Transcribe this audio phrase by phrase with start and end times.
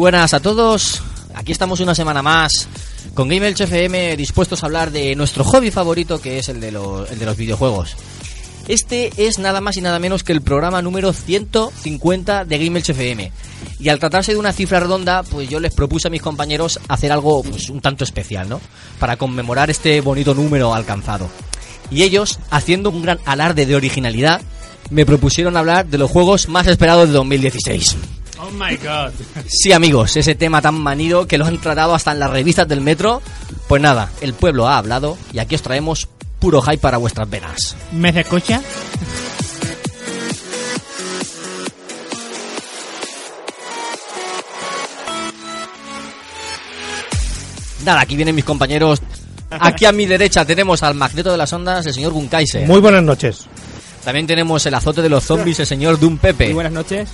[0.00, 1.02] Buenas a todos.
[1.34, 2.68] Aquí estamos una semana más
[3.12, 7.26] con Game FM dispuestos a hablar de nuestro hobby favorito que es el de, de
[7.26, 7.96] los videojuegos.
[8.66, 13.30] Este es nada más y nada menos que el programa número 150 de Game FM.
[13.78, 17.12] Y al tratarse de una cifra redonda, pues yo les propuse a mis compañeros hacer
[17.12, 18.58] algo pues, un tanto especial, ¿no?
[18.98, 21.28] Para conmemorar este bonito número alcanzado.
[21.90, 24.40] Y ellos, haciendo un gran alarde de originalidad,
[24.88, 27.96] me propusieron hablar de los juegos más esperados de 2016.
[28.42, 29.12] Oh my god.
[29.46, 32.80] Sí, amigos, ese tema tan manido que lo han tratado hasta en las revistas del
[32.80, 33.20] metro.
[33.68, 37.76] Pues nada, el pueblo ha hablado y aquí os traemos puro hype para vuestras venas.
[37.92, 38.62] ¿Me escucha?
[47.84, 49.02] Nada, aquí vienen mis compañeros.
[49.50, 52.66] Aquí a mi derecha tenemos al magneto de las ondas, el señor Gunkaiser.
[52.66, 53.46] Muy buenas noches.
[54.04, 56.46] También tenemos el azote de los zombies, el señor Doom Pepe.
[56.46, 57.08] Muy buenas noches.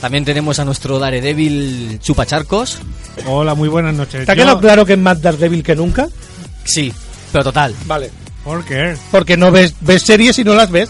[0.00, 2.78] También tenemos a nuestro Daredevil Chupacharcos.
[3.26, 4.22] Hola, muy buenas noches.
[4.22, 6.06] ¿Está Yo- quedado claro que es más Daredevil que nunca?
[6.64, 6.92] Sí,
[7.32, 7.74] pero total.
[7.86, 8.10] Vale.
[8.44, 8.94] ¿Por qué?
[9.10, 10.88] Porque no ves, ves series y no las ves.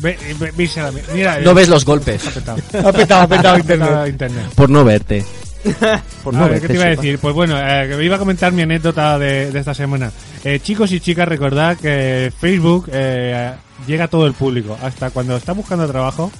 [0.00, 2.26] Ve, ve- vísela, mira, No eh, ves los golpes.
[2.26, 2.58] ha petado.
[2.88, 4.08] Ha petado, ha petado Ha internet.
[4.08, 4.44] internet.
[4.54, 5.24] Por no verte.
[6.24, 7.18] Por A ver, ¿qué te iba a decir?
[7.20, 10.10] Pues bueno, eh, que me iba a comentar mi anécdota de, de esta semana.
[10.44, 13.52] Eh, chicos y chicas, recordad que Facebook eh,
[13.86, 14.76] llega a todo el público.
[14.82, 16.32] Hasta cuando está buscando trabajo,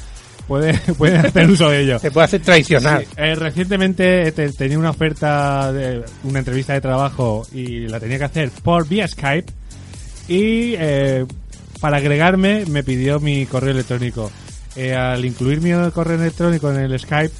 [0.52, 1.98] puede, puede hacer uso de ello.
[1.98, 3.00] Se puede hacer traicionar.
[3.00, 8.18] Sí, eh, recientemente te- tenía una oferta de una entrevista de trabajo y la tenía
[8.18, 9.50] que hacer por vía Skype
[10.28, 11.24] y eh,
[11.80, 14.30] para agregarme me pidió mi correo electrónico.
[14.76, 17.32] Eh, al incluir mi correo electrónico en el Skype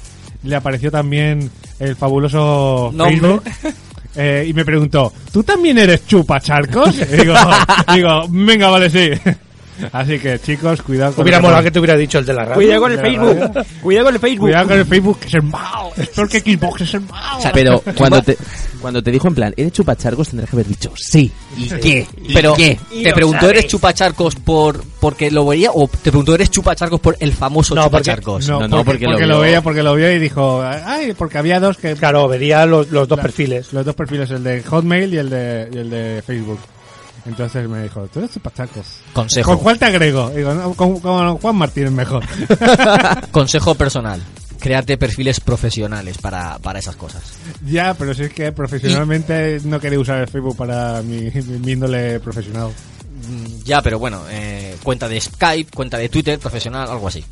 [0.43, 1.49] le apareció también
[1.79, 3.39] el fabuloso Nombre.
[3.39, 3.73] Facebook.
[4.15, 6.95] eh, y me preguntó, ¿tú también eres chupacharcos?
[6.97, 7.33] Y digo,
[7.93, 9.09] digo, venga, vale, sí.
[9.91, 12.55] Así que, chicos, cuidado con Hubiera molado que te hubiera dicho el de la radio.
[12.55, 13.63] Cuidado con el Facebook.
[13.81, 14.39] Cuidado con el Facebook.
[14.47, 15.91] Cuidado con el Facebook, que es el malo.
[15.97, 17.39] Es peor que Xbox, es el malo.
[17.53, 18.37] Pero cuando te,
[18.81, 20.29] cuando te dijo en plan, ¿eres chupachargos?
[20.29, 21.31] Tendrás que haber dicho sí.
[21.57, 22.07] ¿Y qué?
[22.33, 22.79] Pero qué?
[23.03, 27.33] te preguntó, ¿eres chupacharcos por porque lo veía o te preguntó, ¿eres chupacharcos por el
[27.33, 28.47] famoso No, porque- chupacharcos?
[28.47, 31.37] No, No, no, porque, porque lo porque veía, porque lo vio y dijo, ay, porque
[31.37, 31.93] había dos que...
[31.95, 33.73] Claro, vería los, los dos perfiles.
[33.73, 36.59] Los dos perfiles, el de Hotmail y el de, y el de Facebook.
[37.25, 38.85] Entonces me dijo, tú eres chupachacos.
[39.13, 39.51] Consejo.
[39.51, 40.29] ¿Con cuál te agrego?
[40.29, 42.23] Digo, no, con, con Juan Martín es mejor.
[43.31, 44.21] Consejo personal.
[44.59, 47.21] Créate perfiles profesionales para, para esas cosas.
[47.65, 51.71] ya, pero si es que profesionalmente no quería usar el Facebook para mi, mi- mi
[51.73, 52.69] índole profesional.
[53.27, 57.23] Mm, Ya, pero bueno, eh, cuenta de Skype, cuenta de Twitter profesional, algo así.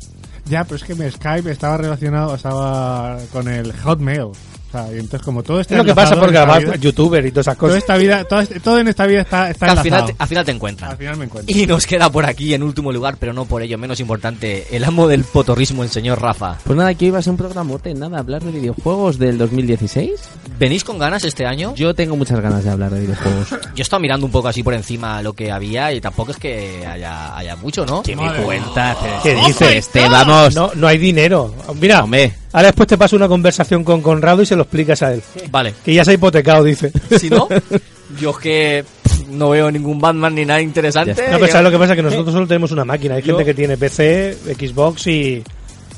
[0.46, 4.28] Ya, pero es que mi Skype estaba relacionado, estaba con el Hotmail.
[4.72, 7.26] O sea, y entonces como todo está Es lo que pasa por grabar vida- youtuber
[7.26, 7.78] y todas esas Toda cosas.
[7.82, 10.16] esta vida, todo, este- todo en esta vida está, está al, final enlazado.
[10.18, 10.90] al final te encuentran.
[10.92, 11.54] Al final me encuentro.
[11.56, 14.82] Y nos queda por aquí en último lugar, pero no por ello menos importante, el
[14.84, 16.56] amo del potorrismo, el señor Rafa.
[16.64, 20.10] Pues nada, aquí iba a ser un programote, nada, hablar de videojuegos del 2016.
[20.58, 21.74] ¿Venís con ganas este año?
[21.74, 23.50] Yo tengo muchas ganas de hablar de videojuegos.
[23.50, 26.38] Yo he estado mirando un poco así por encima lo que había y tampoco es
[26.38, 28.02] que haya, haya mucho, ¿no?
[28.02, 28.96] ¿Qué me cuentas?
[29.22, 29.72] ¿Qué Este, dices?
[29.76, 30.54] Este, vamos.
[30.54, 31.54] No, no hay dinero.
[31.80, 35.14] Mira, Hombre, ahora después te paso una conversación con Conrado y se lo explicas a
[35.14, 35.22] él.
[35.50, 35.74] Vale.
[35.84, 36.92] Que ya se ha hipotecado, dice.
[37.18, 37.48] Si no,
[38.20, 38.84] yo es que
[39.30, 41.12] no veo ningún Batman ni nada interesante.
[41.30, 41.96] No, pero ¿sabes lo que pasa?
[41.96, 43.14] Que nosotros solo tenemos una máquina.
[43.16, 45.42] Hay Yo- gente que tiene PC, Xbox y,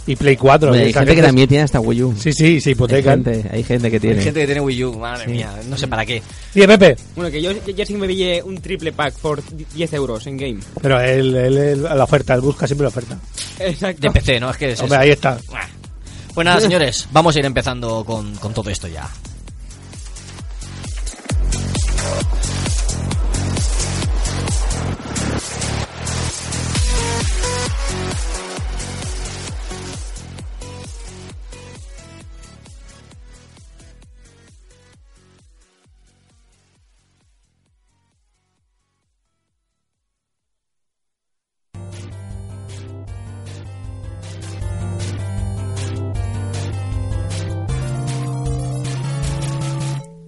[0.06, 0.68] y Play 4.
[0.68, 2.14] hombre, Y hay gente que también tiene hasta Wii U.
[2.16, 3.24] Sí, sí, se hay, hipotecan.
[3.24, 4.22] gente, hay gente que Hay tiene.
[4.22, 6.22] gente que tiene Wii U, madre mía, no sé para qué.
[6.54, 6.96] Dime, Pepe.
[7.16, 9.42] Bueno, que yo, yo sí que me pillé un triple pack por
[9.74, 10.58] 10 euros en game.
[10.80, 13.18] Pero él, él, él- la oferta, él busca siempre la oferta.
[13.58, 14.02] Exacto.
[14.02, 14.50] De PC, ¿no?
[14.50, 15.02] Es que es Hombre, eso.
[15.02, 15.38] ahí está.
[16.34, 19.08] Pues nada, señores, vamos a ir empezando con, con todo esto ya.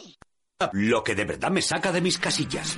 [0.74, 2.78] Lo que de verdad me saca de mis casillas.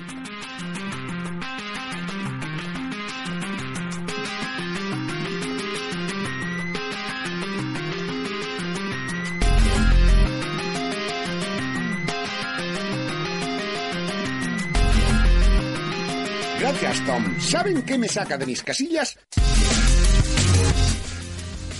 [16.65, 17.39] Gracias, Tom.
[17.39, 19.15] ¿Saben qué me saca de mis casillas?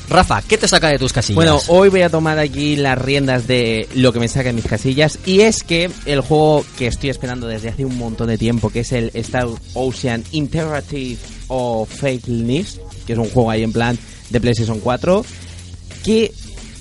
[0.08, 1.36] Rafa, ¿qué te saca de tus casillas?
[1.36, 4.68] Bueno, hoy voy a tomar aquí las riendas de lo que me saca en mis
[4.68, 8.70] casillas y es que el juego que estoy esperando desde hace un montón de tiempo,
[8.70, 11.18] que es el Star Ocean Interactive
[11.48, 13.98] of Faithless, que es un juego ahí en plan
[14.30, 15.26] de PlayStation 4,
[16.04, 16.32] que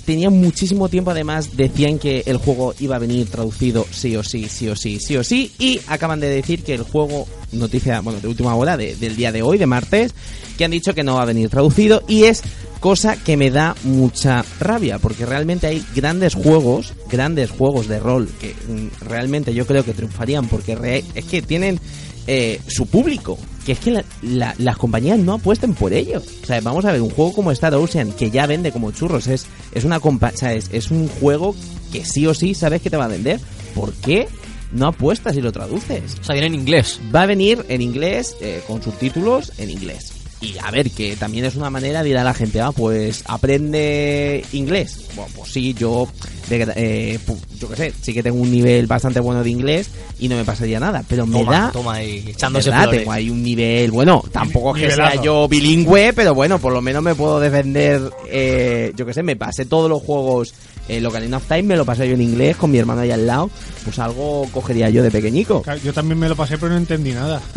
[0.04, 4.48] tenía muchísimo tiempo, además decían que el juego iba a venir traducido sí o sí,
[4.48, 8.20] sí o sí, sí o sí, y acaban de decir que el juego, noticia, bueno,
[8.20, 10.14] de última hora, de- del día de hoy, de martes,
[10.58, 12.42] que han dicho que no va a venir traducido, y es
[12.80, 18.28] cosa que me da mucha rabia, porque realmente hay grandes juegos, grandes juegos de rol,
[18.40, 21.80] que mm, realmente yo creo que triunfarían, porque es que tienen
[22.26, 26.22] eh, su público, que es que la- la- las compañías no apuesten por ello.
[26.42, 29.26] O sea, vamos a ver, un juego como Star Ocean, que ya vende como churros,
[29.26, 31.54] es, es una compa o sea, es, es un juego
[31.92, 33.40] que sí o sí sabes que te va a vender.
[33.74, 34.28] ¿Por qué
[34.72, 36.16] no apuestas y lo traduces?
[36.20, 37.00] O sea, viene en inglés.
[37.14, 40.12] Va a venir en inglés, eh, con subtítulos en inglés.
[40.40, 43.22] Y a ver, que también es una manera de ir a la gente, ah, pues
[43.26, 45.06] aprende inglés.
[45.16, 46.06] Bueno, pues sí, yo,
[46.50, 47.18] de- eh,
[47.64, 49.88] yo qué sé, sí que tengo un nivel bastante bueno de inglés
[50.18, 51.72] y no me pasaría nada, pero me Toma, da...
[51.72, 52.82] toma ahí, echándose ¿verdad?
[52.84, 53.00] flores.
[53.00, 55.12] Tengo ahí un nivel, bueno, tampoco es que Nivelazo.
[55.14, 59.22] sea yo bilingüe, pero bueno, por lo menos me puedo defender, eh, yo qué sé,
[59.22, 60.52] me pasé todos los juegos
[60.86, 63.26] eh, Ocarina of Time, me lo pasé yo en inglés con mi hermano ahí al
[63.26, 63.48] lado,
[63.84, 65.62] pues algo cogería yo de pequeñico.
[65.62, 67.40] Claro, Yo también me lo pasé, pero no entendí nada.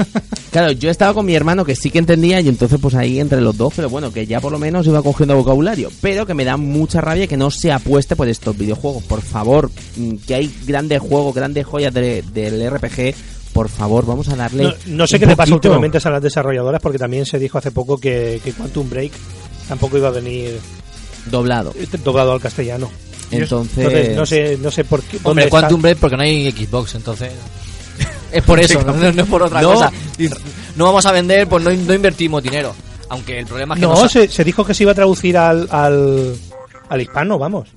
[0.50, 3.42] Claro, yo estaba con mi hermano que sí que entendía y entonces pues ahí entre
[3.42, 6.46] los dos, pero bueno, que ya por lo menos iba cogiendo vocabulario, pero que me
[6.46, 9.70] da mucha rabia que no se apueste por estos videojuegos, por favor,
[10.26, 13.14] que hay grandes juegos, grandes joyas de- del RPG,
[13.54, 16.22] por favor, vamos a darle No, no sé un qué le pasa últimamente a las
[16.22, 19.12] desarrolladoras, porque también se dijo hace poco que, que Quantum Break
[19.68, 20.60] tampoco iba a venir
[21.32, 21.74] doblado.
[21.78, 22.90] eh, doblado al castellano.
[23.32, 25.18] Entonces, Entonces, no sé, no sé por qué.
[25.18, 25.60] dónde Hombre, está.
[25.60, 27.32] Quantum Break porque no hay Xbox, entonces...
[28.32, 29.74] Es por eso, no, no es por otra No.
[29.74, 29.92] cosa.
[30.76, 32.76] No vamos a vender, pues no, no invertimos dinero.
[33.10, 35.68] Aunque el problema es que No, se, se dijo que se iba a traducir al,
[35.72, 36.36] al,
[36.90, 37.70] al hispano, vamos.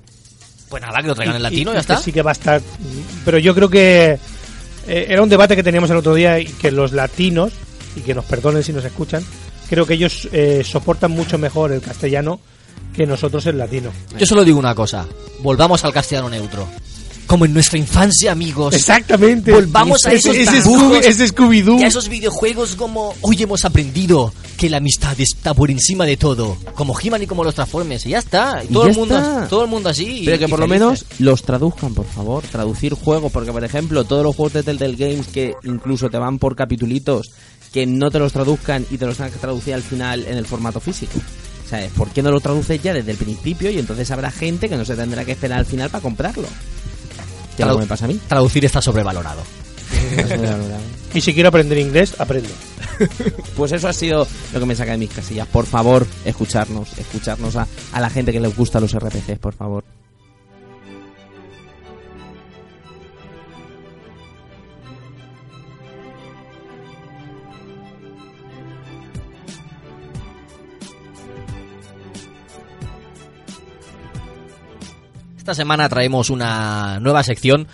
[0.70, 1.98] Pues nada, que lo traigan en latino, y- ya está.
[1.98, 2.62] Sí que va a estar.
[3.24, 4.18] Pero yo creo que
[4.86, 7.52] eh, era un debate que teníamos el otro día y que los latinos,
[7.96, 9.22] y que nos perdonen si nos escuchan,
[9.68, 12.40] creo que ellos eh, soportan mucho mejor el castellano
[12.96, 13.90] que nosotros el latino.
[14.18, 15.06] Yo solo digo una cosa.
[15.40, 16.66] Volvamos al castellano neutro.
[17.30, 18.74] Como en nuestra infancia, amigos.
[18.74, 19.52] Exactamente.
[19.52, 21.78] Volvamos a esos ese ese Scooby-Doo.
[21.78, 26.16] y a esos videojuegos como hoy hemos aprendido que la amistad está por encima de
[26.16, 26.56] todo.
[26.74, 28.04] Como He-Man y como los Transformers.
[28.06, 28.64] Y ya está.
[28.64, 29.46] Y Y todo, ya el mundo, está.
[29.46, 30.22] todo el mundo así.
[30.22, 32.42] y- Pero que y por lo menos los traduzcan, por favor.
[32.50, 36.40] Traducir juegos, porque por ejemplo, todos los juegos de Telltale Games que incluso te van
[36.40, 37.30] por capitulitos,
[37.72, 40.46] que no te los traduzcan y te los tengan que traducir al final en el
[40.46, 41.12] formato físico.
[41.70, 41.92] ¿Sabes?
[41.96, 44.84] ¿Por qué no lo traduces ya desde el principio y entonces habrá gente que no
[44.84, 46.48] se tendrá que esperar al final para comprarlo?
[47.60, 48.20] ¿Qué es lo Tradu- que me pasa a mí?
[48.28, 49.42] Traducir está sobrevalorado.
[51.12, 52.48] Y si quiero aprender inglés, aprendo.
[53.56, 55.48] Pues eso ha sido lo que me saca de mis casillas.
[55.48, 59.82] Por favor, escucharnos, escucharnos a, a la gente que les gusta los RPGs, por favor.
[75.50, 77.66] Esta semana traemos una nueva sección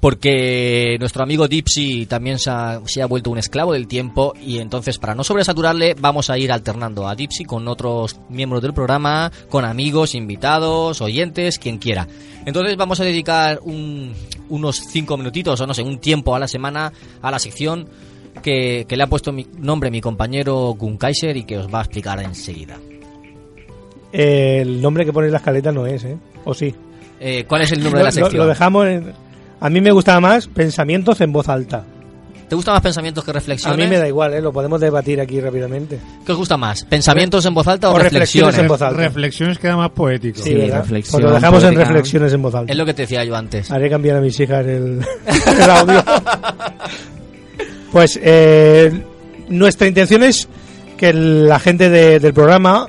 [0.00, 4.56] porque nuestro amigo Dipsy también se ha, se ha vuelto un esclavo del tiempo y
[4.56, 9.30] entonces para no sobresaturarle vamos a ir alternando a Dipsy con otros miembros del programa,
[9.50, 12.08] con amigos, invitados, oyentes, quien quiera.
[12.46, 14.14] Entonces vamos a dedicar un-
[14.48, 17.86] unos cinco minutitos o no sé, un tiempo a la semana a la sección
[18.42, 21.82] que, le ha puesto mi nombre mi compañero Gun Kaiser y que os va a
[21.82, 22.78] explicar enseguida.
[24.10, 26.16] El nombre que pone la escaleta no es, ¿eh?
[26.46, 26.74] ¿O sí?
[27.20, 28.42] Eh, ¿Cuál es el nombre de la Lo- lo- sección?
[28.42, 29.12] Lo, dejamos en...
[29.60, 31.84] A mí me gustaba más pensamientos en voz alta.
[32.48, 33.78] ¿Te gustan más pensamientos que A reflexiones?
[33.78, 34.40] mí me da igual, ¿eh?
[34.42, 35.98] Lo podemos debatir aquí rápidamente.
[36.26, 36.84] ¿Qué os gusta más?
[36.84, 38.58] ¿Pensamientos en voz alta o, O reflexiones reflexiones?
[38.58, 39.00] en voz alta.
[39.02, 40.42] Reflexiones queda más poético.
[40.42, 40.84] Sí, ¿verdad?
[40.86, 42.70] Pues lo dejamos en reflexiones en voz alta.
[42.70, 43.70] Es lo que te decía yo antes.
[43.70, 45.00] Haré cambiar a mis hijas el,
[45.62, 46.04] el audio.
[47.92, 48.92] Pues eh,
[49.48, 50.48] nuestra intención es
[50.98, 52.88] que la gente de- del programa,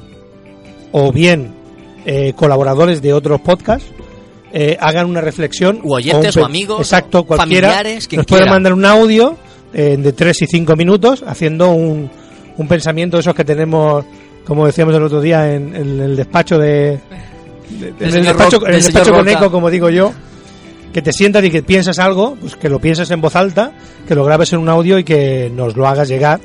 [0.91, 1.53] o bien
[2.05, 3.87] eh, colaboradores de otros podcasts,
[4.53, 5.79] eh, hagan una reflexión.
[5.83, 7.69] U oyentes un o pe- amigos, Exacto, o cualquiera.
[7.69, 9.35] familiares, quien nos puede mandar un audio
[9.73, 12.09] eh, de 3 y 5 minutos haciendo un,
[12.57, 14.05] un pensamiento de esos que tenemos,
[14.45, 16.99] como decíamos el otro día, en, en el despacho de.
[17.69, 20.13] de- en el despacho, en el con eco, como digo yo
[20.93, 23.73] que te sientas y que piensas algo, pues que lo pienses en voz alta,
[24.07, 26.39] que lo grabes en un audio y que nos lo hagas llegar,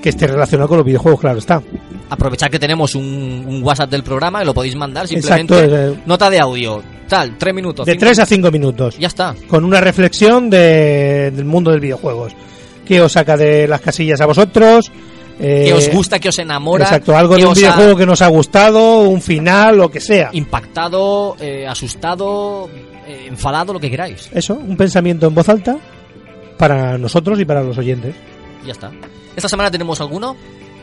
[0.00, 1.60] que esté relacionado con los videojuegos, claro está.
[2.08, 3.02] Aprovechar que tenemos un,
[3.48, 5.58] un WhatsApp del programa y lo podéis mandar simplemente.
[5.64, 7.86] Exacto, Nota de audio, tal, tres minutos.
[7.86, 8.98] De cinco 3 a 5 minutos.
[8.98, 9.34] Ya está.
[9.48, 12.32] Con una reflexión de- del mundo del videojuegos.
[12.86, 14.90] ¿Qué os saca de las casillas a vosotros?
[15.40, 16.84] Eh, Que os gusta, que os enamora.
[16.84, 20.30] Exacto, algo de un ha videojuego que nos ha gustado, un final, lo que sea.
[20.32, 22.68] Impactado, eh, asustado,
[23.06, 24.28] eh, enfadado, lo que queráis.
[24.32, 25.76] Eso, un pensamiento en voz alta
[26.56, 28.14] para nosotros y para los oyentes.
[28.66, 28.90] Ya está.
[29.36, 30.34] ¿Esta semana tenemos alguno?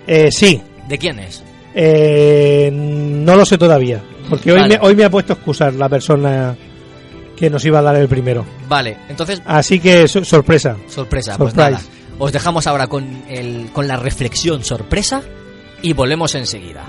[0.07, 1.43] Eh, sí, ¿De quién es?
[1.73, 4.01] Eh, no lo sé todavía.
[4.29, 4.79] Porque hoy, Vale.
[4.79, 6.55] me, hoy me ha puesto a excusar la persona
[7.35, 8.45] que nos iba a dar el primero.
[8.67, 10.77] Vale, entonces, Así que so- sorpresa.
[10.87, 11.37] sorpresa.
[11.37, 11.79] Pues nada.
[12.17, 15.21] Os dejamos ahora con, el, con la reflexión sorpresa
[15.81, 16.85] y volvemos enseguida.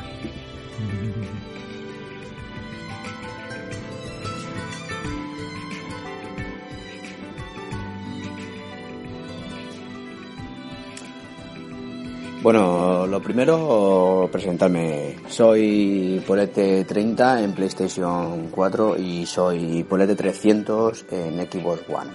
[12.47, 15.17] Bueno, lo primero, presentarme.
[15.27, 22.13] Soy Polete30 en PlayStation 4 y soy Polete300 en Xbox One.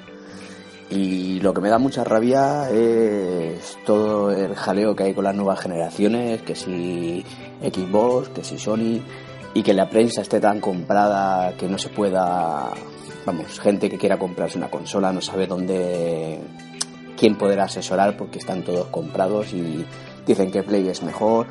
[0.90, 5.36] Y lo que me da mucha rabia es todo el jaleo que hay con las
[5.36, 7.26] nuevas generaciones, que si
[7.62, 9.02] Xbox, que si Sony,
[9.54, 12.70] y que la prensa esté tan comprada que no se pueda,
[13.26, 16.40] vamos, gente que quiera comprarse una consola no sabe dónde,
[17.22, 19.86] quién poder asesorar porque están todos comprados y
[20.26, 21.48] dicen que Play es mejor,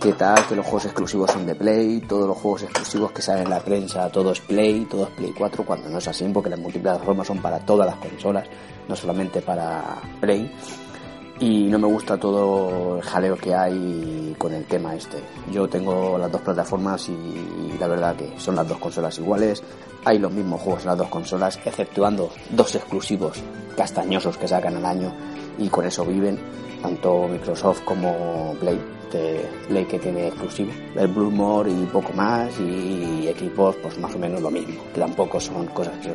[0.00, 3.44] que tal, que los juegos exclusivos son de Play, todos los juegos exclusivos que salen
[3.44, 6.50] en la prensa, todo es Play, todo es Play 4, cuando no es así, porque
[6.50, 8.46] las multiplataformas son para todas las consolas,
[8.88, 10.50] no solamente para Play.
[11.38, 15.18] Y no me gusta todo el jaleo que hay con el tema este.
[15.52, 19.62] Yo tengo las dos plataformas y la verdad que son las dos consolas iguales.
[20.06, 23.42] Hay los mismos juegos en las dos consolas, exceptuando dos exclusivos
[23.76, 25.12] castañosos que sacan al año
[25.58, 26.38] y con eso viven
[26.82, 28.80] tanto Microsoft como Play,
[29.68, 34.40] Play que tiene exclusivo, el Bloodmore y poco más, y Xbox pues más o menos
[34.40, 36.12] lo mismo, que tampoco son cosas que...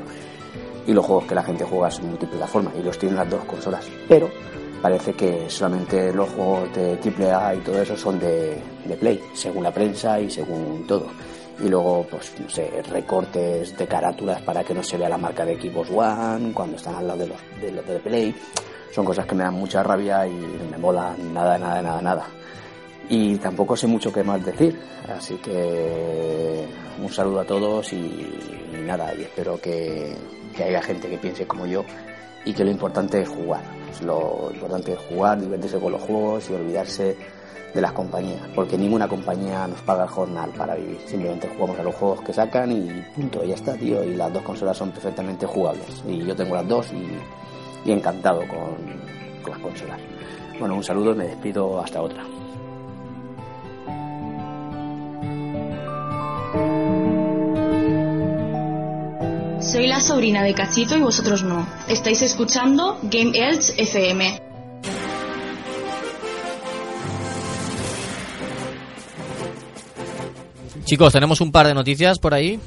[0.88, 3.88] Y los juegos que la gente juega son multiplataforma y los tienen las dos consolas,
[4.08, 4.30] pero
[4.82, 9.64] parece que solamente los juegos de AAA y todo eso son de, de Play, según
[9.64, 11.06] la prensa y según todo.
[11.64, 15.46] Y luego, pues, no sé, recortes de carátulas para que no se vea la marca
[15.46, 18.36] de Xbox One cuando están al lado de los de, los de Play
[18.92, 20.34] son cosas que me dan mucha rabia y
[20.72, 22.26] me molan nada, nada, nada, nada.
[23.10, 24.80] Y tampoco sé mucho qué más decir,
[25.14, 26.66] así que
[27.02, 30.16] un saludo a todos y, y nada, y espero que,
[30.56, 31.84] que haya gente que piense como yo
[32.46, 33.64] y que lo importante es jugar.
[34.04, 37.18] Lo importante es jugar, divertirse con los juegos y olvidarse
[37.74, 41.00] de las compañías, porque ninguna compañía nos paga el jornal para vivir.
[41.06, 44.04] Simplemente jugamos a los juegos que sacan y punto, ya está, tío.
[44.04, 46.04] Y las dos consolas son perfectamente jugables.
[46.08, 47.08] Y yo tengo las dos y,
[47.86, 48.76] y encantado con,
[49.42, 50.00] con las consolas.
[50.60, 52.24] Bueno, un saludo y me despido hasta otra.
[59.62, 61.68] Soy la sobrina de Cachito y vosotros no.
[61.88, 64.42] Estáis escuchando Game Elch FM.
[70.84, 72.60] Chicos, tenemos un par de noticias por ahí.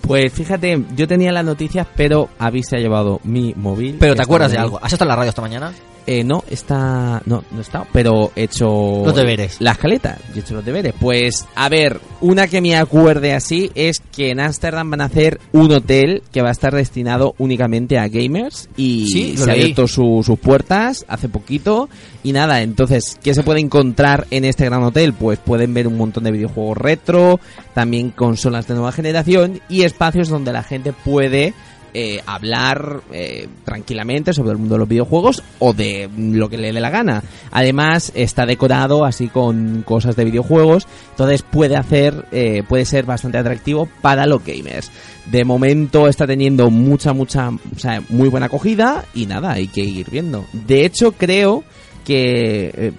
[0.00, 3.96] Pues fíjate, yo tenía las noticias, pero Avi se ha llevado mi móvil.
[4.00, 4.78] Pero te acuerdas de algo.
[4.82, 5.72] ¿Has estado en la radio esta mañana?
[6.12, 7.22] Eh, no, está.
[7.24, 9.02] No, no está, pero he hecho.
[9.04, 9.58] Los deberes.
[9.60, 10.92] La escaleta, yo he hecho los deberes.
[10.98, 15.38] Pues, a ver, una que me acuerde así es que en Ámsterdam van a hacer
[15.52, 19.86] un hotel que va a estar destinado únicamente a gamers y Sí, se ha abierto
[19.86, 21.88] su- sus puertas hace poquito.
[22.24, 25.12] Y nada, entonces, ¿qué se puede encontrar en este gran hotel?
[25.12, 27.38] Pues pueden ver un montón de videojuegos retro,
[27.72, 31.54] también consolas de nueva generación y espacios donde la gente puede
[31.94, 36.72] eh, hablar eh, tranquilamente sobre el mundo de los videojuegos o de lo que le
[36.72, 37.22] dé la gana.
[37.50, 43.38] Además está decorado así con cosas de videojuegos, entonces puede hacer, eh, puede ser bastante
[43.38, 44.90] atractivo para los gamers.
[45.30, 49.82] De momento está teniendo mucha, mucha, o sea, muy buena acogida y nada, hay que
[49.82, 50.44] ir viendo.
[50.52, 51.64] De hecho creo
[52.04, 52.92] que eh,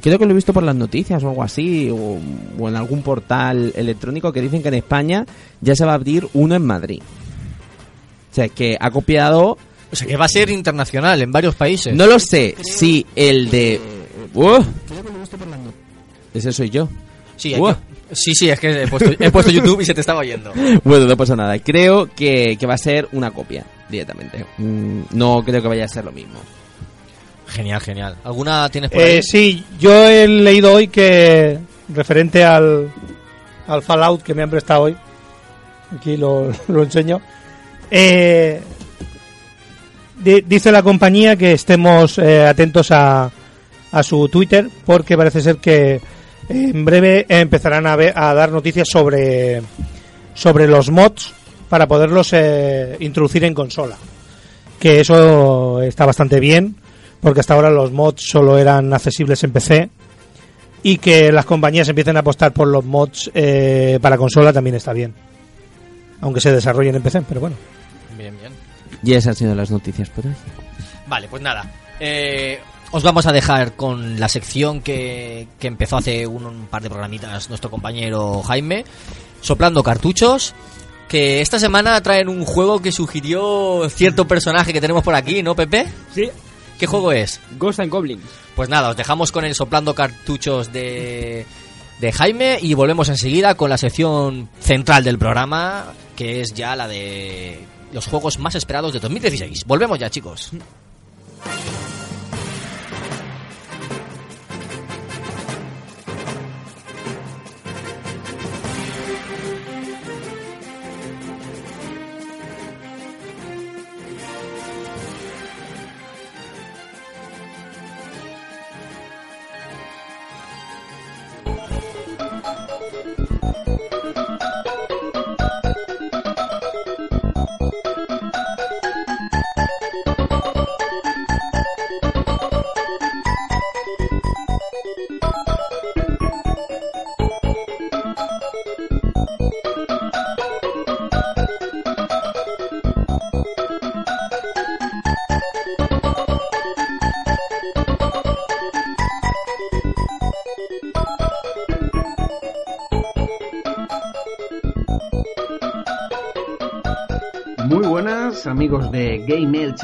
[0.00, 2.18] creo que lo he visto por las noticias o algo así o,
[2.58, 5.26] o en algún portal electrónico que dicen que en España
[5.60, 7.02] ya se va a abrir uno en Madrid.
[8.32, 9.58] O sea, que ha copiado...
[9.92, 11.94] O sea, que va a ser internacional en varios países.
[11.94, 13.78] No lo sé si el de...
[14.32, 14.64] ¡Uh!
[16.32, 16.88] Ese soy yo.
[17.36, 17.74] Sí, ¡Uh!
[18.12, 20.52] sí, sí, es que he puesto, he puesto YouTube y se te estaba oyendo.
[20.84, 21.58] Bueno, no pasa nada.
[21.58, 24.46] Creo que, que va a ser una copia directamente.
[24.56, 26.40] Mm, no creo que vaya a ser lo mismo.
[27.48, 28.16] Genial, genial.
[28.24, 29.16] ¿Alguna tienes por ahí?
[29.18, 31.58] Eh, sí, yo he leído hoy que
[31.88, 32.90] referente al,
[33.66, 34.96] al Fallout que me han prestado hoy,
[35.94, 37.20] aquí lo, lo enseño,
[37.92, 38.60] eh,
[40.22, 43.30] di- dice la compañía que estemos eh, atentos a,
[44.02, 46.00] su Twitter porque parece ser que
[46.48, 49.60] en breve empezarán a, ver- a dar noticias sobre,
[50.34, 51.32] sobre los mods
[51.68, 53.96] para poderlos eh, introducir en consola.
[54.80, 56.74] Que eso está bastante bien
[57.20, 59.90] porque hasta ahora los mods solo eran accesibles en PC
[60.82, 64.92] y que las compañías empiecen a apostar por los mods eh, para consola también está
[64.92, 65.14] bien.
[66.22, 67.56] Aunque se desarrollen en PC, pero bueno.
[69.02, 70.34] Y esas han sido las noticias por hoy.
[71.06, 71.70] Vale, pues nada.
[72.00, 72.60] Eh,
[72.90, 76.90] os vamos a dejar con la sección que, que empezó hace un, un par de
[76.90, 78.84] programitas nuestro compañero Jaime,
[79.40, 80.54] soplando cartuchos.
[81.08, 85.54] Que esta semana traen un juego que sugirió cierto personaje que tenemos por aquí, ¿no,
[85.54, 85.86] Pepe?
[86.14, 86.30] Sí.
[86.78, 87.38] ¿Qué juego es?
[87.58, 88.24] Ghost and Goblins.
[88.56, 91.44] Pues nada, os dejamos con el soplando cartuchos de,
[92.00, 96.88] de Jaime y volvemos enseguida con la sección central del programa, que es ya la
[96.88, 97.60] de
[97.92, 99.64] los juegos más esperados de 2016.
[99.64, 100.50] Volvemos ya, chicos.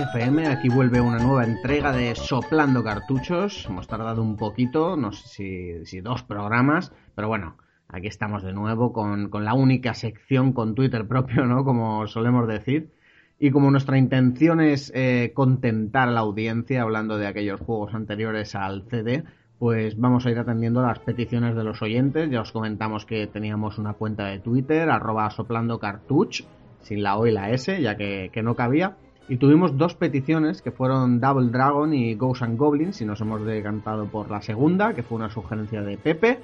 [0.00, 3.66] FM, aquí vuelve una nueva entrega de Soplando Cartuchos.
[3.68, 7.56] Hemos tardado un poquito, no sé si, dos programas, pero bueno,
[7.88, 11.64] aquí estamos de nuevo con, la única sección con Twitter propio, ¿no?
[11.64, 12.92] Como solemos decir.
[13.40, 18.54] Y como nuestra intención es eh, contentar a la audiencia hablando de aquellos juegos anteriores
[18.54, 19.24] al CD,
[19.58, 22.30] pues vamos a ir atendiendo las peticiones de los oyentes.
[22.30, 26.42] Ya os comentamos que teníamos una cuenta de Twitter, arroba soplando cartuch,
[26.82, 28.96] sin la O y la S, ya que no cabía.
[29.28, 33.44] Y tuvimos dos peticiones que fueron Double Dragon y Ghosts and Goblins, y nos hemos
[33.44, 36.38] decantado por la segunda, que fue una sugerencia de Pepe,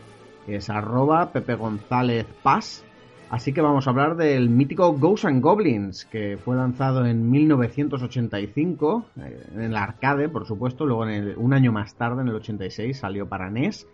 [0.45, 2.85] que es arroba Pepe González Paz.
[3.31, 9.07] Así que vamos a hablar del mítico Ghosts and Goblins, que fue lanzado en 1985,
[9.17, 12.99] eh, en el arcade, por supuesto, luego en un año más tarde, en el 86,
[12.99, 13.89] salió para NES,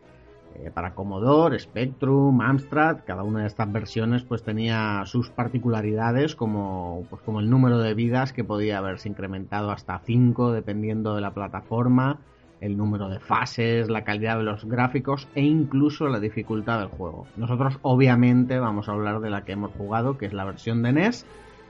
[0.63, 7.05] eh, para Commodore, Spectrum, Amstrad, cada una de estas versiones pues tenía sus particularidades como,
[7.09, 11.33] pues, como el número de vidas que podía haberse incrementado hasta 5 dependiendo de la
[11.33, 12.19] plataforma,
[12.61, 17.27] el número de fases, la calidad de los gráficos e incluso la dificultad del juego.
[17.37, 20.93] Nosotros obviamente vamos a hablar de la que hemos jugado, que es la versión de
[20.93, 21.27] NES.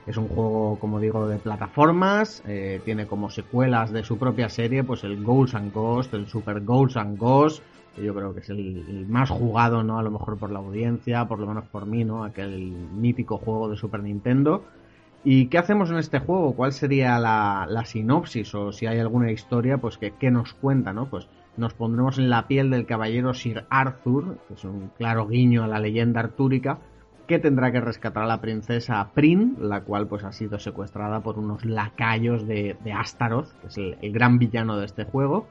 [0.07, 2.43] Es un juego, como digo, de plataformas.
[2.47, 6.61] eh, tiene como secuelas de su propia serie, pues el Ghosts and Ghosts, el Super
[6.61, 7.61] Ghosts and Ghosts,
[7.95, 9.99] que yo creo que es el, más jugado, ¿no?
[9.99, 12.23] A lo mejor por la audiencia, por lo menos por mí, ¿no?
[12.23, 14.63] Aquel mítico juego de Super Nintendo.
[15.23, 16.53] ¿Y qué hacemos en este juego?
[16.53, 18.55] ¿Cuál sería la, la sinopsis?
[18.55, 21.05] O si hay alguna historia, pues que, que nos cuenta, ¿no?
[21.07, 21.27] Pues
[21.57, 25.67] nos pondremos en la piel del caballero Sir Arthur, que es un claro guiño a
[25.67, 26.79] la leyenda artúrica,
[27.27, 31.39] que tendrá que rescatar a la princesa Prin, la cual pues ha sido secuestrada por
[31.39, 35.47] unos lacayos de, de Astaroth, que es el, gran villano de este juego.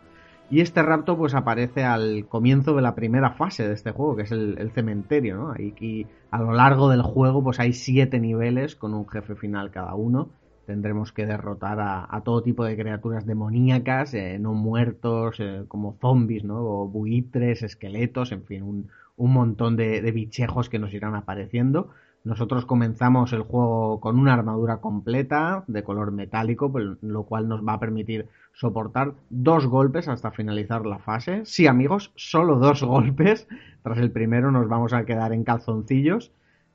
[0.51, 4.23] Y este rapto pues aparece al comienzo de la primera fase de este juego, que
[4.23, 5.55] es el, cementerio, ¿no?
[5.57, 9.95] Y, a lo largo del juego pues hay siete niveles con un jefe final cada
[9.95, 10.31] uno.
[10.67, 16.45] Tendremos que derrotar a, todo tipo de criaturas demoníacas, eh, no muertos, eh, como zombies,
[16.45, 16.59] ¿no?
[16.59, 21.91] O buitres, esqueletos, en fin, un, un montón de bichejos que nos irán apareciendo.
[22.23, 27.67] Nosotros comenzamos el juego con una armadura completa de color metálico, pues, lo cual nos
[27.67, 31.47] va a permitir soportar dos golpes hasta finalizar la fase.
[31.47, 33.49] Sí, amigos, solo dos golpes.
[33.83, 36.33] Tras el primero nos vamos a quedar en calzoncillos,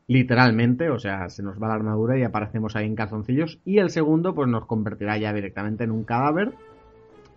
[0.08, 3.60] literalmente, o sea, se nos va la armadura y aparecemos ahí en calzoncillos.
[3.66, 6.54] Y el segundo, pues nos convertirá ya directamente en un cadáver.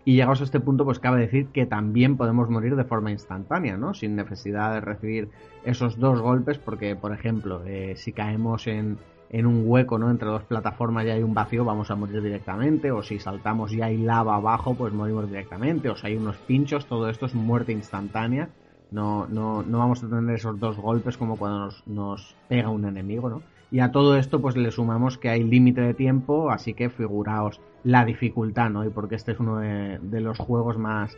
[0.05, 3.77] Y llegados a este punto, pues cabe decir que también podemos morir de forma instantánea,
[3.77, 3.93] ¿no?
[3.93, 5.29] Sin necesidad de recibir
[5.63, 8.97] esos dos golpes, porque, por ejemplo, eh, si caemos en,
[9.29, 10.09] en un hueco, ¿no?
[10.09, 12.91] Entre dos plataformas y hay un vacío, vamos a morir directamente.
[12.91, 15.89] O si saltamos y hay lava abajo, pues morimos directamente.
[15.89, 18.49] O si hay unos pinchos, todo esto es muerte instantánea.
[18.91, 22.85] No, no, no vamos a tener esos dos golpes como cuando nos, nos pega un
[22.85, 23.43] enemigo, ¿no?
[23.71, 27.61] Y a todo esto, pues le sumamos que hay límite de tiempo, así que figuraos
[27.83, 28.83] la dificultad, ¿no?
[28.83, 31.15] Y porque este es uno de, de los juegos más.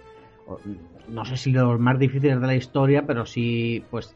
[1.08, 4.16] No sé si los más difíciles de la historia, pero sí, pues,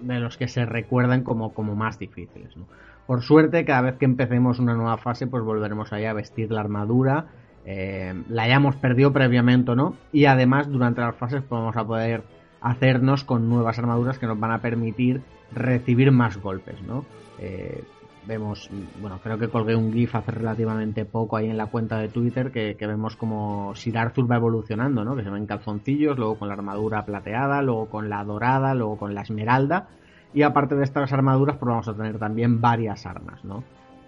[0.00, 2.66] de los que se recuerdan como, como más difíciles, ¿no?
[3.06, 6.60] Por suerte, cada vez que empecemos una nueva fase, pues volveremos ahí a vestir la
[6.60, 7.26] armadura,
[7.66, 12.24] eh, la hayamos perdido previamente no, y además durante las fases pues, vamos a poder
[12.64, 15.20] hacernos con nuevas armaduras que nos van a permitir
[15.52, 17.04] recibir más golpes, ¿no?
[17.38, 17.84] Eh,
[18.26, 18.70] vemos,
[19.02, 22.50] bueno, creo que colgué un GIF hace relativamente poco ahí en la cuenta de Twitter
[22.50, 25.14] que, que, vemos como Sir Arthur va evolucionando, ¿no?
[25.14, 29.14] Que se ven calzoncillos, luego con la armadura plateada, luego con la dorada, luego con
[29.14, 29.88] la esmeralda.
[30.32, 33.62] Y aparte de estas armaduras, pues vamos a tener también varias armas, ¿no?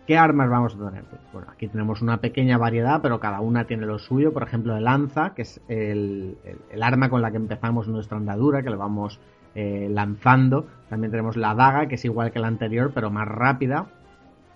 [0.07, 1.05] ¿Qué armas vamos a tener?
[1.33, 4.33] Bueno, aquí tenemos una pequeña variedad, pero cada una tiene lo suyo.
[4.33, 6.38] Por ejemplo, el lanza, que es el,
[6.81, 9.19] arma con la que empezamos nuestra andadura, que le vamos
[9.57, 10.66] eh, lanzando.
[10.88, 13.87] También tenemos la daga, que es igual que la anterior, pero más rápida.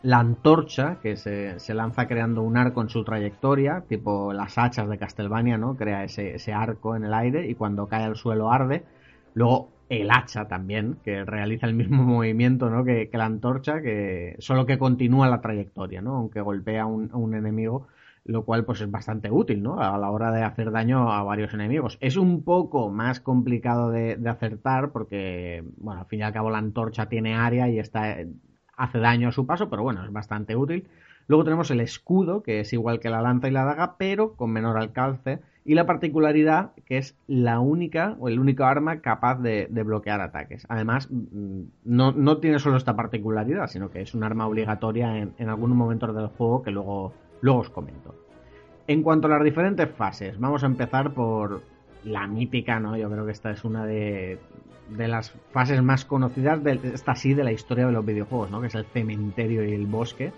[0.02, 4.98] La antorcha, que se, lanza creando un arco en su trayectoria, tipo las hachas de
[4.98, 5.76] Castlevania, ¿no?
[5.76, 8.84] Crea ese arco en el aire y cuando cae al suelo arde.
[9.34, 12.84] Luego el hacha también, que realiza el mismo movimiento ¿no?
[12.84, 16.16] que, la antorcha, que solo que continúa la trayectoria, ¿no?
[16.16, 17.88] aunque golpea a un, un, enemigo,
[18.24, 19.80] lo cual pues es bastante útil ¿no?
[19.80, 21.98] a la hora de hacer daño a varios enemigos.
[22.00, 26.50] Es un poco más complicado de, de acertar porque, bueno, al fin y al cabo
[26.50, 28.18] la antorcha tiene área y está,
[28.76, 30.88] hace daño a su paso, pero bueno, es bastante útil.
[31.26, 34.52] Luego tenemos el escudo, que es igual que la lanza y la daga, pero con
[34.52, 39.66] menor alcance y la particularidad que es la única o el único arma capaz de,
[39.70, 40.66] de bloquear ataques.
[40.68, 45.32] Además, mm, no, no, tiene solo esta particularidad, sino que es un arma obligatoria en,
[45.38, 48.14] en algunos momentos del juego que luego, luego os comento.
[48.86, 51.62] En cuanto a las diferentes fases, vamos a empezar por
[52.04, 52.96] la mítica, ¿no?
[52.96, 54.38] Yo creo que esta es una de,
[54.88, 58.60] de las fases más conocidas, de, esta sí, de la historia de los videojuegos, ¿no?
[58.60, 60.32] Que es el cementerio y el bosque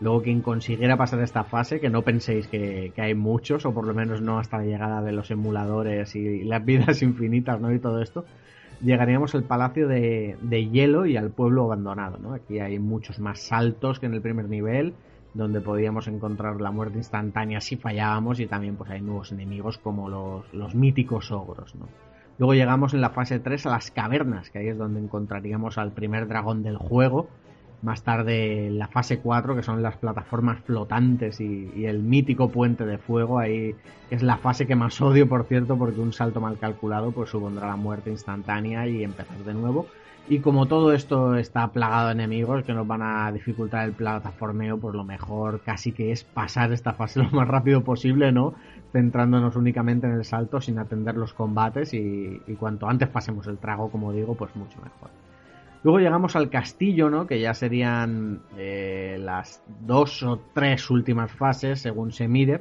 [0.00, 3.94] Luego quien consiguiera pasar esta fase, que no penséis que, hay muchos, o por lo
[3.94, 7.72] menos no hasta la llegada de los emuladores y las vidas infinitas, ¿no?
[7.72, 8.26] Y todo esto,
[8.82, 12.34] llegaríamos al Palacio de, de Hielo y al pueblo abandonado, ¿no?
[12.34, 14.94] Aquí hay muchos más saltos que en el primer nivel,
[15.32, 20.10] donde podíamos encontrar la muerte instantánea si fallábamos, y también pues hay nuevos enemigos como
[20.10, 21.88] los, los míticos ogros, ¿no?
[22.38, 25.92] Luego llegamos en la fase 3 a las cavernas, que ahí es donde encontraríamos al
[25.92, 27.28] primer dragón del juego,
[27.86, 32.98] más tarde la fase 4, que son las plataformas flotantes y, el mítico puente de
[32.98, 33.76] fuego, ahí
[34.10, 37.68] es la fase que más odio, por cierto, porque un salto mal calculado pues supondrá
[37.68, 39.86] la muerte instantánea y empezar de nuevo.
[40.28, 44.78] Y como todo esto está plagado de enemigos que nos van a dificultar el plataformeo,
[44.78, 48.54] pues lo mejor casi que es pasar esta fase lo más rápido posible, ¿no?
[48.92, 53.90] Centrándonos únicamente en el salto sin atender los combates y cuanto antes pasemos el trago,
[53.90, 55.10] como digo, pues mucho mejor.
[55.86, 57.28] Luego llegamos al castillo, ¿no?
[57.28, 62.60] Que ya serían eh, las dos o tres últimas fases, según se mide,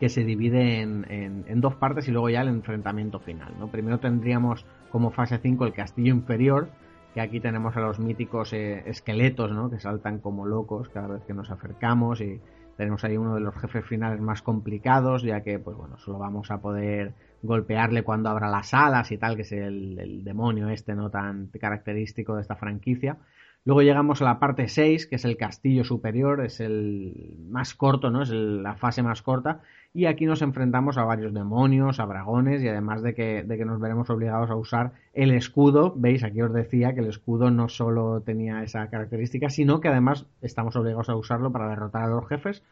[0.00, 3.68] que se divide en, dos partes y luego ya el enfrentamiento final, ¿no?
[3.68, 6.68] Primero tendríamos como fase 5 el castillo inferior,
[7.14, 9.70] que aquí tenemos a los míticos eh, esqueletos, ¿no?
[9.70, 12.40] Que saltan como locos cada vez que nos acercamos y
[12.76, 16.50] tenemos ahí uno de los jefes finales más complicados, ya que, pues bueno, solo vamos
[16.50, 21.10] a poder golpearle cuando abra las alas y tal, que es el, demonio este no
[21.10, 23.16] tan característico de esta franquicia.
[23.64, 28.10] Luego llegamos a la parte 6, que es el castillo superior, es el más corto,
[28.10, 28.22] ¿no?
[28.22, 29.60] Es el- la fase más corta.
[29.94, 33.64] Y aquí nos enfrentamos a varios demonios, a dragones y además de que, de que
[33.64, 35.92] nos veremos obligados a usar el escudo.
[35.96, 40.26] Veis, aquí os decía que el escudo no solo tenía esa característica, sino que además
[40.40, 42.62] estamos obligados a usarlo para derrotar a los jefes.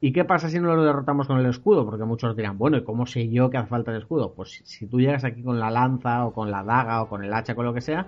[0.00, 1.86] ¿Y qué pasa si no lo derrotamos con el escudo?
[1.86, 4.32] Porque muchos dirán, bueno, ¿y cómo sé yo que hace falta el escudo?
[4.34, 7.32] Pues si, tú llegas aquí con la lanza o con la daga o con el
[7.32, 8.06] hacha, con lo que sea,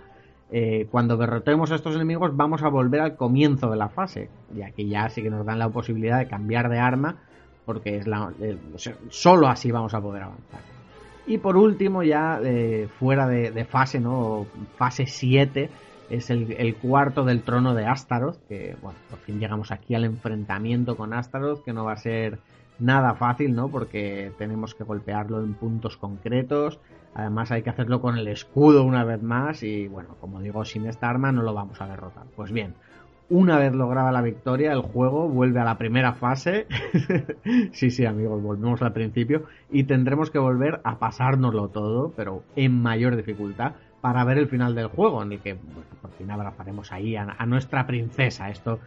[0.50, 4.28] eh, cuando derrotemos a estos enemigos vamos a volver al comienzo de la fase.
[4.54, 7.16] Y aquí ya sí que nos dan la posibilidad de cambiar de arma,
[7.64, 8.32] porque es la,
[8.76, 10.60] sea, solo así vamos a poder avanzar.
[11.26, 14.46] Y por último, ya eh, fuera de, de fase, ¿no?
[14.76, 15.70] Fase 7,
[16.10, 20.96] es el, cuarto del trono de Astaroth, que bueno, por fin llegamos aquí al enfrentamiento
[20.96, 22.38] con Astaroth, que no va a ser
[22.78, 23.68] nada fácil, ¿no?
[23.68, 26.80] Porque tenemos que golpearlo en puntos concretos,
[27.14, 30.86] además hay que hacerlo con el escudo una vez más y bueno, como digo, sin
[30.86, 32.26] esta arma no lo vamos a derrotar.
[32.36, 32.74] Pues bien,
[33.30, 36.66] una vez lograda la victoria, el juego vuelve a la primera fase.
[37.72, 42.80] sí, sí, amigos, volvemos al principio y tendremos que volver a pasárnoslo todo, pero en
[42.80, 45.56] mayor dificultad, para ver el final del juego, el que
[46.00, 48.50] por fin abrazaremos ahí a, nuestra princesa.
[48.50, 48.78] Esto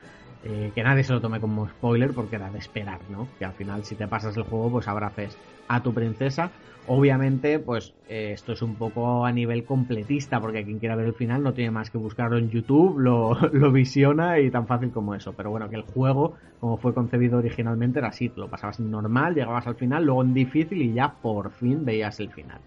[0.43, 3.27] eh, que nadie se lo tome como spoiler porque era de esperar, ¿no?
[3.37, 6.51] Que al final si te pasas el juego pues abraces a tu princesa.
[6.87, 11.13] Obviamente pues eh, esto es un poco a nivel completista porque quien quiera ver el
[11.13, 15.13] final no tiene más que buscarlo en YouTube, lo, lo visiona y tan fácil como
[15.13, 15.33] eso.
[15.33, 19.65] Pero bueno, que el juego como fue concebido originalmente era así, lo pasabas normal, llegabas
[19.65, 22.59] al final, luego en difícil y ya por fin veías el final.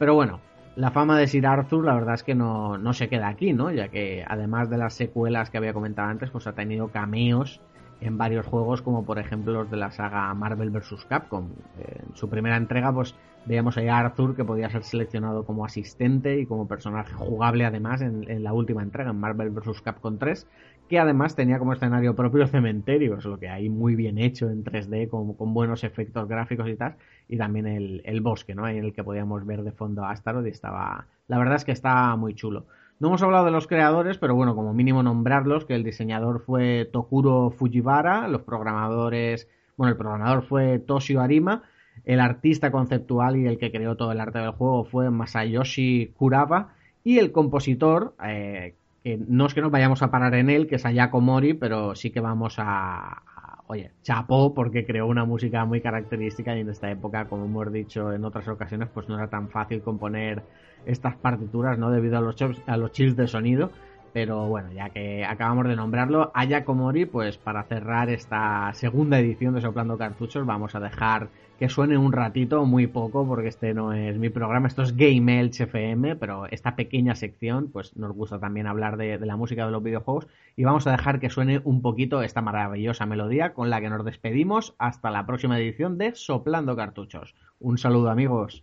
[0.00, 0.40] Pero bueno,
[0.76, 3.70] la fama de Sir Arthur, la verdad es que no, no se queda aquí, ¿no?
[3.70, 7.60] Ya que además de las secuelas que había comentado antes, pues ha tenido cameos
[8.00, 11.04] en varios juegos, como por ejemplo los de la saga Marvel vs.
[11.08, 11.50] Capcom.
[11.78, 13.14] Eh, En su primera entrega, pues
[13.46, 18.00] veíamos ahí a Arthur que podía ser seleccionado como asistente y como personaje jugable además
[18.00, 19.82] en, la última entrega, en Marvel vs.
[19.82, 20.46] Capcom 3,
[20.88, 24.50] que además tenía como escenario propio el cementerio, es lo que hay muy bien hecho
[24.50, 26.96] en 3D, con, buenos efectos gráficos y tal,
[27.28, 28.68] y también el, bosque, ¿no?
[28.68, 31.06] En el que podíamos ver de fondo a Astaroth y estaba...
[31.26, 32.66] La verdad es que está muy chulo.
[33.00, 36.88] No hemos hablado de los creadores, pero bueno, como mínimo nombrarlos, que el diseñador fue
[36.92, 41.64] Tokuro Fujiwara, los programadores, bueno, el programador fue Toshio Arima,
[42.04, 46.74] el artista conceptual y el que creó todo el arte del juego fue Masayoshi Kuraba,
[47.02, 50.76] y el compositor, eh, que no es que nos vayamos a parar en él, que
[50.76, 53.22] es Ayako Mori, pero sí que vamos a,
[53.66, 58.12] oye, chapó porque creó una música muy característica y en esta época, como hemos dicho
[58.12, 60.42] en otras ocasiones, pues no era tan fácil componer
[60.86, 61.90] estas partituras, ¿no?
[61.90, 63.70] Debido a los, chips- a los de sonido.
[64.14, 69.54] Pero bueno, ya que acabamos de nombrarlo, Ayako Mori, pues para cerrar esta segunda edición
[69.54, 73.92] de Soplando Cartuchos, vamos a dejar que suene un ratito, muy poco, porque este no
[73.92, 78.38] es mi programa, esto es Game Elch FM, pero esta pequeña sección, pues nos gusta
[78.38, 81.60] también hablar de, de la música de los videojuegos, y vamos a dejar que suene
[81.64, 86.14] un poquito esta maravillosa melodía con la que nos despedimos hasta la próxima edición de
[86.14, 87.34] Soplando Cartuchos.
[87.58, 88.62] Un saludo amigos.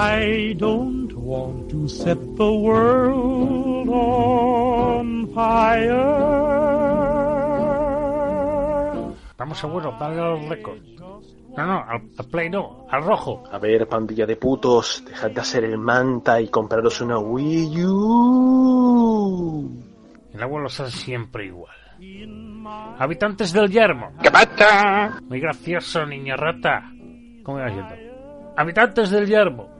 [0.00, 6.06] I don't want to set the world on fire.
[9.30, 10.82] Estamos seguros, dale a los récords.
[11.56, 13.42] No, no, al, al Play no, al rojo.
[13.50, 19.82] A ver, pandilla de putos, dejad de hacer el manta y compraros una Wii U.
[20.32, 21.74] El abuelo es siempre igual.
[23.00, 24.12] Habitantes del yermo.
[24.22, 25.20] ¿Qué pasa?
[25.28, 26.88] Muy gracioso, niño rata.
[27.42, 27.96] ¿Cómo iba yendo?
[28.56, 29.77] Habitantes del yermo.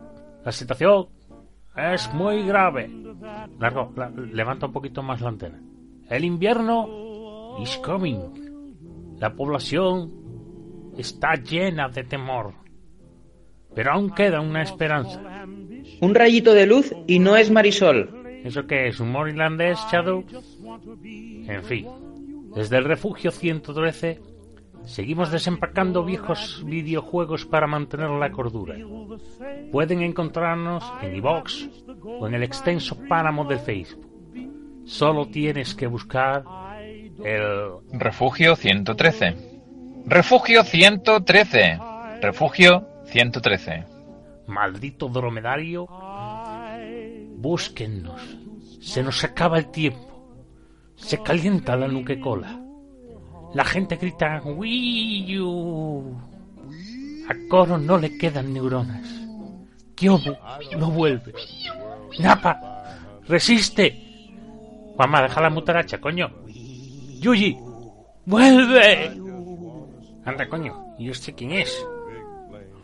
[0.48, 1.08] La situación
[1.76, 2.88] es muy grave.
[3.60, 5.60] Largo, la- levanta un poquito más la antena.
[6.08, 8.18] El invierno is coming.
[9.18, 10.10] La población
[10.96, 12.54] está llena de temor.
[13.74, 15.20] Pero aún queda una esperanza.
[16.00, 18.40] Un rayito de luz y no es Marisol.
[18.42, 19.00] ¿Eso qué es?
[19.00, 20.24] ¿Humor irlandés, Shadow?
[21.04, 21.86] En fin,
[22.54, 24.18] desde el refugio 113
[24.84, 28.76] seguimos desempacando viejos videojuegos para mantener la cordura.
[29.70, 31.68] Pueden encontrarnos en iVox
[32.04, 34.06] o en el extenso páramo del Facebook.
[34.84, 36.44] Solo tienes que buscar
[37.24, 39.36] el Refugio 113.
[40.06, 41.78] Refugio 113.
[42.22, 43.84] Refugio 113.
[44.46, 45.86] maldito dromedario.
[47.36, 48.20] Búsquennos.
[48.80, 50.24] Se nos acaba el tiempo.
[50.96, 52.67] Se calienta la nuquecola.
[53.54, 56.16] La gente grita Wii U.
[57.28, 59.06] A Coro no le quedan neuronas.
[59.94, 60.34] Kyobu
[60.78, 61.32] no vuelve.
[62.20, 62.60] Napa,
[63.26, 64.04] resiste.
[64.98, 66.30] Mamá, deja la mutaracha, coño.
[67.20, 67.56] Yuji,
[68.26, 69.06] vuelve.
[70.24, 71.86] Anda, coño, ¿y usted quién es?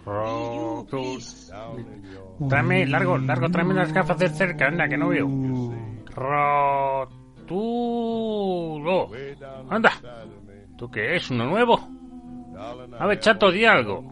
[0.05, 1.03] Roto-
[2.49, 5.29] Tráeme, largo, largo, tráeme las gafas de cerca, anda, que no veo.
[7.55, 9.11] Rotulo.
[9.71, 9.93] Anda.
[10.85, 11.31] ¿Tú qué es?
[11.31, 11.81] ¿Uno nuevo?
[12.99, 14.05] A ver, chato, di algo.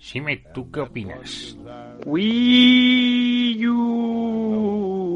[0.00, 1.56] Sime, ¿tú qué opinas?
[2.04, 5.14] Wii U.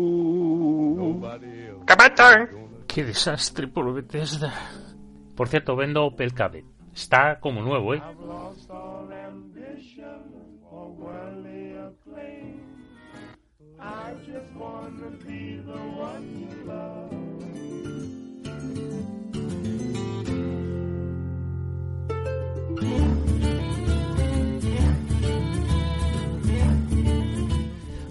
[2.86, 4.54] ¿Qué desastre por Bethesda.
[5.34, 6.64] Por cierto, vendo Opel Cadet.
[6.94, 8.02] Está como nuevo, ¿eh?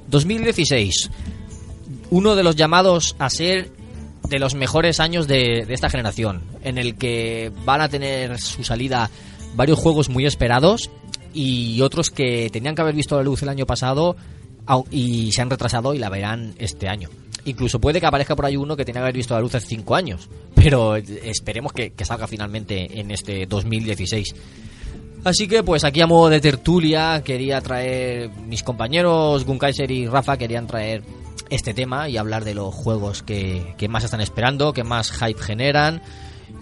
[0.10, 1.10] ...2016...
[2.10, 3.71] ...uno de los llamados a ser...
[4.30, 6.41] ...de los mejores años de, esta generación...
[6.63, 9.10] ...en el que van a tener su salida...
[9.56, 10.89] ...varios juegos muy esperados...
[11.34, 14.15] ...y otros que tenían que haber visto la luz el año pasado...
[14.91, 17.10] ...y se han retrasado y la verán este año...
[17.47, 19.67] Incluso puede que aparezca por ahí uno que tenía que haber visto la luz hace
[19.67, 20.29] 5 años.
[20.53, 24.36] Pero esperemos que, salga finalmente en este 2016.
[25.23, 30.38] Así que pues aquí a modo de tertulia quería traer mis compañeros Gunkaiser y Rafa
[30.38, 31.03] querían traer
[31.49, 36.01] este tema y hablar de los juegos que, más están esperando, que más hype generan,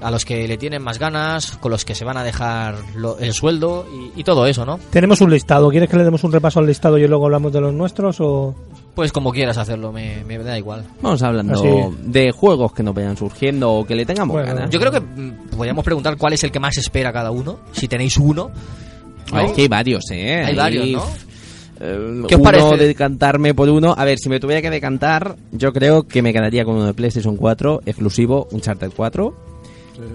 [0.01, 3.17] a los que le tienen más ganas, con los que se van a dejar lo-
[3.19, 4.79] el sueldo y todo eso, ¿no?
[4.91, 5.69] Tenemos un listado.
[5.69, 8.55] ¿Quieres que le demos un repaso al listado y luego hablamos de los nuestros o...?
[8.95, 10.85] Pues como quieras hacerlo, me, me da igual.
[11.01, 11.67] Vamos hablando Así.
[12.03, 14.69] de juegos que nos vayan surgiendo o que le tengamos Bueno, ganas.
[14.69, 17.87] Yo creo que mm, podríamos preguntar cuál es el que más espera cada uno, si
[17.89, 18.51] tenéis uno.
[19.33, 19.39] ¿no?
[19.41, 20.43] Es que hay varios, ¿eh?
[20.45, 21.03] Hay varios, ¿no?
[21.81, 22.77] eh, ¿Qué os uno parece?
[22.77, 23.93] de decantarme por uno.
[23.97, 26.93] A ver, si me tuviera que decantar, yo creo que me quedaría con uno de
[26.93, 29.35] PlayStation 4, exclusivo, Uncharted 4.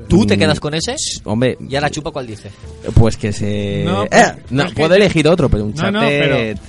[0.09, 0.95] ¿Tú te Mm, quedas con ese?
[1.25, 2.51] Hombre, Y ahora chupa cuál dice.
[2.95, 3.83] pues que se...
[3.85, 5.93] No, Eh, pero- no, es que- puedo elegir otro, pero No, Uncharted...
[6.01, 6.61] no, pero,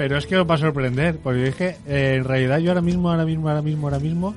[0.00, 2.80] pero es que os va a sorprender, porque es que eh, en realidad yo ahora
[2.80, 4.34] mismo, ahora mismo, ahora mismo, ahora mismo,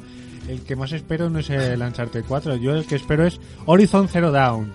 [0.49, 4.10] el que más espero no es el Uncharted 4, yo el que espero es Horizon
[4.10, 4.73] Zero Dawn.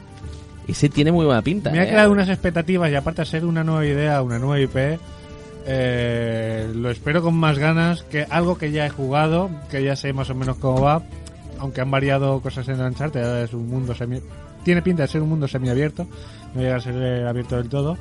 [0.66, 1.70] Ese tiene muy buena pinta.
[1.70, 1.88] Me ha ¿eh?
[1.88, 4.98] creado unas expectativas y aparte de ser una nueva idea, una nueva IP,
[5.66, 10.14] eh, lo espero con más ganas que algo que ya he jugado, que ya sé
[10.14, 11.02] más o menos cómo va,
[11.58, 14.22] aunque han variado cosas en Uncharted, es un mundo semi...
[14.64, 16.06] Tiene pinta de ser un mundo semiabierto,
[16.54, 17.98] no llega a ser eh, abierto del todo,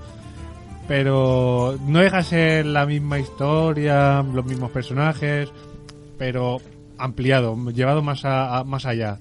[0.88, 5.50] pero no deja de ser la misma historia, los mismos personajes,
[6.18, 6.58] pero
[6.98, 9.20] ampliado, llevado más, a- a- más allá.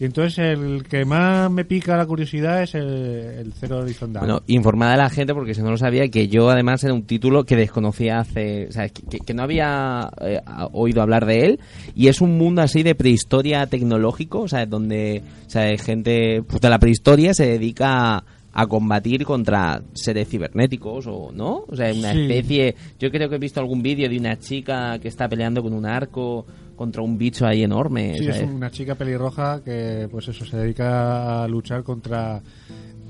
[0.00, 4.26] Y entonces el que más me pica la curiosidad es el, el Zero Horizon Dawn.
[4.28, 7.02] Bueno, informada a la gente, porque si no lo sabía, que yo además era un
[7.02, 8.68] título que desconocía hace.
[8.68, 10.40] O sea, que, que- no había eh,
[10.70, 11.60] oído hablar de él.
[11.96, 16.60] Y es un mundo así de prehistoria tecnológico, o sea, donde o sea, gente pues,
[16.60, 18.24] de la prehistoria se dedica a,
[18.60, 21.64] a combatir contra seres cibernéticos, o ¿no?
[21.68, 22.22] O sea, una Sí.
[22.22, 22.74] especie.
[22.98, 25.86] Yo creo que he visto algún vídeo de una chica que está peleando con un
[25.86, 26.44] arco
[26.74, 28.16] contra un bicho ahí enorme.
[28.18, 32.40] Sí, es una chica pelirroja que, pues eso, se dedica a luchar contra...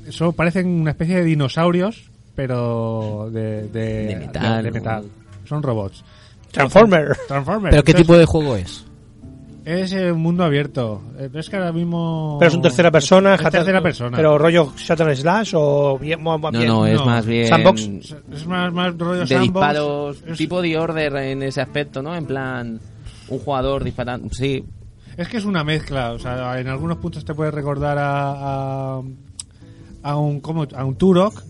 [0.07, 5.05] Eso parecen una especie de dinosaurios, pero de, de, De metal, de metal.
[5.47, 6.05] Son robots.
[6.51, 7.17] Transformer.
[7.27, 7.71] Transformer.
[7.71, 8.85] ¿Pero qué Entonces, tipo de juego es?
[9.71, 11.03] Es eh, un mundo abierto.
[11.19, 12.37] Eh, pero es que ahora mismo.
[12.39, 14.17] Pero es un tercera persona, Es tercera persona.
[14.17, 16.23] Pero rollo Shutter Slash o bien.
[16.23, 17.47] No, no, es más bien...
[17.49, 17.81] Sandbox.
[18.33, 19.43] Es más, más rollo de sandbox.
[19.43, 22.15] disparos, Es- tipo de order en ese aspecto, ¿no?
[22.17, 22.81] En plan,
[23.29, 24.31] un jugador disparando.
[24.33, 24.65] Sí,
[25.19, 29.03] Es que es una mezcla, o sea, en algunos puntos te puede recordar a, a,
[30.03, 31.43] a un como a un Turok,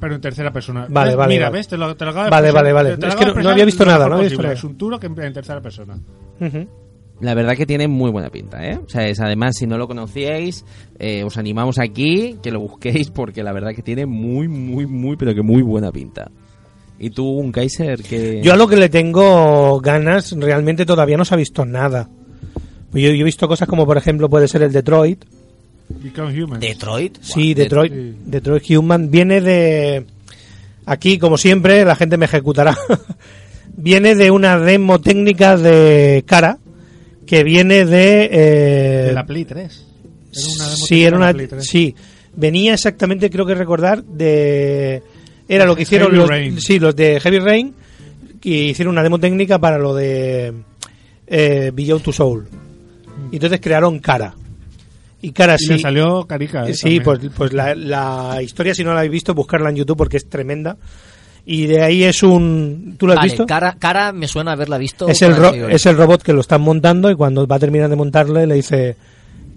[0.00, 0.86] pero en tercera persona.
[0.88, 1.16] Vale, ¿Ves?
[1.18, 1.58] vale, Mira, vale.
[1.58, 2.90] ves, te lo, te lo acabo de Vale, vale, vale.
[2.92, 5.04] te- te lo Es que no- no había visto nada, no había Es un Turok
[5.04, 5.98] en, en tercera persona.
[7.22, 8.80] La verdad que tiene muy buena pinta, ¿eh?
[8.84, 10.64] O sea, es, además, si no lo conocíais,
[10.98, 15.16] eh, os animamos aquí que lo busquéis porque la verdad que tiene muy, muy, muy,
[15.16, 16.32] pero que muy buena pinta.
[16.98, 21.24] ¿Y tú, un Kaiser, que Yo a lo que le tengo ganas, realmente todavía no
[21.24, 22.10] se ha visto nada.
[22.90, 25.24] Pues Yo, yo he visto cosas como, por ejemplo, puede ser el Detroit.
[25.90, 26.58] Become Human.
[26.58, 27.18] Detroit.
[27.20, 30.06] Sí, Detroit, Detroit Human viene de...
[30.86, 32.76] Aquí, como siempre, la gente me ejecutará.
[33.76, 36.58] viene de una demo técnica de cara
[37.26, 38.28] que viene de...
[38.32, 39.86] eh, De la Play 3.
[40.34, 41.66] Era una demo sí, era una, Play 3.
[41.66, 41.94] sí,
[42.34, 45.02] venía exactamente, creo que recordar, de...
[45.48, 46.60] Era lo que hicieron Heavy los, Rain.
[46.60, 47.74] sí, los de Heavy Rain,
[48.40, 50.52] que hicieron una demo técnica para lo de
[51.26, 52.46] eh, Beyond to Soul.
[53.30, 54.34] Y entonces crearon cara.
[55.20, 55.72] Y cara Y sí.
[55.74, 56.66] le salió carica.
[56.68, 59.96] eh, Sí, pues, pues la, la historia, si no la habéis visto, buscarla en YouTube
[59.98, 60.76] porque es tremenda.
[61.44, 62.94] Y de ahí es un...
[62.98, 63.46] ¿Tú lo has Vale, visto?
[63.46, 65.08] Cara, cara me suena haberla visto.
[65.08, 67.88] Es el, ro- es el robot que lo están montando y cuando va a terminar
[67.90, 68.96] de montarle le dice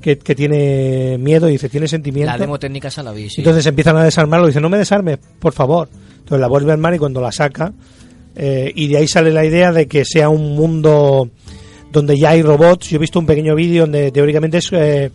[0.01, 2.31] que, que tiene miedo y dice, tiene sentimiento.
[2.31, 3.41] La demo técnica esa la vi, sí.
[3.41, 5.87] Entonces empiezan a desarmarlo y dice, no me desarmes, por favor.
[6.17, 7.71] Entonces la vuelve a armar y cuando la saca,
[8.35, 11.29] eh, y de ahí sale la idea de que sea un mundo
[11.91, 12.89] donde ya hay robots.
[12.89, 15.11] Yo he visto un pequeño vídeo donde teóricamente es eh,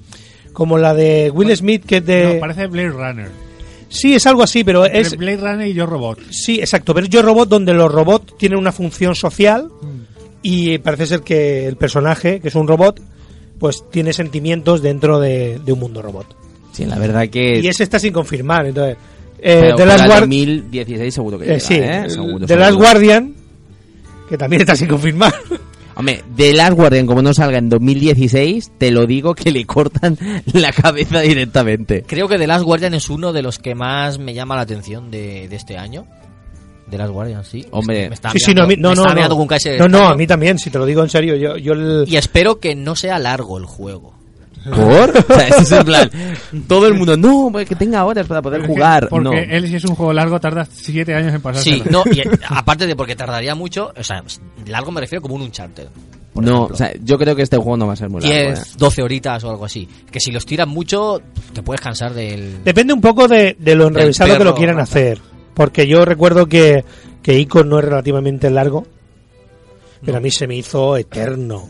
[0.53, 2.35] como la de Will Smith, que es de...
[2.35, 3.50] No, parece Blade Runner.
[3.91, 5.17] Sí, es algo así, pero Entre es...
[5.17, 6.21] Blade Runner y Yo Robot.
[6.31, 9.69] Sí, exacto, pero es Yo Robot donde los robots tienen una función social
[10.43, 13.01] y parece ser que el personaje, que es un robot,
[13.59, 16.35] pues tiene sentimientos dentro de, de un mundo robot.
[16.73, 17.59] Sí, la verdad que...
[17.59, 18.97] Y ese está sin confirmar, entonces...
[19.43, 22.05] Eh, The Last el Guard- 2016 seguro que eh, llega, sí, ¿eh?
[22.09, 22.77] Seguro, The Last.
[22.77, 23.35] Guardian,
[24.29, 25.35] que también está sin confirmar.
[26.01, 30.19] Hombre, The Last Guardian, como no salga en 2016, te lo digo que le cortan
[30.53, 32.03] la cabeza directamente.
[32.07, 35.11] Creo que The Last Guardian es uno de los que más me llama la atención
[35.11, 36.07] de, de este año.
[36.91, 37.65] The Last Guardian, sí.
[37.71, 38.09] Hombre.
[38.09, 39.15] me está sí, sí, no, a mí, mirando- no, me no, está no.
[39.15, 42.17] mirando no, a mí también, si te lo digo en serio, yo, yo el- Y
[42.17, 44.15] espero que no sea largo el juego.
[44.65, 45.11] ¿Por?
[45.31, 46.11] O sea, ese es el plan.
[46.69, 49.09] Todo el mundo, no, pues que tenga horas para poder Porque- jugar.
[49.09, 49.33] Porque no.
[49.33, 51.71] él, si es un juego largo, tarda 7 años en pasarse.
[51.71, 54.23] Sí, no, y eh, aparte de porque tardaría mucho, o sea,
[54.67, 55.89] largo me refiero como un Uncharted.
[56.35, 56.75] No, ejemplo.
[56.75, 58.37] o sea, yo creo que este juego no va a ser muy largo.
[58.51, 58.73] 10, ¿eh?
[58.79, 59.89] 12 horitas o algo así.
[60.11, 61.21] Que si los tiran mucho,
[61.53, 62.63] te puedes cansar del...
[62.63, 64.85] Depende un poco de, de lo enrevesado que lo quieran rata.
[64.85, 65.19] hacer.
[65.55, 66.85] Porque yo recuerdo que,
[67.23, 68.87] que Ico no es relativamente largo,
[70.05, 71.69] pero a mí se me hizo eterno.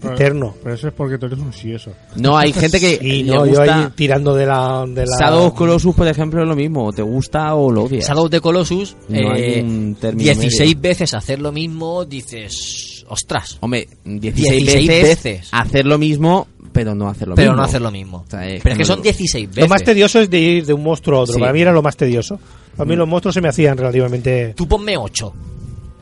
[0.00, 0.54] Pero- Eterno.
[0.62, 1.92] Pero eso es porque tú eres un sí eso.
[2.16, 4.84] No, hay gente que Sí, le no, yo ahí tirando de la...
[4.86, 6.92] De la Shadow of Colossus, por ejemplo, es lo mismo.
[6.92, 8.06] ¿Te gusta o lo odias?
[8.06, 10.80] Shadow of the Colossus, No hay eh, un término 16 medio.
[10.80, 13.58] veces hacer lo mismo, dices, ostras.
[13.60, 15.48] Hombre, 16, 16 veces, veces.
[15.52, 17.62] hacer lo mismo, pero no hacer lo Pero mismo.
[17.62, 18.24] no hacer lo mismo.
[18.26, 19.62] O sea, es Pero es que son 16 veces.
[19.64, 21.34] Lo más tedioso es de ir de un monstruo a otro.
[21.34, 21.40] Sí.
[21.40, 22.38] Para mí era lo más tedioso.
[22.78, 22.98] A mí Mm.
[22.98, 24.54] los monstruos se me hacían relativamente...
[24.56, 25.32] Tú ponme 8.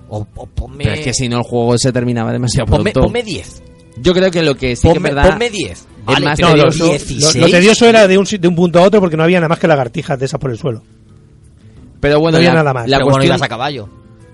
[0.08, 0.84] O, o ponme...
[0.84, 3.06] Pero es que si no el juego se terminaba demasiado ponme, pronto.
[3.08, 3.62] ponme 10.
[4.00, 5.30] Yo creo que lo que sí que es Ponme, verdad...
[5.30, 5.70] ponme 10.
[5.72, 7.36] es Vale, más pero No, lo, tedioso- lo- 16.
[7.36, 9.58] lo tedioso era de un, de un punto a otro porque no había nada más
[9.58, 10.82] que lagartijas de esas por el suelo.
[12.00, 12.88] Pero bueno, no había la, nada más.
[12.88, 13.88] la pero bueno, cuestión- ibas a caballo.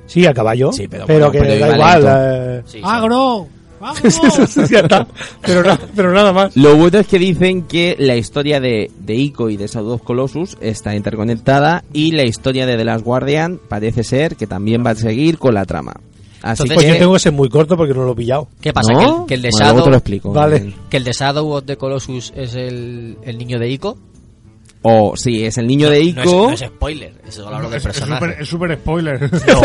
[0.07, 0.73] Sí, a caballo.
[0.73, 2.05] Sí, pero pero bueno, que pero da igual.
[2.09, 2.85] eh, Sí, sí.
[2.85, 3.49] ¡Agro!
[5.45, 6.57] Pero, na- pero nada más.
[6.57, 10.03] Lo bueno es que dicen que la historia de, de Ico y de Shadow of
[10.03, 14.91] Colossus está interconectada y la historia de The Last Guardian parece ser que también va
[14.91, 15.95] a seguir con la trama.
[16.43, 16.93] Así Entonces, Pues que...
[16.93, 18.49] yo tengo que ser muy corto porque no lo he pillado.
[18.61, 18.93] ¿Qué pasa?
[18.93, 18.99] ¿No?
[19.01, 19.85] ¿Que, el, que el de Bueno, Shadow...
[19.85, 20.33] te lo explico.
[20.33, 20.75] Vale.
[20.91, 23.99] Que el de Shadow of the Colossus es el, el niño de Ico.
[24.85, 26.21] O sí, es el niño de No Ico.
[26.23, 28.25] es, no es spoiler, eso hablo del Es- es personaje.
[28.27, 29.31] súper- Es súper spoiler.
[29.47, 29.61] No.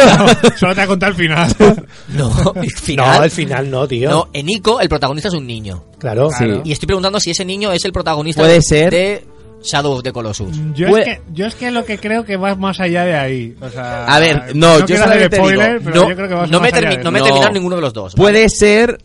[0.58, 1.56] Solo te ha contado el final.
[2.10, 3.06] No, el final.
[3.18, 4.10] No, al final no, tío.
[4.12, 5.86] No, en Ico el protagonista es un niño.
[5.98, 6.30] Claro.
[6.38, 6.46] Sí.
[6.66, 8.92] Y estoy preguntando si ese niño es el protagonista Puede de, ser.
[8.92, 9.26] de
[9.68, 10.58] Shadow of the Colossus.
[10.74, 13.16] Yo Puede- es, que, yo es que lo que creo que va más allá de
[13.16, 13.56] ahí.
[13.62, 16.28] O sea, A ver, no, yo quiero hacer solamente spoiler, digo, pero no, yo creo
[16.28, 17.26] que va no me, más allá termi- de no me he No.
[17.26, 18.16] terminado ninguno de los dos.
[18.16, 18.24] ¿vale?
[18.32, 18.98] Puede ser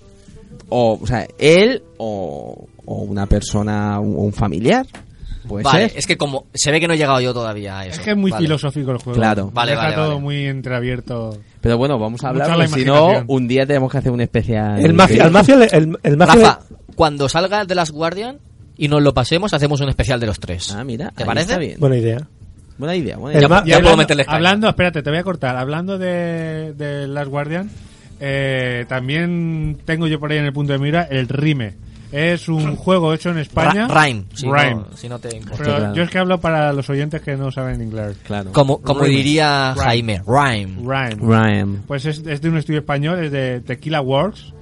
[0.68, 4.86] o, o sea, él o, o una persona o un familiar.
[5.46, 5.98] Puede Vale, ser.
[5.98, 7.98] es que como se ve que no he llegado yo todavía a eso.
[7.98, 8.46] Es que es muy Vale.
[8.46, 9.18] filosófico el juego.
[9.18, 9.50] Claro.
[9.52, 10.20] Vale, Deja vale, todo vale.
[10.20, 11.36] muy entreabierto.
[11.60, 14.78] Pero bueno, vamos a hablar, si no, un día tenemos que hacer un especial.
[14.84, 16.60] El mafia, el mafia, le- el, el mafia Rafa,
[16.94, 18.38] cuando salga de las Guardian
[18.76, 20.72] y nos lo pasemos, hacemos un especial de los tres.
[20.72, 21.46] Ah, mira, ¿Te parece?
[21.46, 21.78] está bien.
[21.78, 22.26] buena idea.
[22.78, 23.48] Buena idea, buena idea.
[23.48, 24.36] ma- Ya Y puedo hablando, meterle caña.
[24.36, 25.56] hablando, espérate, te voy a cortar.
[25.56, 27.70] Hablando de, de Last Guardian,
[28.24, 31.74] Eh, también tengo yo por ahí en el punto de mira el Rime.
[32.12, 33.88] Es un juego hecho en España.
[33.88, 34.82] Ra- Rime, si no- Rime.
[34.94, 35.56] si no te importa.
[35.64, 35.94] Pero Claro.
[35.94, 38.16] yo es que hablo para los oyentes que no saben inglés.
[38.24, 38.52] Claro.
[38.52, 39.16] Como, como Rime.
[39.16, 39.84] diría Rime.
[39.84, 40.76] Jaime, Rhyme.
[40.82, 41.16] Rhyme.
[41.20, 41.78] Rhyme.
[41.88, 44.52] Pues es, es de un estudio español, es de Tequila Works.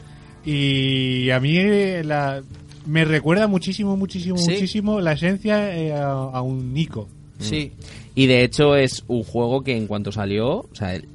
[0.44, 1.58] Y a mí
[2.02, 2.40] la,
[2.86, 4.50] me recuerda muchísimo, muchísimo, Sí.
[4.52, 7.08] muchísimo la esencia eh, a, a un Nico.
[7.38, 7.72] Sí.
[8.14, 11.08] Y de hecho es un juego que en cuanto salió, o sea, el-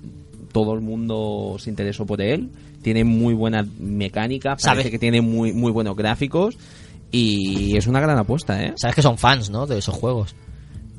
[0.52, 2.50] todo el mundo se interesó por él.
[2.82, 4.76] Tiene muy buena mecánica, Sabe.
[4.78, 6.58] parece que tiene muy, muy buenos gráficos.
[7.12, 8.74] Y es una gran apuesta, ¿eh?
[8.78, 9.66] Sabes que son fans, ¿no?
[9.68, 10.36] De esos juegos.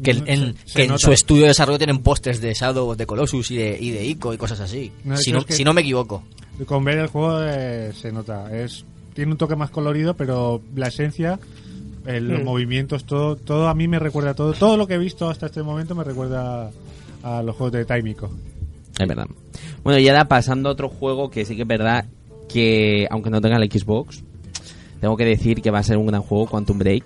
[0.03, 0.99] Que, en, Se- en- se que en nota.
[1.07, 4.05] su estudio de desarrollo tienen pósters de Shadow of the Colossus y de, y de
[4.07, 4.93] Ico y cosas así.
[5.05, 6.23] No, si, no, es que- si no me equivoco.
[6.67, 8.55] Con ver el juego eh, se nota.
[8.57, 8.85] Es
[9.17, 11.41] Tiene un toque más colorido, pero la esencia,
[12.07, 12.45] eh, los Mm.
[12.45, 14.53] movimientos, todo, todo a mí me recuerda todo.
[14.53, 16.71] Todo lo que he visto hasta este momento me recuerda
[17.25, 18.31] a los juegos de Taimico.
[18.99, 19.27] Es verdad.
[19.83, 22.05] Bueno, y ahora pasando a otro juego que sí que es verdad
[22.49, 24.23] que, aunque no tenga la Xbox,
[25.01, 27.05] tengo que decir que va a ser un gran juego, Quantum Break.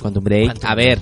[0.00, 0.46] Quantum Break.
[0.46, 0.98] Quantum a ver,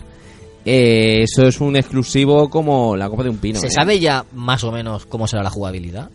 [0.65, 3.61] eh, eso es un exclusivo como la copa de un pino.
[3.61, 3.71] ¿Se ¿eh?
[3.71, 6.11] sabe ya más o menos cómo será la jugabilidad?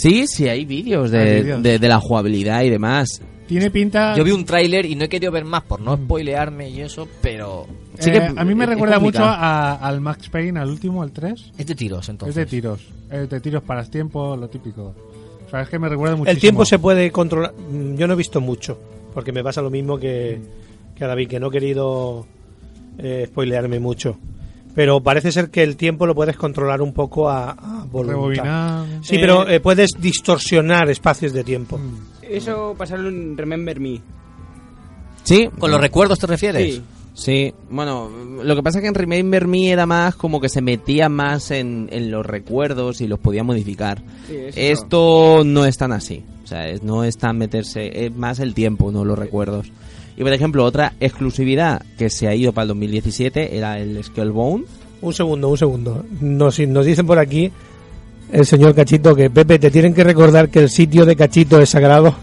[0.00, 1.62] Sí, sí, hay vídeos de, vídeos.
[1.62, 3.20] de- de la jugabilidad y demás.
[3.46, 4.14] Tiene pinta...
[4.14, 7.08] Yo vi un tráiler y no he querido ver más por no spoilearme y eso,
[7.22, 7.66] pero...
[7.98, 11.10] Eh, a mí me es- es recuerda mucho a- al Max Payne, al último, al
[11.12, 11.52] 3.
[11.58, 12.36] Es de tiros, entonces.
[12.36, 12.80] Es de tiros.
[13.10, 14.94] Es de tiros para tiempo, lo típico.
[15.46, 16.30] O sea, es que me recuerda muchísimo.
[16.34, 17.54] El tiempo se puede controlar.
[17.54, 18.78] Mm, Yo no he visto mucho,
[19.14, 20.38] porque me pasa lo mismo que,
[20.94, 22.26] que a David, que no he querido
[22.98, 24.18] eh, spoilearme mucho.
[24.74, 28.14] Pero parece ser que el tiempo lo puedes controlar un poco a, a voluntad.
[28.14, 28.86] Rebobinar.
[29.02, 31.80] Sí, Eh, pero eh, puedes distorsionar espacios de tiempo.
[32.22, 34.00] Eso pasarlo en Remember Me.
[35.24, 35.48] ¿Sí?
[35.58, 36.74] ¿Con los recuerdos te refieres?
[36.76, 36.82] Sí.
[37.14, 38.08] Sí, bueno,
[38.44, 41.50] lo que pasa es que en Remember Me era más como que se metía más
[41.50, 44.00] en, en los recuerdos y los podía modificar.
[44.28, 48.38] Sí, Esto no es tan así, o sea, es- no es tan meterse, es más
[48.38, 49.72] el tiempo, no los recuerdos.
[50.18, 54.64] Y por ejemplo, otra exclusividad que se ha ido para el 2017 era el Skullbone.
[55.00, 56.04] Un segundo, un segundo.
[56.20, 57.52] Nos, nos dicen por aquí
[58.32, 61.70] el señor Cachito que Pepe, te tienen que recordar que el sitio de Cachito es
[61.70, 62.16] sagrado.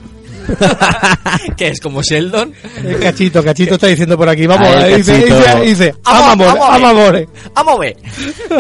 [1.56, 2.52] que es como Sheldon.
[2.84, 6.89] El Cachito, Cachito está diciendo por aquí, vamos, Ah, dice, dice, dice, ama amor, ama
[6.89, 7.28] amor.
[7.56, 7.96] ¡Amore!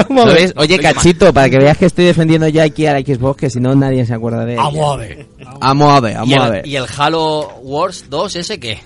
[0.09, 0.53] ¿Lo ves?
[0.55, 3.59] Oye, Cachito, para que veas que estoy defendiendo ya aquí a la Xbox, que si
[3.59, 4.57] no nadie se acuerda de.
[4.57, 5.27] ¡Amore!
[5.59, 6.67] Amo a ver, amo ¿Y a el, ver.
[6.67, 8.79] ¿Y el Halo Wars 2 ese qué?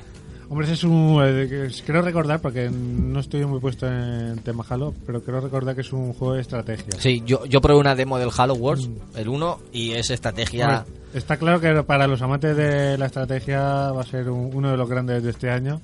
[0.49, 1.21] Hombre, ese es un.
[1.23, 5.81] eh, Quiero recordar, porque no estoy muy puesto en tema Halo, pero quiero recordar que
[5.81, 6.87] es un juego de estrategia.
[6.97, 10.79] Sí, yo, yo probé una demo del Halo Wars, el 1, y es estrategia...
[10.87, 14.71] Hombre, está claro que para los amantes de la estrategia va a ser un- uno
[14.71, 15.81] de los grandes de este año.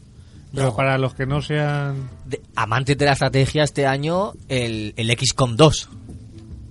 [0.54, 0.76] Pero No.
[0.76, 2.10] para los que no sean.
[2.26, 5.90] de- amantes de la estrategia este año, el, el XCOM 2.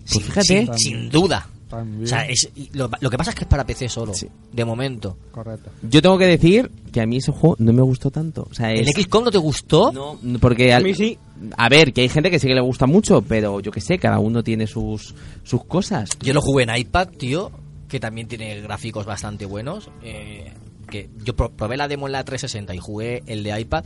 [0.05, 0.43] Sin, fíjate.
[0.67, 1.47] sin- sin duda.
[1.77, 2.05] También.
[2.05, 4.12] O sea, es- lo, lo que pasa es que es para PC solo,
[4.53, 5.16] de momento.
[5.31, 5.70] Correcto.
[5.83, 8.47] Yo tengo que decir que a mí ese juego no me gustó tanto.
[8.51, 9.93] O sea, ¿El es- XCOM no te gustó?
[9.93, 11.18] No, porque al- A mí sí.
[11.57, 13.99] a ver, que hay gente que sí que le gusta mucho, pero yo que sé,
[13.99, 16.11] cada uno tiene sus sus cosas.
[16.20, 17.51] Yo lo jugué en iPad, tío,
[17.89, 19.91] que también tiene gráficos bastante buenos.
[20.03, 20.53] eh,
[20.91, 23.85] que yo pro- probé la demo en la 360 y jugué el de iPad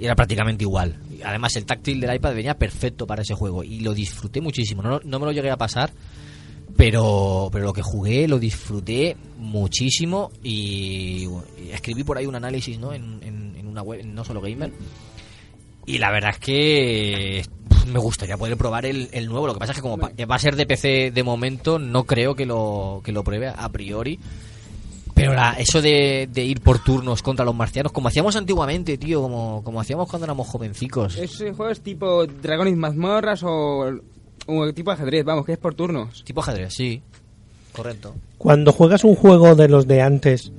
[0.00, 0.98] y era prácticamente igual.
[1.22, 4.80] Además, el táctil del iPad venía perfecto para ese juego y lo disfruté muchísimo.
[4.82, 5.90] No, no me lo llegué a pasar,
[6.78, 12.78] pero, pero lo que jugué lo disfruté muchísimo y, y escribí por ahí un análisis
[12.78, 12.92] ¿no?
[12.94, 14.70] en, en- en una web, en no solo gamer.
[15.86, 17.44] Y la verdad es que
[17.92, 19.46] me gustaría poder probar el, el nuevo.
[19.48, 22.34] Lo que pasa es que como va a ser de PC de momento, no creo
[22.36, 24.18] que lo, que lo pruebe a priori.
[25.14, 29.20] Pero la- eso de, de ir por turnos contra los marcianos, como hacíamos antiguamente, tío,
[29.20, 31.16] como, como hacíamos cuando éramos jovencicos.
[31.16, 33.90] Ese juego es tipo Dragones Mazmorras o,
[34.48, 36.24] o tipo ajedrez, vamos, que es por turnos.
[36.24, 37.00] Tipo ajedrez, sí.
[37.72, 38.14] Correcto.
[38.38, 40.50] Cuando juegas un juego de los de antes,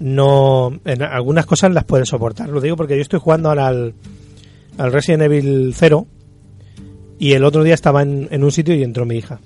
[0.00, 2.48] no en algunas cosas las puedes soportar.
[2.48, 3.94] Lo digo porque yo estoy jugando ahora al,
[4.78, 6.06] al Resident Evil 0
[7.18, 9.40] y el otro día estaba en, en un sitio y entró mi hija.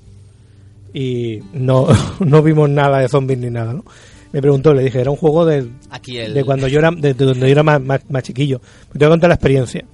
[0.92, 1.86] Y no,
[2.20, 3.84] no vimos nada de zombies ni nada, ¿no?
[4.32, 7.14] Me preguntó, le dije, era un juego de, Aquí el- de cuando yo era, de,
[7.14, 8.60] de cuando yo era más, más, más chiquillo.
[8.92, 9.84] Me te voy a contar la experiencia.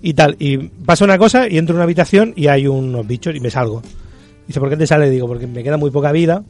[0.00, 3.34] Y tal, y pasa una cosa y entro en una habitación y hay unos bichos
[3.34, 3.82] y me salgo.
[4.46, 5.10] Dice, ¿por qué te sale?
[5.10, 6.44] Digo, porque me queda muy poca vida.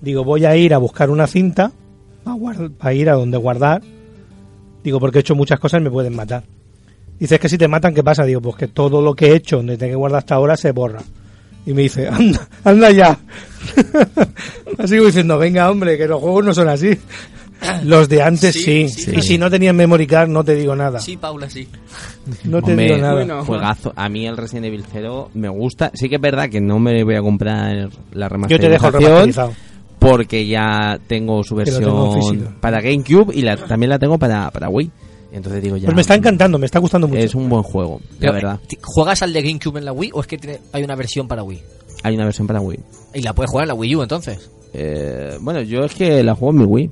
[0.00, 1.72] Digo, voy a ir a buscar una cinta
[2.78, 3.82] para ir a donde guardar.
[4.82, 6.44] Digo, porque he hecho muchas cosas y me pueden matar.
[7.18, 8.24] Dice, que si te matan, ¿qué pasa?
[8.24, 11.02] Digo, pues que todo lo que he hecho desde que guardo hasta ahora se borra.
[11.66, 13.18] Y me dice, anda, anda ya.
[14.76, 16.98] como diciendo, venga, hombre, que los juegos no son así.
[17.84, 18.88] Los de antes sí.
[18.88, 20.98] Sí, sí, y si no tenían memory card, no te digo nada.
[21.00, 21.68] Sí, Paula, sí.
[22.44, 23.14] No te Hombre, digo nada.
[23.14, 23.44] Bueno.
[23.44, 23.92] Juegazo.
[23.96, 25.90] A mí el Resident Evil 0 me gusta.
[25.94, 28.48] Sí que es verdad que no me voy a comprar la remasterización.
[28.48, 29.52] Yo te dejo el remasterizado.
[29.98, 34.68] porque ya tengo su tengo versión para GameCube y la, también la tengo para, para
[34.68, 34.90] Wii.
[35.32, 35.84] Entonces digo ya.
[35.86, 37.20] Pues me está encantando, me está gustando mucho.
[37.20, 38.60] Es un buen juego, Pero, la verdad.
[38.66, 41.28] ¿ti- ¿Juegas al de GameCube en la Wii o es que tiene- hay una versión
[41.28, 41.60] para Wii?
[42.02, 42.80] Hay una versión para Wii.
[43.14, 44.50] Y la puedes jugar en la Wii U entonces.
[44.72, 46.90] Eh, bueno, yo es que la juego en mi Wii.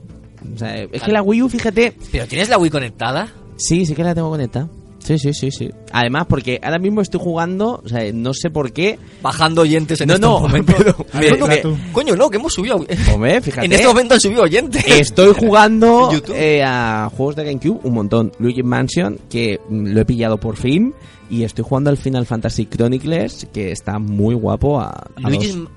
[0.54, 1.94] O sea, es que la Wii U, fíjate.
[2.12, 3.32] ¿Pero tienes la Wii conectada?
[3.56, 4.68] Sí, sí que la tengo conectada.
[5.00, 5.70] Sí, sí, sí, sí.
[5.92, 8.98] Además, porque ahora mismo estoy jugando, o sea, no sé por qué.
[9.22, 10.74] Bajando oyentes en no, estos no, momentos.
[11.14, 12.76] me- No, no, me- que- coño, no, que hemos subido.
[13.14, 13.64] Hombre, fíjate.
[13.66, 14.84] En este momento han subido oyentes.
[14.86, 18.32] Estoy jugando eh, a juegos de GameCube un montón.
[18.38, 20.92] Luigi Mansion, que lo he pillado por fin.
[21.30, 24.80] Y estoy jugando al Final Fantasy Chronicles, que está muy guapo.
[24.80, 25.30] A, a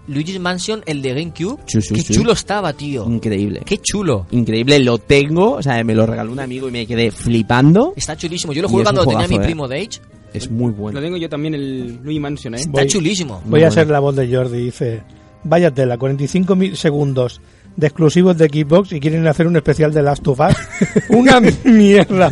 [0.08, 1.60] Luigi's, Mansion, el de GameCube.
[1.68, 3.06] Sí, Qué chulo estaba, tío.
[3.06, 3.62] Increíble.
[3.66, 4.28] Qué chulo.
[4.32, 5.54] Increíble, lo tengo.
[5.54, 7.93] O sea, me lo regaló un amigo y me quedé flipando.
[7.95, 8.54] Está chulísimo.
[8.54, 9.47] Yo lo jugué cuando tenía juegazo, mi eh.
[9.47, 9.99] primo de Age.
[10.34, 10.99] Es muy bueno.
[10.99, 12.62] Lo tengo yo también, el Luigi Mansion, ¿eh?
[12.62, 13.41] Está chulísimo.
[13.45, 14.66] Voy a ser la voz de Jordi.
[14.66, 15.04] Dice:
[15.43, 17.41] Vaya tela, 45 mil segundos
[17.76, 20.55] de exclusivos de Xbox y quieren hacer un especial de Last of Us.
[21.09, 22.30] Una mierda.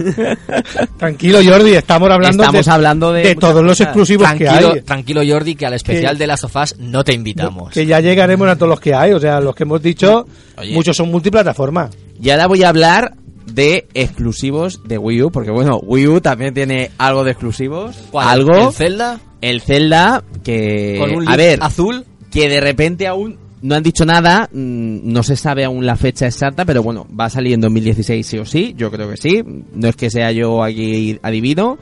[0.97, 4.81] Tranquilo, Jordi, estamos hablando, Estamos de, hablando de todos los exclusivos Tranquilo, que hay.
[4.81, 7.71] tranquilo, Jordi, que al especial Que- de Last of Us no te invitamos.
[7.71, 9.13] Que ya llegaremos a todos los que hay.
[9.13, 10.25] O sea, los que hemos dicho,
[10.57, 10.73] Oye.
[10.73, 11.89] muchos son multiplataforma.
[12.21, 13.13] Y ahora voy a hablar
[13.45, 17.95] de exclusivos de Wii U, porque bueno, Wii U también tiene algo de exclusivos.
[18.11, 18.27] ¿Cuál?
[18.27, 18.67] Algo.
[18.67, 19.19] ¿El Zelda?
[19.41, 20.97] El Zelda, que...
[20.99, 22.05] Con un a ver, azul.
[22.29, 26.25] que de repente aún no han dicho nada, mm, no se sabe aún la fecha
[26.27, 29.43] exacta, pero bueno, va a salir en 2016 sí o sí, yo creo que sí.
[29.73, 31.77] No es que sea yo aquí adivino,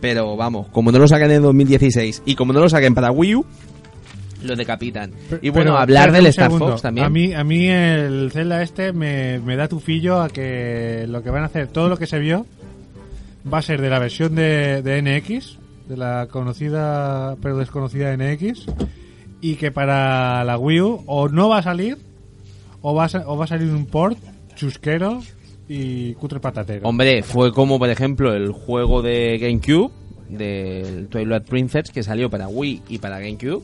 [0.00, 3.36] pero vamos, como no lo saquen en 2016 y como no lo saquen para Wii
[3.36, 3.46] U,
[4.44, 5.12] lo decapitan.
[5.40, 6.70] Y bueno, Pero, hablar del Star segundo.
[6.70, 7.06] Fox también.
[7.06, 11.30] A mí, a mí el Zelda este me, me da tufillo a que lo que
[11.30, 12.46] van a hacer, todo lo que se vio,
[13.52, 15.58] va a ser de la versión de, de NX,
[15.88, 18.66] de la conocida pero desconocida NX,
[19.42, 21.98] y que para la Wii U o no va a salir,
[22.80, 24.16] o va a, o va a salir un port
[24.54, 25.20] chusquero
[25.68, 26.88] y cutre patatero.
[26.88, 29.90] Hombre, fue como por ejemplo el juego de GameCube
[30.30, 33.62] del Twilight Princess que salió para Wii y para GameCube.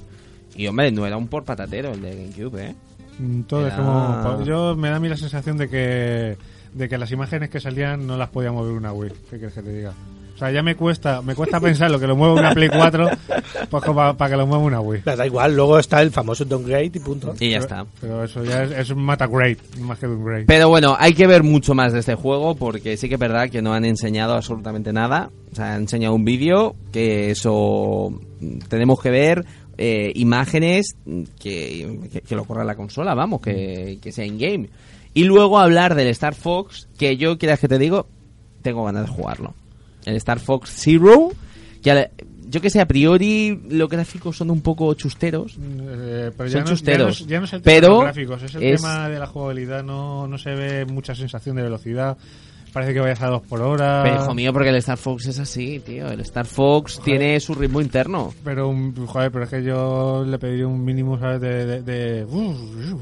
[0.54, 2.74] Y hombre, no era un por patatero el de GameCube, ¿eh?
[3.20, 4.44] Mm, Todo es Era- como...
[4.44, 6.36] Yo me da a mí la sensación de que,
[6.74, 9.10] de que las imágenes que salían no las podía mover una Wii.
[9.30, 9.92] ¿Qué quieres que te diga?
[10.38, 13.08] O sea, ya me cuesta, me cuesta pensar lo que lo mueve una Play 4
[13.68, 13.84] pues
[14.16, 15.00] para que lo mueva una Wii.
[15.02, 17.34] Da igual, luego está el famoso downgrade y punto.
[17.40, 17.86] Y ya Pero- está.
[18.00, 20.46] Pero eso ya es, es un mata great, más que great.
[20.46, 23.50] Pero bueno, hay que ver mucho más de este juego porque sí que es verdad
[23.50, 25.30] que no han enseñado absolutamente nada.
[25.50, 28.12] O sea, han enseñado un vídeo que eso
[28.68, 29.44] tenemos que ver
[29.76, 30.94] eh, imágenes
[31.40, 34.68] que, que, que lo corra la consola, vamos, que, que sea in-game.
[35.14, 38.06] Y luego hablar del Star Fox, que yo, quieras que te digo,
[38.62, 39.54] tengo ganas de jugarlo.
[40.08, 41.30] El Star Fox Zero,
[41.82, 42.10] que a-
[42.50, 45.58] yo que sé, a priori los gráficos son un poco chusteros.
[45.58, 46.98] Eh, pero son ya no, chusteros.
[46.98, 48.80] Ya no, es- ya no es el tema de pero los gráficos, es el es-
[48.82, 49.82] tema de la jugabilidad.
[49.84, 52.16] No, no se ve mucha sensación de velocidad.
[52.72, 54.02] Parece que vayas a dos por hora.
[54.04, 56.06] Pero hijo mío, porque el Star Fox es así, tío.
[56.10, 58.32] El Star Fox tiene su ritmo interno.
[58.44, 61.40] Pero, un- joder, pero es que yo le pediría un mínimo, ¿sabes?
[61.40, 61.64] De.
[61.66, 62.26] de, de-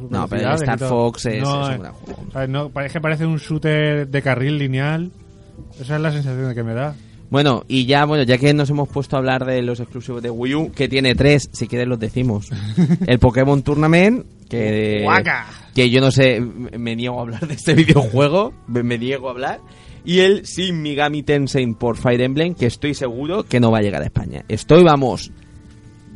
[0.09, 0.79] No, pero el Star.
[0.79, 2.25] Fox es- No, es un eh, gran juego.
[2.33, 2.49] ¿sabes?
[2.49, 5.11] No, parece que parece un shooter de carril lineal.
[5.81, 6.95] Esa es la sensación que me da.
[7.29, 10.31] Bueno, y ya, bueno, ya que nos hemos puesto a hablar de los exclusivos de
[10.31, 12.51] Wii U, que tiene tres, si quieres los decimos.
[13.07, 15.47] El Pokémon Tournament, que, Guaca.
[15.75, 19.33] que yo no sé, me niego a hablar de este videojuego, me, me niego a
[19.33, 19.61] hablar.
[20.05, 23.83] Y el Shin Megami Tensei por Fire Emblem, que estoy seguro que no va a
[23.83, 24.45] llegar a España.
[24.49, 25.33] Estoy, vamos,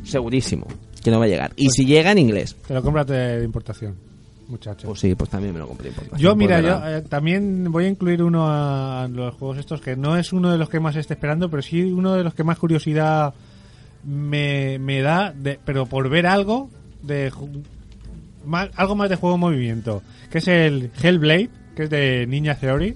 [0.03, 0.65] segurísimo
[1.03, 1.51] que no va a llegar.
[1.57, 3.97] Y si llega en inglés, Te lo compras de, de importación,
[4.51, 4.87] muchacho.
[4.87, 5.91] pues sí, pues también me lo compré.
[6.17, 6.91] Yo, mira, verdad.
[6.91, 10.51] yo eh, también voy a incluir uno a, los juegos estos que no es uno
[10.51, 13.33] de los que más esté esperando, pero sí uno de los que más curiosidad
[14.03, 16.69] me, me da, de, pero por ver algo
[17.01, 17.31] de
[18.45, 22.55] más- algo más de juego en movimiento, que es el Hellblade, que es de Ninja
[22.55, 22.95] Theory.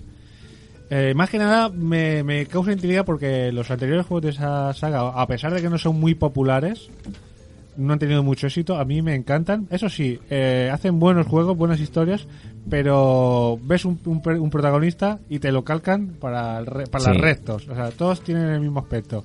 [0.91, 5.09] Eh, más que nada me, me causa intriga porque los anteriores juegos de esa saga,
[5.09, 6.89] a pesar de que no son muy populares,
[7.77, 8.75] no han tenido mucho éxito.
[8.77, 9.67] A mí me encantan.
[9.69, 12.27] Eso sí, eh, hacen buenos juegos, buenas historias,
[12.69, 17.03] pero ves un, un per- un protagonista y te lo calcan para, el re- para
[17.05, 17.09] Sí.
[17.11, 17.67] las rectos.
[17.67, 19.23] O sea, todos tienen el mismo aspecto.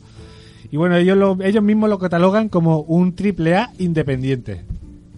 [0.70, 4.62] Y bueno, ellos, lo- ellos mismos lo catalogan como un triple A independiente.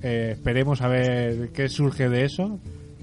[0.02, 2.58] Eh, esperemos a ver qué surge de eso.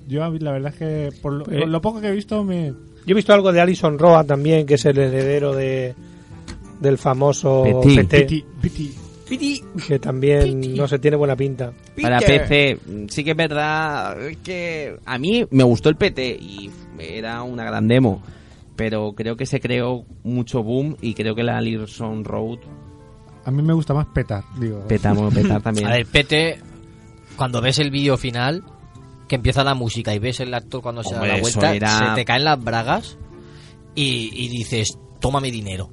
[0.07, 2.69] Yo, la verdad es que por lo, Eh, por lo poco que he visto, me.
[3.05, 5.93] Yo he visto algo de Alison Roa también, que es el heredero de
[6.81, 7.63] del famoso
[8.09, 8.45] Petit.
[9.87, 11.71] Que también no se tiene buena pinta.
[12.01, 16.69] Para PC, sí que es verdad que a mí me gustó el PT y
[16.99, 18.21] era una gran demo,
[18.75, 22.59] pero creo que se creó mucho boom y creo que la Alison Road
[23.45, 24.83] A mí me gusta más petar, digo.
[24.87, 25.87] petamos petar también.
[25.89, 26.59] A ver, PT,
[27.35, 28.63] cuando ves el vídeo final,
[29.27, 32.15] que empieza la música y ves el actor cuando se da la vuelta, era- se
[32.15, 33.17] te caen las bragas
[33.95, 35.89] y, y dices, toma mi dinero.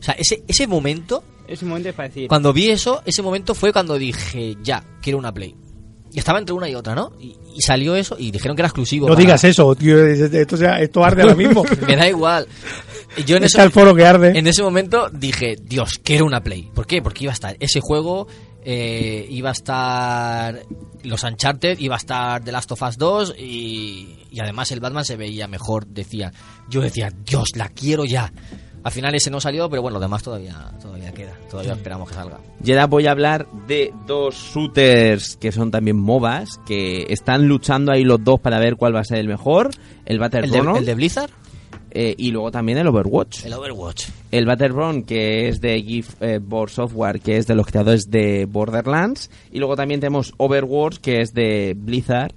[0.00, 2.28] O sea, ese, ese momento, Ese momento es para decir.
[2.28, 5.54] cuando vi eso, ese momento fue cuando dije, ya, quiero una Play.
[6.14, 7.12] Y estaba entre una y otra, ¿no?
[7.20, 9.06] Y, y salió eso y dijeron que era exclusivo.
[9.08, 10.04] No para- digas eso, tío.
[10.06, 11.64] Esto, sea- esto arde ahora mismo.
[11.86, 12.46] Me da igual.
[13.16, 14.38] Y Yo en Está ese, el foro que arde.
[14.38, 16.70] En ese momento dije, Dios, quiero una Play.
[16.74, 17.00] ¿Por qué?
[17.00, 18.26] Porque iba a estar ese juego,
[18.62, 20.62] eh, iba a estar
[21.02, 25.06] los Uncharted, iba a estar The Last of Us 2 y, y además el Batman
[25.06, 26.30] se veía mejor, decía.
[26.68, 28.30] Yo decía, Dios, la quiero ya.
[28.84, 31.36] Al final ese no salió, pero bueno, lo demás todavía, todavía queda.
[31.50, 32.38] Todavía esperamos que salga.
[32.64, 37.92] Y ahora voy a hablar de dos shooters que son también MOBAs, que están luchando
[37.92, 39.70] ahí los dos para ver cuál va a ser el mejor.
[40.04, 41.30] El ¿El de, el de Blizzard?
[41.94, 43.44] eh, y luego también el Overwatch.
[43.44, 44.06] El Overwatch.
[44.30, 49.30] El Battlefront, que es de Giftboard Software, que es de los creadores de Borderlands.
[49.52, 52.32] Y luego también tenemos Overwatch, que es de Blizzard.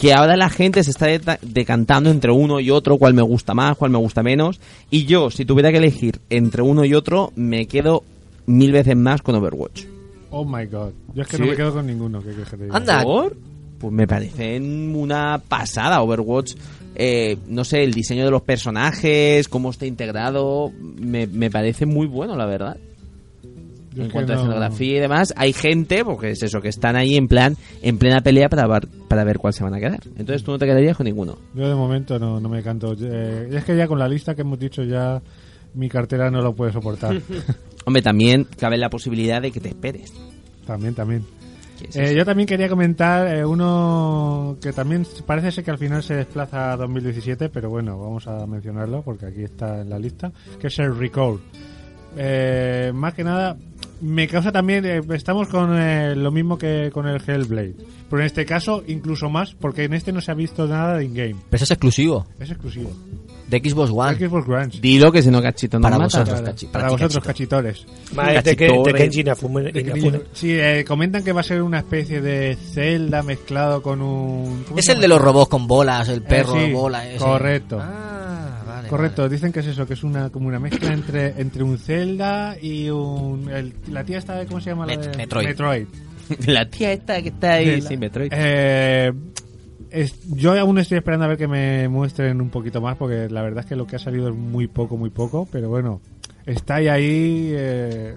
[0.00, 1.06] Que ahora la gente se está
[1.42, 4.60] decantando entre uno y otro, cuál me gusta más, cuál me gusta menos.
[4.90, 8.04] Y yo, si tuviera que elegir entre uno y otro, me quedo
[8.46, 9.84] mil veces más con Overwatch.
[10.30, 10.90] Oh my god.
[11.14, 11.42] Yo es que Sí.
[11.42, 12.20] no me quedo con ninguno.
[12.20, 12.76] ¿qué quieres que te diga?
[12.76, 13.02] Anda.
[13.02, 13.36] ¿Por?
[13.78, 16.54] Pues me parece una pasada Overwatch.
[16.94, 22.06] Eh, no sé, el diseño de los personajes, cómo está integrado, me, me parece muy
[22.06, 22.76] bueno, la verdad.
[23.98, 26.96] Yo en cuanto a no- escenografía y demás, hay gente, porque es eso, que están
[26.96, 30.00] ahí en plan, en plena pelea para, ver- para ver cuál se van a quedar.
[30.16, 31.36] Entonces tú no te quedarías con ninguno.
[31.54, 32.94] Yo de momento no, no me canto.
[32.98, 35.20] Eh, es que ya con la lista que hemos dicho ya
[35.74, 37.20] mi cartera no lo puede soportar.
[37.84, 40.12] Hombre, también cabe la posibilidad de que te esperes.
[40.66, 41.24] también, también.
[41.78, 45.78] ¿Qué es Eh, yo también quería comentar eh, uno que también parece ser que al
[45.78, 49.98] final se desplaza a 2017, pero bueno, vamos a mencionarlo porque aquí está en la
[49.98, 51.38] lista, que es el Record.
[52.16, 53.56] Eh, más que nada,
[54.00, 57.74] me causa también, eh, estamos con eh, lo mismo que con el Hellblade,
[58.08, 61.04] pero en este caso incluso más, porque en este no se ha visto nada de
[61.04, 62.26] in-game, Pero eso es exclusivo.
[62.38, 62.90] es exclusivo.
[63.48, 64.18] De Xbox One.
[64.18, 64.68] Xbox One.
[64.80, 66.18] Dilo que si no cachito no Para mata.
[66.18, 67.56] vosotros, Para, cachi- para para vosotros, cachito.
[67.56, 67.86] cachitores.
[68.44, 68.92] De que, de.
[68.92, 70.22] Kenji Inafune-.
[70.34, 74.64] Sí, eh, comentan que va a ser una especie de Zelda mezclado con un...
[74.68, 77.08] ¿cómo Es el de los robots con bolas, el perro Eh, sí, bola.
[77.08, 77.18] ese.
[77.24, 77.78] correcto.
[77.80, 78.27] Ah,
[78.88, 82.56] Correcto, dicen que es eso, que es una como una mezcla entre entre un Zelda
[82.60, 85.46] y un el- la tía esta cómo se llama la Met- de- Metroid.
[85.48, 85.86] Metroid.
[86.46, 88.30] La tía esta que está ahí, sí, Metroid.
[88.34, 89.12] Eh,
[89.90, 93.40] es- yo aún estoy esperando a ver que me muestren un poquito más porque la
[93.42, 96.00] verdad es que lo que ha salido es muy poco, muy poco, pero bueno,
[96.44, 98.14] está ahí ahí eh,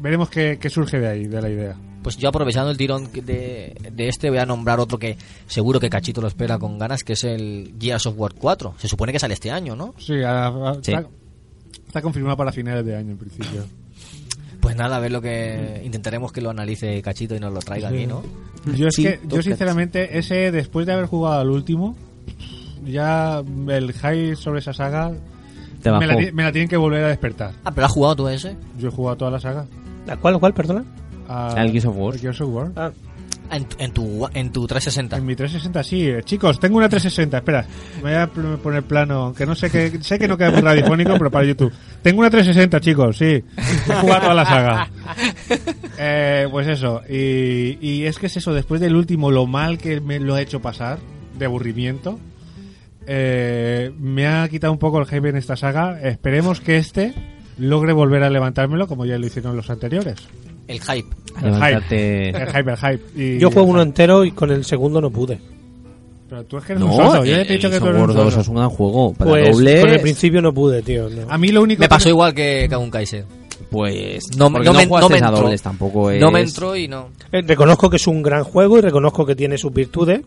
[0.00, 1.76] veremos qué, qué surge de ahí, de la idea.
[2.04, 5.16] Pues yo aprovechando el tirón de, de este voy a nombrar otro que
[5.48, 8.74] seguro que Cachito lo espera con ganas, que es el Gears of War 4.
[8.78, 9.94] Se supone que sale este año, ¿no?
[9.98, 10.92] Sí, a- a- Sí.
[10.92, 11.08] Está,
[11.86, 13.64] está confirmado para finales de año en principio.
[14.60, 17.88] Pues nada, a ver lo que intentaremos que lo analice Cachito y nos lo traiga
[17.88, 17.94] Sí.
[17.96, 18.22] aquí, ¿no?
[18.76, 21.96] Yo es Sí, que, yo sinceramente, ese después de haber jugado al último,
[22.84, 25.12] ya el hype sobre esa saga
[25.82, 27.52] Te me la, me la tienen que volver a despertar.
[27.64, 28.56] Ah, pero has jugado tú a ese.
[28.78, 29.66] Yo he jugado toda la saga.
[30.08, 30.84] ¿A cuál, cuál, perdona?
[31.28, 32.12] A, Al Gears of War.
[32.14, 32.70] al Gears of War.
[32.76, 32.90] Ah,
[33.50, 35.16] En, tu- en tu, en tu 360.
[35.18, 37.66] En mi 360 sí, eh, chicos, tengo una 360, espera,
[38.02, 38.26] me voy a
[38.62, 41.72] poner plano, aunque no sé que sé que no queda muy radiofónico, pero para YouTube.
[42.02, 43.24] Tengo una 360, chicos, sí.
[43.56, 44.88] He jugado toda la saga.
[45.96, 50.00] Eh, pues eso, y, y es que es eso, después del último, lo mal que
[50.00, 50.98] me lo he hecho pasar,
[51.38, 52.18] de aburrimiento,
[53.06, 56.00] eh, me ha quitado un poco el hype en esta saga.
[56.00, 57.14] Esperemos que este
[57.58, 60.16] logre volver a levantármelo como ya lo hicieron los anteriores.
[60.68, 61.08] El hype.
[61.42, 63.00] El hype, el hype, el hype.
[63.16, 65.38] Y- yo juego uno entero y con el segundo no pude.
[66.28, 67.86] Pero tú es que eres un No, soso, yo ya te he dicho que tú
[67.86, 68.40] eres un War 2 soso.
[68.40, 69.12] es un gran juego.
[69.14, 71.08] Para Pues doble, con el principio no pude, tío.
[71.10, 71.22] no.
[71.30, 73.24] A mí lo único Me que pasó me- igual que Kagun Kaiser.
[73.70, 76.20] pues No, no no, me, no me a dobles tampoco es...
[76.20, 77.08] No me entró y no.
[77.30, 80.22] Eh, Reconozco que es un gran juego y reconozco que tiene sus virtudes,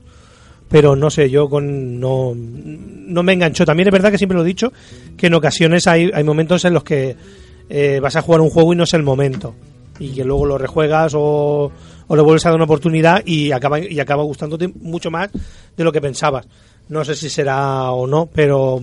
[0.70, 3.66] pero no sé, yo con no, no me enganchó.
[3.66, 4.72] También es verdad que siempre lo he dicho,
[5.18, 7.16] que en ocasiones hay, hay momentos en los que
[7.70, 9.56] eh, vas a jugar un juego y no es el momento.
[10.00, 11.72] Y que luego lo rejuegas o,
[12.08, 15.30] o le vuelves a dar una oportunidad y acaba, y acaba gustándote mucho más
[15.76, 16.48] de lo que pensabas.
[16.90, 18.82] No sé si será o no, pero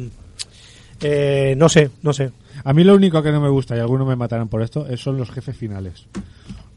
[1.00, 2.30] eh, no sé, no sé.
[2.64, 5.00] A mí lo único que no me gusta, y algunos me matarán por esto, es-
[5.00, 6.06] son los jefes finales.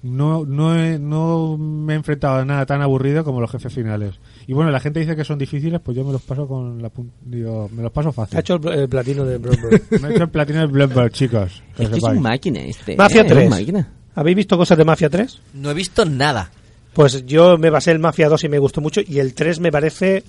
[0.03, 4.19] No, no, he- no me he enfrentado a nada tan aburrido como los jefes finales.
[4.45, 6.91] Y bueno, la gente dice que son difíciles, pues yo me los paso con la
[7.21, 8.37] digo, me los paso fácil.
[8.37, 9.81] Ha hecho el, el platino de Bloodborne.
[10.01, 11.61] Me he hecho el platino del Bloodborne, chicos.
[11.75, 12.95] que Es que es un máquina este.
[12.95, 13.49] Mafia eh, es un 3.
[13.49, 13.93] máquina.
[14.17, 15.41] ¿Habéis visto cosas de Mafia 3?
[15.53, 16.49] No he visto nada.
[16.93, 19.71] Pues yo me basé en Mafia 2 y me gustó mucho y el 3 me
[19.71, 20.23] parece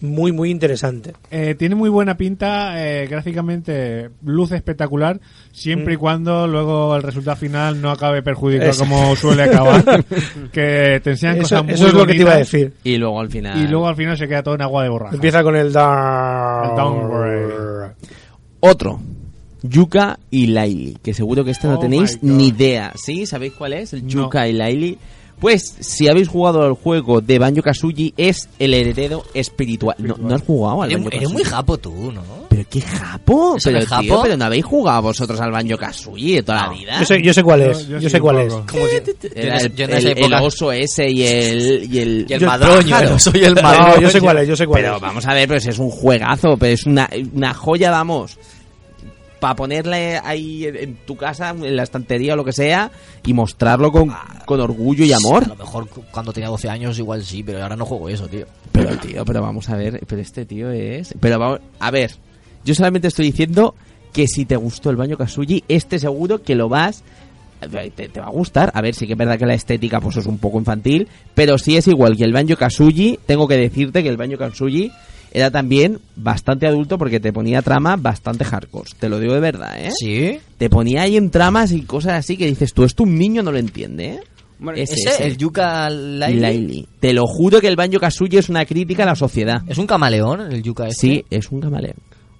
[0.00, 1.12] muy, muy interesante.
[1.30, 5.20] Eh, tiene muy buena pinta, eh, gráficamente luz espectacular,
[5.52, 6.00] siempre y Mm.
[6.00, 9.82] cuando luego el resultado final no acabe perjudicado como suele acabar,
[10.52, 12.72] que te enseñan Eso- cosas muy eso es lo que te iba a bonitas decir.
[12.84, 13.58] Y luego al final.
[13.58, 15.14] Y luego al final se queda todo en agua de borraja.
[15.16, 16.70] Empieza con el down.
[16.70, 17.92] El downgrade.
[18.60, 19.00] Otro.
[19.62, 22.92] Yuka y Laili, que seguro que este no Oh tenéis ni idea.
[22.96, 23.26] ¿Sí?
[23.26, 23.92] ¿Sabéis cuál es?
[23.92, 24.08] El No.
[24.24, 24.98] Yuka y Laili.
[25.40, 29.94] Pues, si habéis jugado al juego de Banjo Kazooie, es el heredero espiritual.
[30.00, 32.22] No, no has jugado al Eres, Banjo eres muy japo tú, ¿no?
[32.48, 33.54] ¿Pero qué japo?
[33.56, 34.02] ¿Eso Pero, japo?
[34.02, 36.98] tío, pero no habéis jugado vosotros al Banjo Kazooie de toda la vida.
[36.98, 37.86] Yo sé, yo sé cuál es.
[37.86, 38.52] Yo- Yo, yo sé cuál es.
[39.32, 41.88] Era yo el, el- oso ese y el...
[41.92, 43.08] Y el, Y el yo- madroño, pájaro.
[43.10, 44.00] el oso y el No, madroño.
[44.00, 45.00] yo sé cuál es, yo sé cuál Pero es.
[45.02, 48.36] vamos a ver, pero si es un juegazo, pero es una, una joya, vamos.
[49.40, 52.90] Para ponerle ahí en, tu casa, en la estantería o lo que sea,
[53.24, 54.12] y mostrarlo con,
[54.46, 55.44] con orgullo y amor.
[55.44, 58.26] A lo mejor cu- cuando tenía 12 años igual sí, pero ahora no juego eso,
[58.28, 58.46] tío.
[58.72, 61.14] Pero tío, pero vamos a ver, pero este tío es...
[61.20, 62.12] Pero vamos, a ver,
[62.64, 63.74] yo solamente estoy diciendo
[64.12, 67.04] que si te gustó el baño Kazooie, este seguro que lo vas...
[67.60, 68.70] Te, te va a gustar.
[68.72, 71.58] A ver, sí que es verdad que la estética pues es un poco infantil, pero
[71.58, 74.92] si es igual que el Banjo Kazooie, tengo que decirte que el Banjo Kazooie
[75.32, 78.90] era también bastante adulto porque te ponía trama bastante hardcore.
[78.98, 79.90] Te lo digo de verdad, ¿eh?
[79.98, 80.38] ¿Sí?
[80.56, 83.52] Te ponía ahí en tramas y cosas así que dices, tú esto un niño no
[83.52, 84.20] lo entiende, ¿eh?
[84.60, 85.08] Bueno, Ese, ¿Ese?
[85.10, 85.26] ese.
[85.26, 86.40] ¿El Yuka Laili?
[86.40, 86.88] Laili.
[86.98, 89.62] Te lo juro que el Banjo Kazooie es una crítica a la sociedad.
[89.68, 91.00] ¿Es un camaleón el Yuka este?
[91.00, 91.94] Sí, es un camaleón.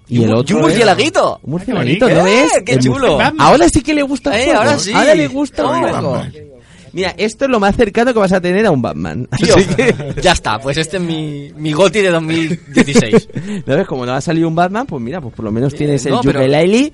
[0.09, 1.39] ¿Y un- y un es- murcielaguito?
[1.43, 2.51] Un murcielaguito, ¡Eh, ¿no ves?
[2.65, 3.19] qué El chulo!
[3.37, 4.59] Ahora sí que le gusta el Eh, juego.
[4.59, 4.91] ahora sí.
[4.93, 6.21] Ahora le gusta el juego.
[6.93, 9.27] Mira, esto es lo más cercano que vas a tener a un Batman.
[9.37, 10.15] Tío, Así que...
[10.21, 13.29] ya está, pues este es mi, mi goti de 2016.
[13.65, 13.87] ¿No ves?
[13.87, 16.21] Como no ha salido un Batman, pues mira, pues por lo menos tienes el no,
[16.21, 16.91] pero- Yooka-Laylee.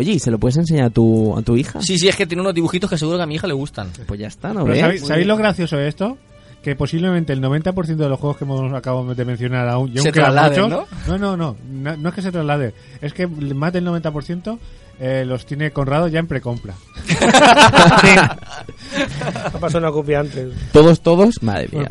[0.00, 1.82] Oye, ¿y se lo puedes enseñar a tu, a tu hija?
[1.82, 3.88] Sí, sí, es que tiene unos dibujitos que seguro que a mi hija le gustan.
[4.06, 4.80] Pues ya está, ¿no Pero ves?
[4.80, 6.16] ¿sabéis, ¿sabéis lo gracioso de esto?
[6.62, 10.62] Que posiblemente el 90% de los juegos que hemos acabado de mencionar aún, Se trasladen,
[10.70, 14.58] muchos- no, no, no, no, no es que se traslade, es que más del 90%
[15.00, 16.74] eh, los tiene Conrado ya en precompra.
[19.44, 20.48] Ha pasado una copia antes.
[20.72, 21.90] Todos, todos, madre mía.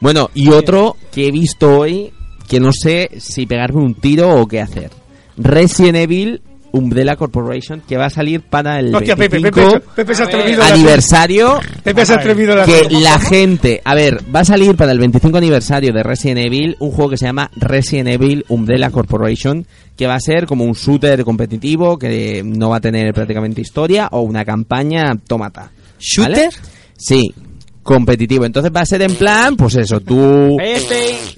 [0.00, 2.12] Bueno, y otro que he visto hoy,
[2.48, 4.90] que no sé si pegarme un tiro o qué hacer.
[5.36, 10.14] Resident Evil Umbrella Corporation, que va a salir para el Hostia, Pepe, 25 Pepe, Pepe
[10.14, 10.62] se ha atrevido.
[10.62, 12.54] a la- aniversario Pepe se ha atrevido.
[12.56, 16.44] la- que la gente, a ver, va a salir para el 25 aniversario de Resident
[16.46, 19.66] Evil un juego que se llama Resident Evil Umbrella Corporation,
[19.98, 24.08] que va a ser como un shooter competitivo que no va a tener prácticamente historia
[24.12, 25.72] o una campaña tómata.
[25.98, 26.50] ¿Shooter?
[26.96, 27.34] Sí,
[27.82, 28.44] competitivo.
[28.44, 30.56] Entonces va a ser en plan, pues eso, tú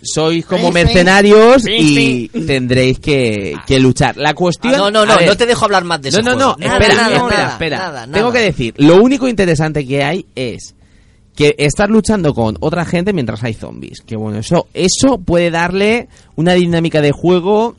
[0.02, 4.18] sois como mercenarios y tendréis que, que luchar.
[4.18, 4.74] La cuestión...
[4.74, 6.56] Ah, no, no, no, ver, no te dejo hablar más de no, ese no, no,
[6.58, 7.78] Nada, espera, nada, espera, nada, espera.
[7.78, 8.32] nada, Tengo nada.
[8.32, 10.74] que decir, lo único interesante que hay es
[11.34, 14.02] que estás luchando con otra gente mientras hay zombies.
[14.02, 17.76] Que bueno, eso, eso puede darle una dinámica de juego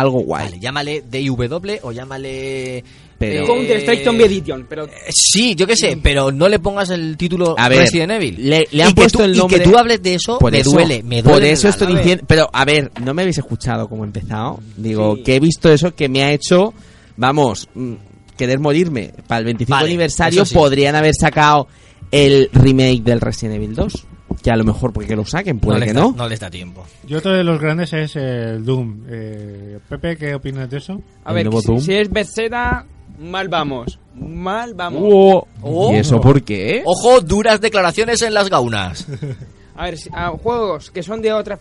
[0.00, 0.44] algo guay.
[0.46, 2.84] Vale, llámale DW o llámale...
[3.18, 6.90] Pero- Counter Strike Zombie Edition, pero Eh, Sí, yo qué sé, pero no le pongas
[6.90, 8.36] el título A ver, Resident Evil.
[8.48, 9.58] Le, le han y puesto tú, el y nombre.
[9.58, 11.38] que tú hables de eso, Por me eso- duele, me duele.
[11.38, 12.24] Por eso estoy diciendo.
[12.28, 14.60] Pero a ver, no me habéis escuchado cómo he empezado.
[14.76, 16.72] Digo, que he visto eso que me ha hecho,
[17.16, 17.94] vamos, mm,
[18.36, 19.12] querer morirme.
[19.26, 20.54] Para el 25 Vale, aniversario sí.
[20.54, 21.66] podrían haber sacado
[22.12, 24.06] el remake del Resident Evil 2.
[24.42, 26.12] Que a lo mejor porque lo saquen, puede no que no.
[26.16, 26.84] No les da tiempo.
[27.06, 29.04] Y otro de los grandes es el Doom.
[29.08, 31.00] Eh, Pepe, ¿qué opinas de eso?
[31.24, 31.48] A ver,
[31.80, 32.86] si, es Bethesda,
[33.18, 33.98] mal vamos.
[34.14, 35.02] Mal vamos.
[35.04, 35.92] Oh, Oh.
[35.92, 36.82] ¿Y eso por qué?
[36.84, 39.06] Ojo, duras declaraciones en las gaunas.
[39.76, 41.60] A ver, si- a juegos que son de otras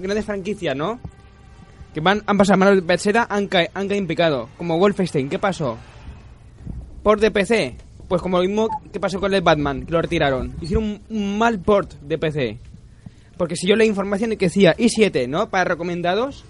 [0.00, 0.98] grandes franquicias, ¿no?
[1.92, 4.48] Que van, han pasado a manos de Bethesda, han, ca- han caído en picado.
[4.56, 5.76] Como Wolfenstein, ¿qué pasó?
[7.02, 7.76] Port de PC.
[8.08, 10.54] Pues como lo mismo que pasó con el Batman, que lo retiraron.
[10.60, 12.58] Hicieron un, un mal port de PC.
[13.36, 15.48] Porque si yo la información que decía i7, ¿no?
[15.50, 16.44] Para recomendados.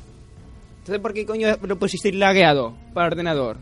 [0.78, 3.58] Entonces, ¿por qué coño lo pusiste lagueado para ordenador?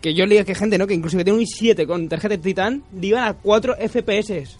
[0.00, 0.86] Que yo leía que gente, ¿no?
[0.86, 4.56] Que incluso que tiene un i7 con tarjeta de Titan, le iban a 4 FPS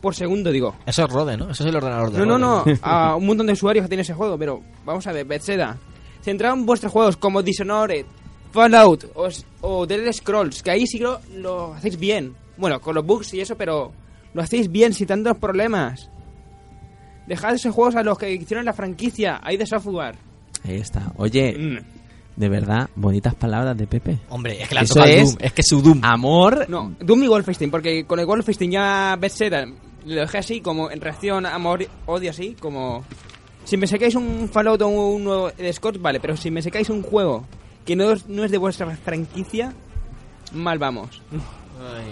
[0.00, 0.74] por segundo, digo.
[0.86, 1.50] Eso es Rode, ¿no?
[1.50, 2.72] Eso es el ordenador de No, no, Rode.
[2.74, 2.78] no.
[2.82, 5.76] A un montón de usuarios que tiene ese juego, pero vamos a ver, Bethesda.
[6.22, 8.06] Centrado en vuestros juegos como Dishonored,
[8.56, 9.28] Fallout o,
[9.60, 12.34] o The Elder Scrolls, que ahí sí lo, lo hacéis bien.
[12.56, 13.92] Bueno, con los bugs y eso, pero
[14.34, 16.08] lo hacéis bien, sin tantos problemas.
[17.26, 20.16] Dejad esos juegos a los que hicieron la franquicia, ahí de software.
[20.64, 21.12] Ahí está.
[21.16, 21.78] Oye, Mm.
[22.36, 24.18] de verdad, bonitas palabras de Pepe.
[24.28, 25.36] Hombre, es que la Eso es Doom.
[25.40, 26.00] Es que su Doom.
[26.02, 26.66] Amor.
[26.68, 31.00] No, Doom y Wolfenstein, porque con el Wolfenstein ya Bethesda lo dejé así, como en
[31.00, 33.04] reacción amor-odio así, como...
[33.64, 36.88] Si me sacáis un Fallout o un nuevo de Scott, vale, pero si me sacáis
[36.88, 37.44] un juego
[37.86, 39.72] que no es, no es de vuestra franquicia,
[40.52, 41.22] mal vamos.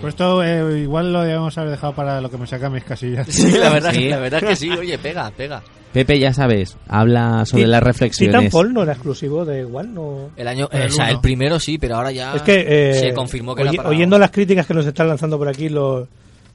[0.01, 3.27] Pues esto eh, igual lo debemos haber dejado para lo que me saca mis casillas.
[3.29, 4.09] Sí, la verdad, Sí.
[4.09, 5.63] la verdad que sí, oye, pega, pega.
[5.93, 8.35] Pepe, ya sabes, habla sobre las reflexiones.
[8.37, 10.31] Titanfall no era exclusivo de One, no.
[10.37, 13.15] El año, El o sea, el primero sí, pero ahora ya Es que eh, se
[13.15, 13.89] confirmó que oye- era para...
[13.91, 16.09] oyendo las críticas que nos están lanzando por aquí los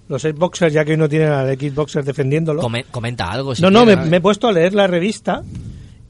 [0.09, 2.61] los Xboxers, ya que hoy no tienen al Xboxer defendiéndolo.
[2.61, 3.53] Come- comenta algo.
[3.55, 5.41] si no, no, me, me he puesto a leer la revista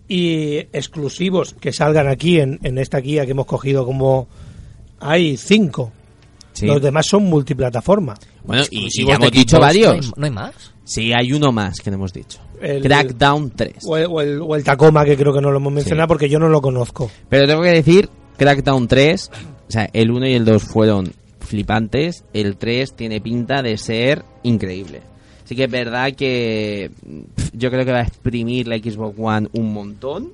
[0.10, 4.28] y exclusivos que salgan aquí en, en esta guía que hemos cogido como
[4.99, 5.93] hay cinco.
[6.51, 6.66] Sí.
[6.66, 8.16] Los demás son multiplataforma.
[8.43, 10.12] Bueno, y, y ya hemos dicho varios.
[10.18, 10.53] ¿No hay, más?
[10.84, 12.39] Sí, hay uno más que no hemos dicho.
[12.60, 13.76] El- Crackdown 3.
[13.86, 16.28] O el, o el- o el Tacoma, que creo que no lo hemos mencionado porque
[16.28, 17.10] yo no lo conozco.
[17.30, 19.32] Pero tengo que decir, Crackdown 3,
[19.70, 24.26] o sea, el 1 y el 2 fueron flipantes, el 3 tiene pinta de ser
[24.43, 25.01] increíble.
[25.50, 26.91] Así que es verdad que
[27.54, 30.34] yo creo que va a exprimir la Xbox One un montón.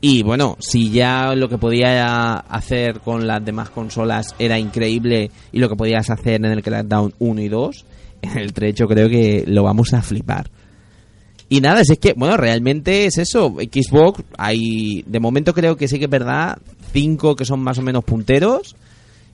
[0.00, 5.58] Y bueno, si ya lo que podía hacer con las demás consolas era increíble y
[5.58, 7.84] lo que podías hacer en el Crackdown 1 y 2,
[8.22, 10.48] en el 3 yo creo que lo vamos a flipar.
[11.48, 13.52] Y nada, si es que, bueno, realmente es eso.
[13.58, 15.02] Xbox, hay.
[15.08, 16.56] De momento creo que sí que es verdad.
[16.92, 18.76] Cinco que son más o menos punteros.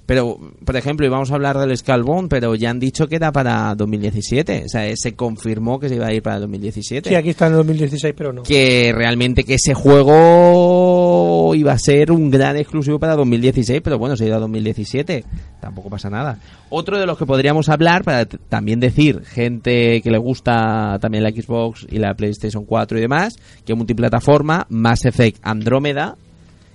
[0.07, 3.75] Pero, por ejemplo, íbamos a hablar del Scalbone, pero ya han dicho que era para
[3.77, 4.65] 2017.
[4.67, 7.09] O sea, se confirmó que se iba a ir para 2017.
[7.09, 8.43] Sí, aquí está en el 2016, pero no.
[8.43, 14.17] Que realmente que ese juego iba a ser un gran exclusivo para 2016, pero bueno,
[14.17, 15.25] se ha ido a 2017.
[15.61, 16.39] Tampoco pasa nada.
[16.69, 21.31] Otro de los que podríamos hablar, para también decir, gente que le gusta también la
[21.31, 26.17] Xbox y la PlayStation 4 y demás, que multiplataforma, Mass Effect Andrómeda,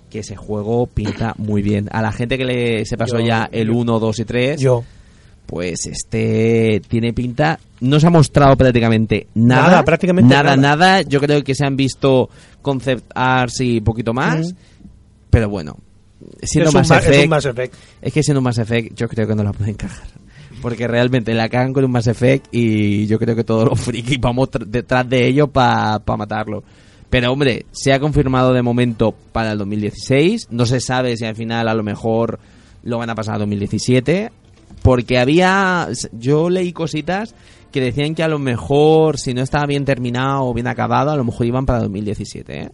[0.10, 1.88] que ese juego pinta muy bien.
[1.92, 4.84] A la gente que le se pasó Yo- ya el 1, 2 y 3, Yo.
[5.46, 7.60] pues este tiene pinta.
[7.82, 9.68] No se ha mostrado prácticamente nada.
[9.68, 10.56] Nada, prácticamente nada.
[10.56, 10.76] nada.
[10.76, 11.02] nada.
[11.04, 12.30] Yo creo que se han visto
[12.62, 14.54] concept arts y poquito más.
[15.30, 15.78] Pero bueno,
[16.42, 17.74] siendo Es un Mass ma- es un Effect, Mass Effect.
[18.02, 20.08] es que siendo Mass Effect, yo creo que no la pueden cagar.
[20.62, 24.20] Porque realmente la cagan con un Mass Effect y yo creo que todos los frikis
[24.20, 26.64] vamos tr- detrás de ello para matarlo.
[27.10, 30.48] Pero hombre, se ha confirmado de momento para el 2016.
[30.52, 32.40] No se sabe si al final a lo mejor
[32.84, 34.32] lo van a pasar a 2017.
[34.82, 35.88] Porque había.
[36.12, 37.34] Yo leí cositas
[37.72, 41.16] que decían que a lo mejor, si no estaba bien terminado o bien acabado, a
[41.16, 42.62] lo mejor iban para 2017.
[42.62, 42.72] ¿eh?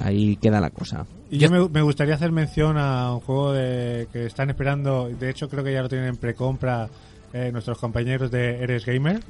[0.00, 1.06] Ahí queda la cosa.
[1.30, 5.48] Y yo me, gustaría hacer mención a un juego de, que están esperando, de hecho
[5.48, 6.88] creo que ya lo tienen en precompra
[7.32, 9.20] eh, nuestros compañeros de Eres Gamer,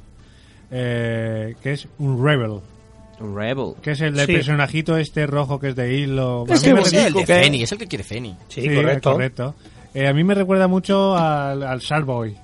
[0.71, 2.61] eh, que es un Rebel.
[3.21, 3.75] Rebel.
[3.83, 4.33] Que es el del Sí.
[4.33, 6.47] personajito este rojo que es de hilo.
[6.49, 8.35] A Es me es recuerda- el de que- Feni, es el que quiere Feni.
[8.49, 9.13] Sí, correcto.
[9.13, 9.55] correcto.
[9.95, 12.35] Eh, a mí me recuerda mucho al, al Sharkboy.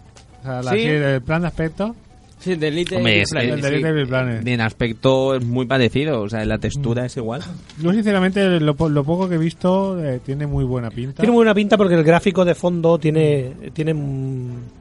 [0.40, 1.24] O sea, la- Sí.
[1.24, 1.94] plan de aspecto.
[2.38, 3.74] Sí, de Elite Hombre, y es- Planet, el de sí.
[3.76, 4.46] Little Big Planet.
[4.46, 7.42] En aspecto es muy parecido, o sea, la textura es igual.
[7.80, 11.22] Yo sinceramente lo, po- lo poco que he visto eh, tiene muy buena pinta.
[11.22, 13.94] Tiene muy buena pinta porque el gráfico de fondo tiene, tiene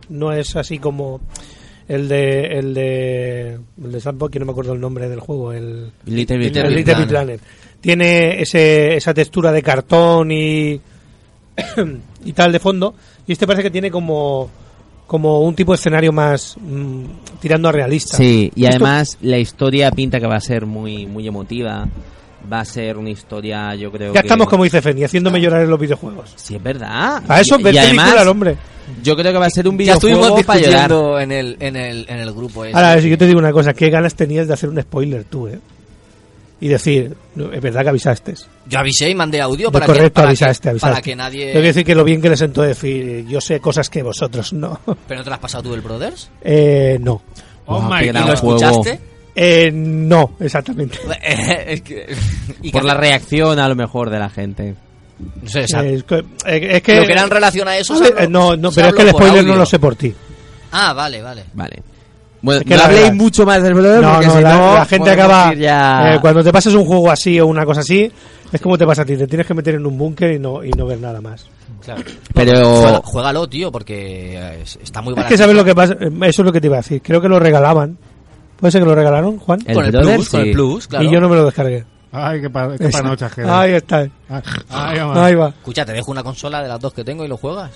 [0.09, 1.21] no es así como
[1.87, 5.53] el de el de el de Sandbox, que no me acuerdo el nombre del juego,
[5.53, 7.41] el Little Big Planet.
[7.81, 10.81] Tiene ese, esa textura de cartón y
[12.25, 12.95] y tal de fondo
[13.27, 14.49] y este parece que tiene como
[15.07, 17.03] como un tipo de escenario más mm,
[17.39, 18.17] tirando a realista.
[18.17, 21.87] Sí, y Esto- además la historia pinta que va a ser muy muy emotiva.
[22.51, 24.27] Va a ser una historia, yo creo ya que...
[24.27, 26.31] estamos como dice Feni, haciéndome llorar en los videojuegos.
[26.35, 27.23] Sí, es verdad.
[27.27, 28.55] A eso Y- ver y película además, al hombre.
[29.03, 30.89] Yo creo que va a ser un Ya estuvimos videojuego para llorar.
[30.89, 32.75] discutiendo en el, en, el, en el grupo ese.
[32.75, 35.47] Ahora, si yo te digo una cosa, ¿qué ganas tenías de hacer un spoiler tú,
[35.47, 35.59] eh?
[36.61, 38.33] Y decir, no, es verdad que avisaste.
[38.67, 40.91] Yo avisé y mandé audio para, correcto, que, para, avisaste, que, avisaste.
[40.93, 41.47] para que nadie...
[41.47, 44.53] Tengo que decir que lo bien que le sentó decir, yo sé cosas que vosotros
[44.53, 44.79] no.
[45.07, 46.29] ¿Pero no te lo has pasado tú el Brothers?
[46.41, 47.21] Eh, no.
[47.65, 48.99] Oh Guau, my ¿Y lo escuchaste?
[49.35, 50.97] Eh, no, exactamente.
[51.67, 52.15] es que...
[52.61, 54.75] y Por que- la reacción a lo mejor de la gente.
[55.41, 57.93] No sé, Eh, es que, eh, es que- lo que era en relación a eso...
[57.95, 60.13] A ver, eh, no, no, pero es que el spoiler no lo sé por ti.
[60.71, 61.45] Ah, vale, vale.
[61.53, 61.81] Vale.
[62.41, 64.41] Bueno, Es que no la habléis verdad- mucho más del brother No, porque no, si
[64.43, 65.53] la, no la gente acaba.
[65.53, 68.11] ya- eh, cuando te pasas un juego así o una cosa así,
[68.51, 70.63] es como te pasa a ti, te tienes que meter en un búnker y no,
[70.63, 71.47] y no ver nada más.
[71.83, 72.03] Claro.
[72.33, 75.31] Pero- Juega- juégalo, tío, porque es- está muy Es barato.
[75.33, 77.01] que sabes lo que pasa, eso es lo que te iba a decir.
[77.01, 77.97] Creo que lo regalaban.
[78.59, 79.59] ¿Puede ser que lo regalaron, Juan?
[79.65, 81.05] El Con el plus, con el plus, claro.
[81.05, 81.83] Y yo no me lo descargué.
[82.15, 82.89] Ay, qué, pa qué
[83.47, 84.07] Ahí está.
[84.29, 85.25] Ah, ahí va.
[85.25, 85.49] Ahí va.
[85.49, 87.71] Escucha, te dejo una consola de las dos que tengo y lo juegas.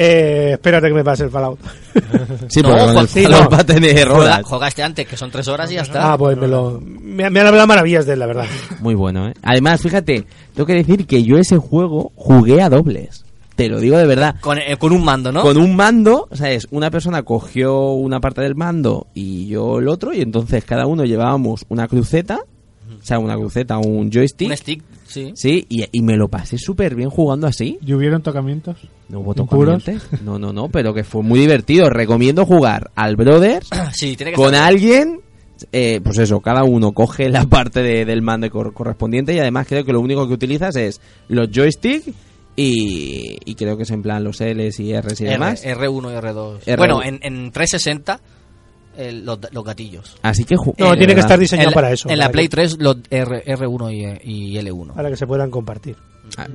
[0.00, 1.58] Eh, espérate que me pase el Fallout.
[2.48, 3.50] Sí, No, porque con el sí, Fallout no.
[3.50, 4.42] va a tener horas.
[4.68, 6.12] este antes, que son tres horas y ya está.
[6.12, 6.80] Ah, pues me lo.
[6.80, 8.46] Me, me han hablado maravillas de él, la verdad.
[8.80, 9.34] Muy bueno, ¿eh?
[9.42, 10.24] Además, fíjate,
[10.54, 13.24] tengo que decir que yo ese juego jugué a dobles.
[13.56, 14.36] Te lo digo de verdad.
[14.40, 15.42] Con, eh, con un mando, ¿no?
[15.42, 19.80] Con un mando, o sea, es una persona cogió una parte del mando y yo
[19.80, 22.38] el otro, y entonces cada uno llevábamos una cruceta
[23.00, 24.50] O sea, una cruceta, un joystick.
[24.50, 25.32] Un stick, sí.
[25.34, 27.78] Sí, y, y me lo pasé súper bien jugando así.
[27.84, 28.76] ¿Y hubieron tocamientos?
[29.08, 30.02] No hubo tocamientos.
[30.22, 31.88] No, no, no, pero que fue muy divertido.
[31.90, 35.20] Recomiendo jugar al Brothers Sí, tiene que con estar- alguien.
[35.72, 39.66] eh, pues eso, cada uno coge la parte de- del mando cor- correspondiente y además
[39.66, 42.08] creo que lo único que utilizas es los joysticks
[42.56, 45.64] y, y creo que es en plan los L's y R's y R, demás.
[45.64, 46.60] R1 y R2.
[46.64, 46.76] R1.
[46.76, 48.20] Bueno, en, en 360
[48.98, 50.16] el- los, los gatillos.
[50.22, 52.10] Así que No, eh, tiene que estar diseñado En la- para eso.
[52.10, 54.94] En la para Play que- 3 los R, R1 y, y L1.
[54.94, 55.96] Para que se puedan compartir.
[56.36, 56.46] Ah,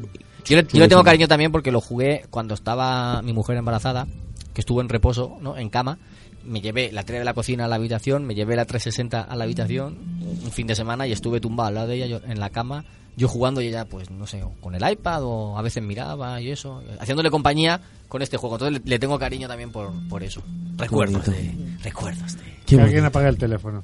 [0.45, 4.07] Yo le, yo le tengo cariño también porque lo jugué cuando estaba mi mujer embarazada,
[4.53, 5.57] que estuvo en reposo, ¿no?
[5.57, 5.97] En cama.
[6.45, 9.35] Me llevé la tele de la cocina a la habitación, me llevé la 360 a
[9.37, 9.97] la habitación
[10.43, 12.83] un fin de semana y estuve tumbado al lado de ella yo, en la cama,
[13.15, 16.51] yo jugando y ella, pues no sé, con el iPad o a veces miraba y
[16.51, 17.79] eso, haciéndole compañía
[18.13, 18.57] con este juego.
[18.57, 20.43] Entonces le, le tengo cariño también por, por eso.
[20.77, 21.51] Recuerdos de,
[21.83, 22.43] recuerdos de.
[22.63, 23.83] Que alguien apague el teléfono.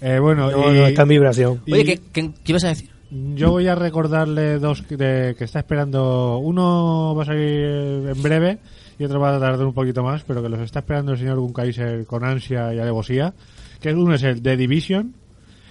[0.00, 1.62] Eh, bueno, No, y- no, está en vibración.
[1.64, 2.90] y Oye, ¿qué, qué, qué ibas a decir?
[3.36, 6.38] Yo voy a recordarle dos que, de- que está esperando.
[6.38, 8.58] Uno va a salir en breve
[8.98, 11.38] y otro va a tardar un poquito más, pero que los está esperando el señor
[11.38, 13.32] Gunkaiser con ansia y alevosía.
[13.80, 15.14] Que uno es el The Division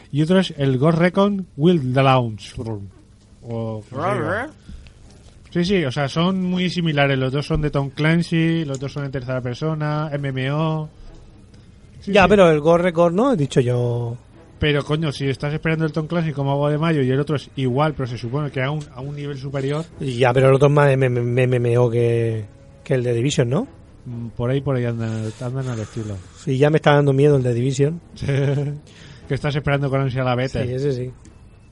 [0.10, 2.54] y otro es el Ghost Recon Wild Launch.
[3.42, 3.84] O.
[5.54, 7.16] Sí, sí, o sea, son muy similares.
[7.16, 10.90] Los dos son de Tom Clancy, los dos son en tercera persona, MMO.
[12.00, 12.30] Sí, ya, sí.
[12.30, 14.18] pero el Go Record no, he dicho yo.
[14.58, 17.36] Pero coño, si estás esperando el Tom Clancy como agua de mayo y el otro
[17.36, 20.56] es igual, pero se supone que a un, a un nivel superior, Ya, pero el
[20.56, 22.46] otro es más MM MMO que,
[22.84, 23.68] que el de Division, ¿no?
[24.06, 26.16] mm, por ahí por ahí andan, andan al estilo.
[26.36, 28.02] Sí, ya me está dando miedo el de Division.
[29.28, 30.64] que estás esperando con ansia la beta.
[30.64, 31.12] Sí, ese sí.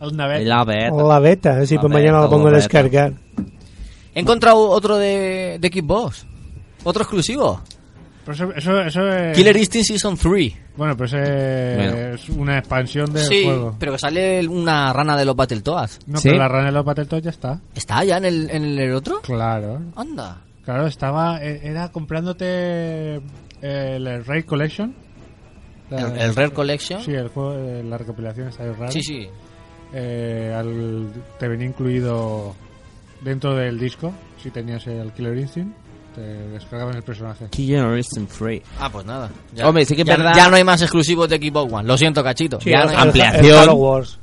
[0.02, 0.42] Una beta.
[0.42, 1.04] La beta.
[1.04, 3.14] La beta, sí, La pues mañana beta, lo pongo la a beta.
[4.14, 6.26] He encontrado otro de, de Xbox.
[6.84, 7.62] Otro exclusivo.
[8.26, 9.36] Pero eso, eso, eso es...
[9.38, 10.54] Killer Instinct Season 3.
[10.78, 11.98] Bueno, pues es, Bueno.
[12.16, 13.76] es una expansión del Sí, juego.
[13.80, 16.00] pero que sale una rana de los Battletoads.
[16.08, 16.30] No, ¿Sí?
[16.30, 17.60] pero la rana de los Battletoads ya está.
[17.74, 19.22] ¿Está ya en el, en el otro?
[19.22, 19.82] Claro.
[19.96, 20.42] Anda.
[20.64, 21.42] Claro, estaba...
[21.44, 23.16] e- Era comprándote
[23.62, 24.94] el Raid Collection.
[25.90, 27.02] La- ¿El, el Rare Collection?
[27.02, 28.92] Sí, el juego, eh, la recopilación está ahí rara.
[28.92, 29.02] sí.
[29.04, 29.28] sí.
[29.94, 32.56] Eh, al- te venía incluido
[33.22, 35.76] dentro del disco, si tenías el Killer Instinct,
[36.16, 37.46] te descargaban el personaje.
[37.50, 38.62] Killer Instinct Free.
[38.80, 39.30] Ah, pues nada.
[39.56, 41.88] Ya, Hombre, sí que es ya, verdad- ya no hay más exclusivos de Xbox One.
[41.88, 42.60] Lo siento, cachito.
[42.60, 43.70] Sí, ya no hay ampliación.
[43.76, 44.18] Wars.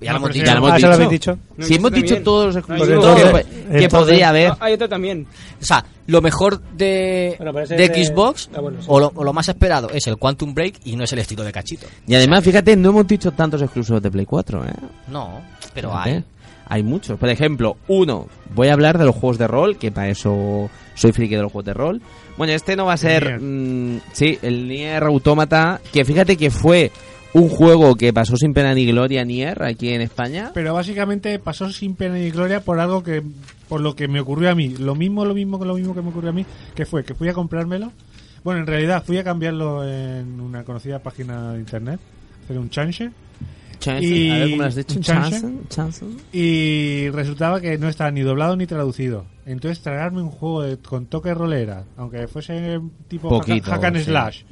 [0.00, 0.46] Ya lo No, hemos dicho.
[0.46, 0.88] Ya lo hemos Ah, ¿se dicho.
[0.88, 1.38] lo habéis dicho?
[1.56, 2.12] No, si hemos también.
[2.14, 4.50] dicho todos los No, exclusivos que, que podría haber.
[4.50, 5.26] Ah, hay otro también.
[5.60, 8.86] O sea, lo mejor de, Bueno, de Xbox Ah, bueno, sí.
[8.90, 11.44] o, lo, o lo más esperado es el Quantum Break y no es el estilo
[11.44, 11.86] de cachito.
[12.08, 14.72] Y además, fíjate, no hemos dicho tantos exclusivos de Play 4, ¿eh?
[15.06, 15.40] No,
[15.72, 16.24] pero hay.
[16.66, 17.18] Hay muchos.
[17.18, 21.12] Por ejemplo, uno, voy a hablar de los juegos de rol, que para eso soy
[21.12, 22.02] friki de los juegos de rol.
[22.36, 23.24] Bueno, este no va a ser...
[23.24, 23.40] Nier.
[23.40, 26.90] mm, sí, el Nier Automata, que fíjate que fue
[27.34, 30.50] un juego que pasó sin pena ni gloria Nier aquí en España.
[30.54, 33.22] Pero básicamente pasó sin pena ni gloria por algo que
[33.68, 34.68] por lo que me ocurrió a mí.
[34.68, 36.44] Lo mismo, lo mismo, lo mismo que me ocurrió a mí,
[36.74, 37.90] que fue que fui a comprármelo.
[38.44, 42.00] Bueno, en realidad fui a cambiarlo en una conocida página de internet,
[42.44, 43.10] hacer un change.
[44.02, 45.00] Y- a ver cómo lo has dicho.
[45.00, 46.06] chance.
[46.32, 49.24] Y resultaba que no estaba ni doblado ni traducido.
[49.46, 53.96] Entonces tragarme un juego de- con toque rolera, aunque fuese tipo Poquito, hack, hack and
[53.98, 54.04] sí.
[54.04, 54.42] slash,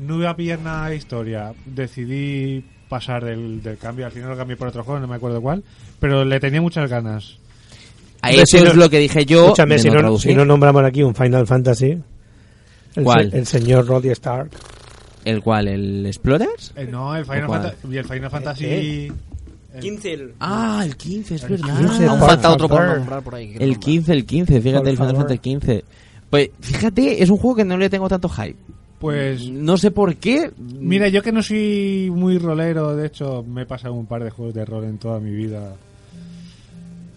[0.00, 1.52] no iba a pillar nada de historia.
[1.64, 4.06] Decidí pasar del, del cambio.
[4.06, 5.64] Al final lo cambié por otro juego, no me acuerdo cuál.
[5.98, 7.38] Pero le tenía muchas ganas.
[8.22, 9.44] A eso si es no- lo que dije yo.
[9.44, 11.98] Escúchame, si no si no nombramos aquí un Final Fantasy.
[12.94, 13.30] El, ¿Cuál?
[13.30, 14.50] se- el señor Roddy Stark.
[15.26, 15.68] ¿El cual?
[15.68, 16.72] ¿El Explorers?
[16.76, 17.62] Eh, no, el Final, ¿O cuál?
[17.62, 18.64] Fanta- y el Final Fantasy.
[18.64, 19.06] Eh,
[19.74, 20.12] el- 15.
[20.14, 21.78] el- Ah, el 15, es El verdad.
[21.78, 23.48] 15, Aún falta otro por nombrar por ahí.
[23.58, 23.80] El nombrar.
[23.80, 25.16] 15, el 15, fíjate, Por el Final.
[25.16, 25.84] Fantasy 15.
[26.30, 28.56] Pues fíjate, es un juego que no le tengo tanto hype.
[28.98, 30.50] Pues No sé por qué.
[30.58, 34.30] Mira, yo que no soy muy rolero, de hecho me he pasado un par de
[34.30, 35.74] juegos de rol en toda mi vida.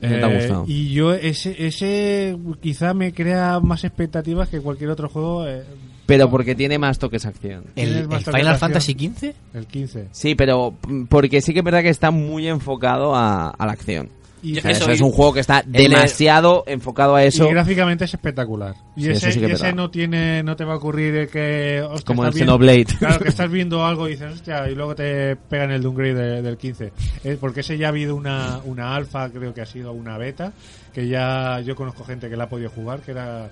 [0.02, 0.66] Te ha Eh, gustado.
[0.68, 5.46] Y yo, ese, ese quizá me crea más expectativas que cualquier otro juego.
[5.48, 5.64] eh,
[6.10, 7.64] Pero porque tiene más toques acción.
[7.76, 8.57] ¿El, Final acción.
[8.57, 9.34] Fantasy XV?
[9.53, 10.07] el 15.
[10.11, 13.72] Sí, pero mm, porque sí que es verdad que está muy enfocado a, a la
[13.72, 14.10] acción.
[14.41, 17.45] Y, O sea, Eso eso es un juego que está el- demasiado enfocado a eso.
[17.45, 18.73] y gráficamente es espectacular.
[18.95, 21.81] Y Sí, ese, sí y es no tiene no te va a ocurrir el que.
[21.81, 22.86] hostia, Como el Xenoblade.
[22.99, 26.41] Claro, que estás viendo algo y dices, hostia, y luego te pegan el downgrade de-
[26.41, 26.94] del 15.
[27.26, 30.53] Eh, porque ese ya ha habido una, una alfa, creo que ha sido una beta,
[30.94, 33.49] que ya yo conozco gente que la ha podido jugar, que era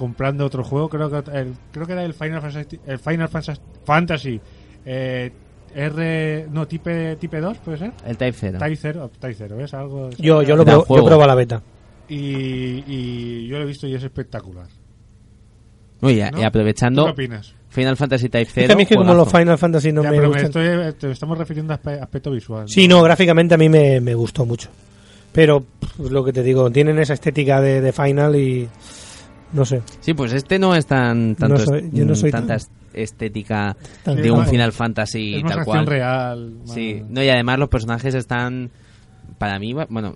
[0.00, 3.60] comprando otro juego, creo que el, creo que era el Final Fantasy, el Final Fantasy,
[3.84, 4.40] Fantasy
[4.84, 5.30] eh,
[5.74, 7.92] R, no, Type, type 2, ¿puede ser?
[8.04, 8.58] El Type 0.
[8.58, 9.74] Type 0, Type 0, ¿ves?
[9.74, 11.62] Algo, Yo, yo lo probo, yo probo la beta.
[12.08, 14.66] y, y yo lo he visto y es espectacular.
[16.02, 16.40] Oye, ¿no?
[16.40, 17.02] y aprovechando.
[17.02, 17.54] ¿Tú qué opinas?
[17.68, 18.66] Final Fantasy Type Es 0.
[18.66, 20.64] que a mí es que como los Final Fantasy no Ya, me pero me gustan.
[20.64, 22.64] estoy, eh, te estamos refiriendo a aspe- aspecto visual.
[22.68, 24.70] Sí, no, gráficamente a mí me, me gustó mucho.
[25.32, 28.68] Pero pff, lo que te digo, tienen esa estética de, de Final y
[29.52, 29.82] no sé.
[30.00, 32.70] Sí, pues este no es tan tanto No soy- yo no soy tanta tan- est-
[32.92, 35.86] estética Tan- de un Final Fantasy es más tal acción cual.
[35.86, 38.70] real, Sí, no y además los personajes están
[39.38, 40.14] para mí, bueno,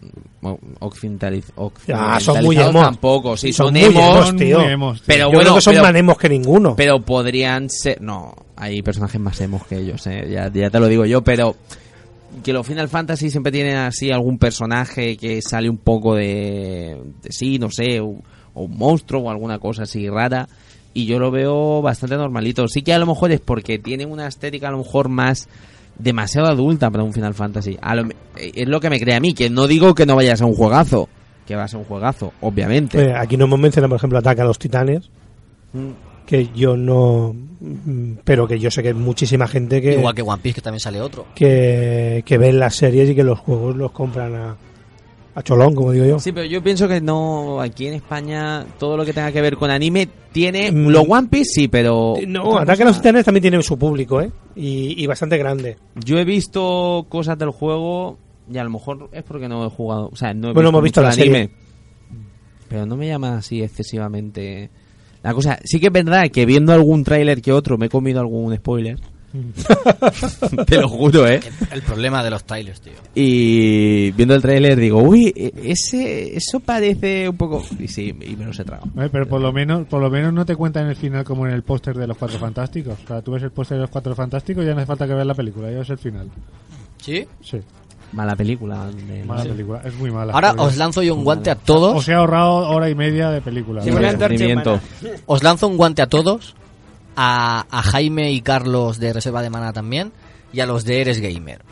[0.80, 2.82] occidentaliz- Ah, son occidentalizados muy emos.
[2.82, 4.58] tampoco, sí, Son son, muy emos, emos, tío.
[4.60, 5.04] Muy emos, tío.
[5.06, 6.76] Pero Yo bueno, creo que son pero- más emos que ninguno.
[6.76, 10.88] Pero podrían ser, no, hay personajes más emos que ellos, eh, ya, ya te lo
[10.88, 11.56] digo yo, pero
[12.42, 17.30] que los Final Fantasy siempre tienen así algún personaje que sale un poco de, de
[17.32, 18.00] sí, no sé,
[18.54, 20.48] o, un monstruo o alguna cosa así rara.
[20.94, 22.68] Y yo lo veo bastante normalito.
[22.68, 25.48] Sí que a lo mejor es porque tienen una estética a lo mejor más
[25.98, 27.76] demasiado adulta para un Final Fantasy.
[27.82, 30.06] A lo me- eh, es lo que me cree a mí, que no digo que
[30.06, 31.08] no vaya a ser un juegazo,
[31.46, 33.00] que va a ser un juegazo, obviamente.
[33.02, 35.10] Eh, aquí no hemos mencionado, por ejemplo, Ataca a los Titanes.
[36.26, 37.34] Que yo no.
[37.60, 39.94] mm, Pero que yo sé que hay muchísima gente que.
[39.94, 41.26] Igual que One Piece, que también sale otro.
[41.34, 44.56] que, que ven las series y que los juegos los compran a,
[45.34, 46.18] a cholón, como digo yo.
[46.20, 49.56] Sí, pero yo pienso que no, aquí en España, todo lo que tenga que ver
[49.56, 50.70] con anime tiene.
[50.70, 50.88] Mm.
[50.88, 52.14] Lo One Piece sí, pero.
[52.26, 54.30] No, Ataque a los Titanes también tiene su público, ¿eh?
[54.54, 55.76] Y, y bastante grande.
[56.04, 58.18] Yo he visto cosas del juego
[58.52, 60.08] y a lo mejor es porque no he jugado.
[60.12, 61.38] O sea, no he Bueno, hemos visto mucho la anime.
[61.38, 61.50] serie.
[62.68, 64.70] Pero no me llama así excesivamente.
[65.22, 68.20] La cosa, sí que es verdad que viendo algún tráiler que otro me he comido
[68.20, 68.98] algún spoiler.
[70.66, 71.40] Te lo juro, ¿eh?
[71.72, 72.92] El problema de los trailers, tío.
[73.14, 77.64] Y viendo el tráiler digo, uy, e- ese, eso parece un poco...
[77.78, 78.88] Y sí, y me los he tragado.
[79.00, 81.52] Eh, Pero por lo menos por lo menos no te cuentan el final como en
[81.52, 82.94] el póster de los Cuatro Fantásticos.
[83.04, 85.06] O sea, tú ves el póster de los Cuatro Fantásticos y ya no hace falta
[85.06, 86.28] que veas la película, ya es el final.
[87.02, 87.26] ¿Sí?
[87.42, 87.58] Sí.
[88.12, 88.86] Mala película.
[88.86, 89.48] de- Mala sí.
[89.48, 90.32] película, es muy mala.
[90.32, 91.96] Ahora os lanzo yo un guante a todos.
[91.96, 93.82] Os he ahorrado hora y media de película.
[93.82, 93.90] Sí.
[95.26, 96.54] Os lanzo un guante a todos.
[97.16, 100.12] A, a Jaime y Carlos de Reserva de Mana también.
[100.52, 101.62] Y a los de Eres Gamer.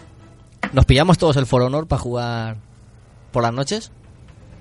[0.73, 2.57] ¿Nos pillamos todos el For Honor para jugar
[3.33, 3.93] por las noches?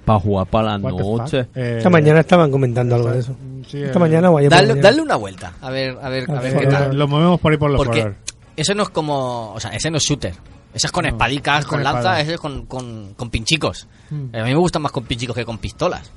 [0.06, 1.44] Para jugar para la What the noche.
[1.46, 1.58] fuck?
[1.58, 3.36] Eh, Esta mañana estaban comentando algo de eso.
[3.68, 4.90] sí, Esta eh, mañana o ayer por la Dale, mañana.
[4.90, 5.54] dale una vuelta.
[5.62, 6.98] A ver, a ver, a ver qué tal.
[6.98, 8.16] Lo movemos por ahí por los Porque For
[8.58, 9.54] eso no es como.
[9.54, 10.34] O sea, ese no es shooter.
[10.74, 12.22] Ese es con No, espadicas, es con con lanza, espadas.
[12.24, 13.88] ese es con, con, con pinchicos.
[14.10, 14.34] Hmm.
[14.36, 16.12] A mí me gustan más con pinchicos que con pistolas.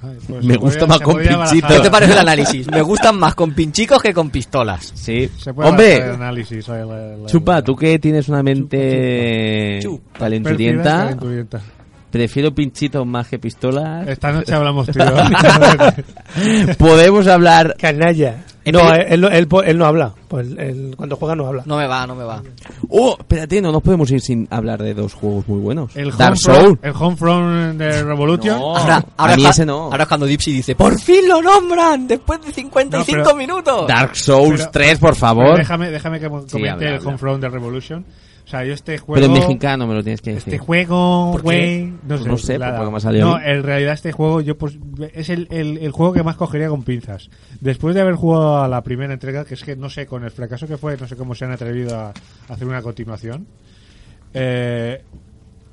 [0.00, 1.72] Pues Me gusta podría- más con pinchitos.
[1.72, 2.70] ¿Qué te parece el análisis?
[2.70, 4.92] Me gustan más con pinchicos que con pistolas.
[4.94, 5.28] Sí.
[5.38, 9.80] Se puede Hombre, el análisis, ahí, la- la- Chupa, tú que tienes una mente
[10.16, 11.60] calenturienta, calenturienta.
[12.10, 14.06] Prefiero pinchitos más que pistolas.
[14.08, 14.98] Esta noche hablamos tú.
[16.78, 17.76] Podemos hablar.
[17.78, 18.44] Canalla.
[18.70, 20.12] No, él, él, él- él no habla.
[20.28, 21.62] Pues él- cuando juega no habla.
[21.64, 22.42] No me va, no me va.
[22.90, 25.96] Oh, espérate, no nos podemos ir sin hablar de dos juegos muy buenos.
[25.96, 26.78] El Dark Homefront- Soul.
[26.82, 28.58] El Homefront de Revolution.
[28.58, 28.76] No.
[28.76, 29.84] Ahora, ahora a mí ese no.
[29.84, 32.06] Ahora es cuando Dipsy dice, ¡Por fin lo nombran!
[32.06, 33.88] Después de 55 No, pero- minutos.
[33.88, 35.56] Dark Souls Pero- 3, por favor.
[35.56, 37.06] Déjame, déjame que comente habla, el.
[37.06, 38.04] Homefront de Revolution.
[38.48, 39.12] O sea, yo este juego...
[39.20, 40.54] Pero en mexicano me lo tienes que decir.
[40.54, 42.28] Este juego, güey, no Pues sé.
[42.28, 44.78] no sé, porque me ha salido No, en realidad este juego yo pues
[45.12, 47.28] es el, el, el juego que más cogería con pinzas.
[47.60, 50.30] Después de haber jugado a la primera entrega, que es que no sé, con el
[50.30, 52.14] fracaso que fue, no sé cómo se han atrevido a, a
[52.48, 53.46] hacer una continuación.
[54.32, 55.02] Eh,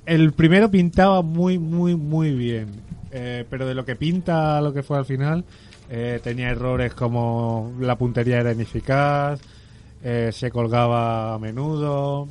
[0.06, 2.68] el primero pintaba muy, muy, muy bien.
[3.14, 5.46] Eh, pero de lo que pinta lo que fue al final,
[5.90, 9.40] eh, tenía errores como la puntería era ineficaz,
[10.04, 12.28] eh, se colgaba a menudo.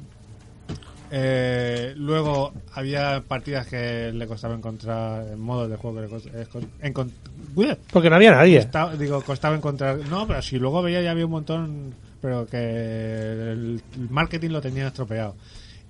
[1.16, 6.46] Eh, luego había partidas que le costaba encontrar modos de juego que le cost- eh,
[6.50, 7.12] con- encon-
[7.54, 8.58] Uy, Porque no había nadie.
[8.62, 9.98] Costaba- digo, costaba encontrar.
[10.10, 14.60] No, pero si luego veía ya había un montón, pero que el, el marketing lo
[14.60, 15.36] tenía estropeado.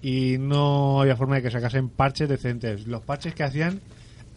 [0.02, 2.86] Y no había forma de que sacasen parches decentes.
[2.86, 3.80] Los parches que hacían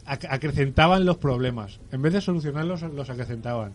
[0.06, 1.82] ac- acrecentaban los problemas.
[1.92, 3.74] En vez de solucionarlos, los acrecentaban.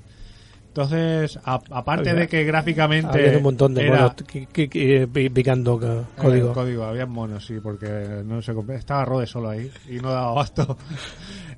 [0.74, 3.26] Entonces, a- aparte Había- de que gráficamente.
[3.26, 6.52] Había un montón de era- monos que- que- que- pi- picando ca- eh, código.
[6.54, 10.76] código, había monos, sí, porque no se estaba Rode solo ahí y no daba abasto.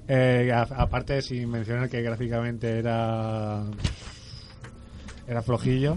[0.07, 3.63] Eh, aparte, sin mencionar que gráficamente era
[5.27, 5.97] era flojillo.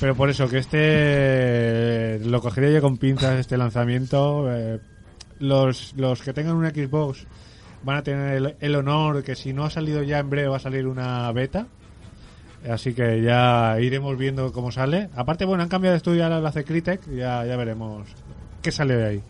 [0.00, 4.46] Pero por eso que este eh, lo cogería yo con pinzas este lanzamiento.
[4.50, 4.78] eh,
[5.40, 7.26] los, los que tengan una Xbox
[7.82, 10.56] van a tener el, el honor que si no ha salido ya en breve va
[10.56, 11.66] a salir una beta.
[12.70, 15.08] Así que ya iremos viendo cómo sale.
[15.14, 17.00] Aparte, bueno, han cambiado de estudio, ahora lo hace Crytek.
[17.14, 18.06] Ya, ya veremos
[18.62, 19.20] qué sale de ahí.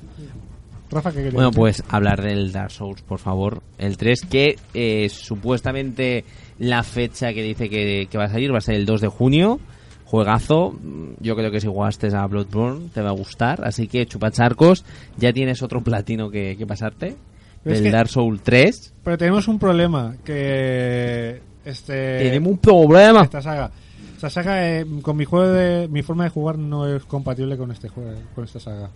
[0.91, 1.57] Rafa, ¿qué Bueno, decir?
[1.59, 3.61] pues hablar del Dark Souls, por favor.
[3.77, 6.25] El 3, que eh, supuestamente
[6.59, 9.09] la fecha que dice que, que va a salir va a ser el 2 de
[9.09, 9.59] junio.
[10.05, 10.79] Juegazo.
[11.19, 13.65] Yo creo que si jugaste a Bloodborne te va a gustar.
[13.67, 14.85] Así que chupacharcos,
[15.17, 17.17] ya tienes otro platino que, que pasarte.
[17.65, 18.95] Pero es del que- Dark Souls 3.
[19.03, 23.23] Pero tenemos un problema que este Tenemos un problema.
[23.25, 23.71] esta saga
[24.15, 27.71] Esta saga, eh, con mi juego de, mi forma de jugar no es compatible con
[27.71, 28.89] este juego, con esta saga.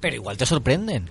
[0.00, 1.08] Pero igual te sorprenden.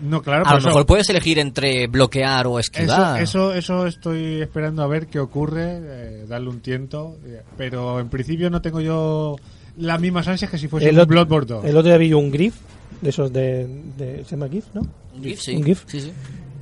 [0.00, 3.20] No, claro, A lo eso- mejor puedes elegir entre bloquear o esquivar.
[3.22, 7.16] eso, eso estoy esperando a ver qué ocurre, eh, darle un tiento.
[7.24, 9.36] eh, Pero en principio no tengo yo
[9.78, 11.64] las mismas ansias que si fuese El, un Bloodborne 2.
[11.64, 12.54] el otro día vi un GIF,
[13.00, 13.66] de esos de,
[13.96, 14.82] de- ¿Se llama GIF, no?
[15.16, 15.56] Un GIF, sí.
[15.56, 15.82] Un GIF.
[15.86, 16.12] Sí, sí.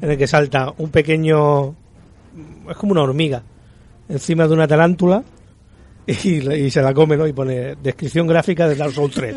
[0.01, 1.74] En el que salta un pequeño.
[2.70, 3.43] Es como una hormiga.
[4.09, 5.23] Encima de una tarántula.
[6.07, 7.27] Y, la- y se la come, ¿no?
[7.27, 9.37] Y pone descripción gráfica de Dark Souls 3.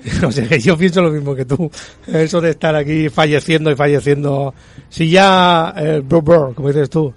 [0.26, 1.70] o sea, que yo pienso lo mismo que tú.
[2.06, 4.54] Eso de estar aquí falleciendo y falleciendo.
[4.88, 5.74] Si ya.
[5.76, 7.12] eh, brr, brr, como dices tú.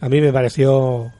[0.00, 1.10] A mí me pareció.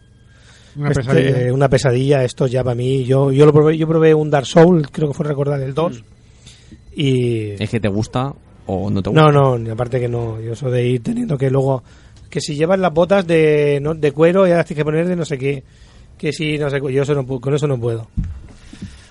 [0.76, 1.52] Una este, pesadilla.
[1.52, 3.04] una pesadilla, esto ya para mí.
[3.04, 6.04] Yo, yo lo probé, yo probé un Dark Soul, creo que fue recordar el 2.
[6.94, 7.50] Y.
[7.62, 8.32] ¿Es que te gusta
[8.66, 9.22] o no te gusta?
[9.22, 10.40] No, no, ni aparte que no.
[10.40, 11.82] Yo eso de ir teniendo que luego.
[12.30, 15.16] Que si llevas las botas de, no, de cuero y ahora tienes que poner de
[15.16, 15.62] no sé qué.
[16.16, 16.80] Que si no sé.
[16.92, 18.08] Yo eso no, con eso no puedo.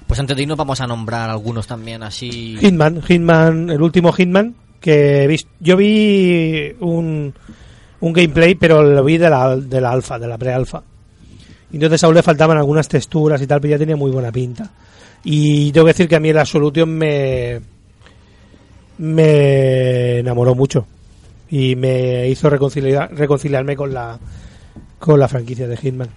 [0.07, 2.57] Pues antes de irnos vamos a nombrar algunos también así.
[2.59, 4.55] Hitman, Hitman, el último Hitman.
[4.79, 7.33] Que he vis- yo vi un,
[7.99, 10.81] un gameplay, pero lo vi de la, de la alfa, de la pre-alfa.
[11.71, 14.71] Y entonces aún le faltaban algunas texturas y tal, pero ya tenía muy buena pinta.
[15.25, 17.59] Y tengo que decir que a mí el Absolution me.
[18.97, 20.85] me enamoró mucho.
[21.51, 24.17] Y me hizo reconciliar, reconciliarme con la,
[24.99, 26.09] con la franquicia de Hitman.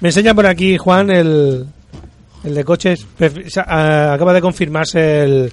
[0.00, 1.66] Me enseña por aquí, Juan, el,
[2.44, 3.06] el de coches.
[3.56, 5.52] Acaba de confirmarse el,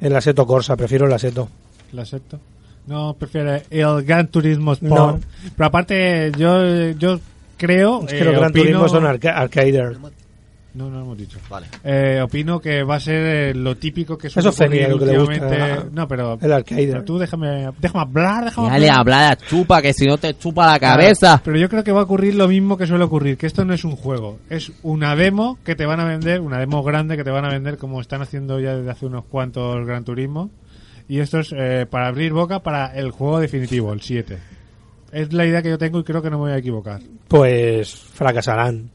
[0.00, 0.76] el Assetto Corsa.
[0.76, 1.48] Prefiero el Assetto.
[1.92, 2.40] ¿Lo acepto?
[2.86, 4.90] No, prefiero el Gran Turismo Sport.
[4.92, 5.20] No.
[5.56, 7.20] Pero aparte, yo, yo
[7.56, 8.02] creo.
[8.06, 9.96] Es que eh, los Gran opino- Turismo son arca arcader.
[10.74, 11.38] No, no lo hemos dicho.
[11.48, 11.68] Vale.
[11.84, 15.16] Eh, opino que va a ser eh, lo típico que Eso suele es Fenia, ocurrir
[15.18, 16.38] lo que le gusta No, pero.
[16.40, 16.86] el arcade.
[16.88, 19.22] pero tú déjame, déjame hablar, déjame Dale, hablar.
[19.32, 21.40] habla, chupa, que si no te chupa la cabeza.
[21.44, 23.72] Pero yo creo que va a ocurrir lo mismo que suele ocurrir, que esto no
[23.72, 27.22] es un juego, es una demo que te van a vender, una demo grande que
[27.22, 30.50] te van a vender como están haciendo ya desde hace unos cuantos Gran Turismo.
[31.06, 34.38] Y esto es eh, para abrir boca para el juego definitivo, el 7.
[35.12, 37.00] Es la idea que yo tengo y creo que no me voy a equivocar.
[37.28, 38.90] Pues fracasarán.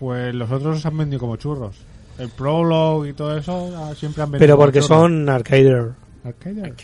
[0.00, 1.76] Pues los otros se han vendido como churros.
[2.18, 5.92] El Prologue y todo eso ah, siempre han vendido Pero porque son arcader.
[6.24, 6.74] ¿Arcader?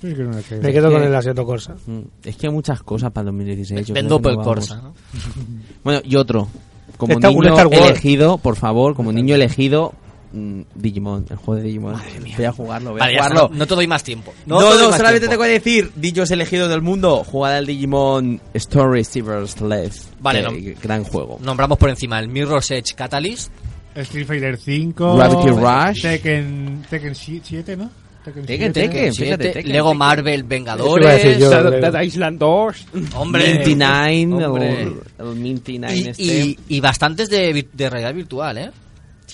[0.00, 0.56] Sí, que.
[0.56, 1.76] Me quedo con el Assetto Corsa.
[1.86, 3.86] Mm, Es que hay muchas cosas para el 2016.
[3.86, 4.42] yo Vendo por.
[4.42, 4.94] Corsa, ¿no?
[5.84, 6.48] Bueno, y otro.
[6.96, 9.92] Como niño elegido, por favor, como niño elegido,
[10.34, 11.94] mm, Digimon, el juego de Digimon.
[12.36, 13.48] Voy a jugarlo, voy a Vale, ya está, jugarlo.
[13.52, 14.34] no, no te doy más tiempo.
[14.46, 15.30] No, te no, doy más solamente tiempo.
[15.32, 20.02] te voy a decir, dichos elegidos del mundo, jugad al Digimon Story Savers Left.
[20.20, 20.50] Vale, no.
[20.82, 21.38] gran juego.
[21.40, 23.50] Nombramos por encima el Mirror's Edge Catalyst.
[23.94, 26.02] Street Fighter 5, Gravity Rush.
[26.02, 27.90] Tekken, Tekken 7, ¿no?
[28.24, 28.70] Tekken, 7.
[28.72, 29.98] Tekken, Siete, fíjate, Tekken, Lego Tekken.
[29.98, 31.38] Marvel Eso iba a Vengadores.
[31.38, 31.70] yo.
[31.70, 32.86] Dead- Island 2.
[33.14, 33.52] Hombre.
[33.54, 34.82] Minty Nine, Hombre.
[34.82, 36.22] el, el Minty Nine Y, este.
[36.24, 38.70] y, y bastantes de, vi- de realidad virtual, ¿eh?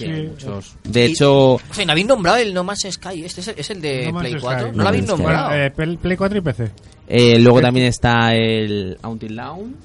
[0.01, 0.13] Sí, Sí.
[0.13, 0.77] hay muchos.
[0.85, 3.25] De Y- hecho, O sea, ¿no habéis nombrado el No Man's Sky?
[3.25, 4.41] ¿Este es el, es el de No Man's Play Sky.
[4.43, 4.67] 4?
[4.69, 5.23] No ¿No lo habéis Man's Sky.
[5.23, 5.49] nombrado?
[5.49, 6.71] Bueno, eh, Play Play 4 y PC.
[7.09, 9.77] eh, luego también está el Until Dawn,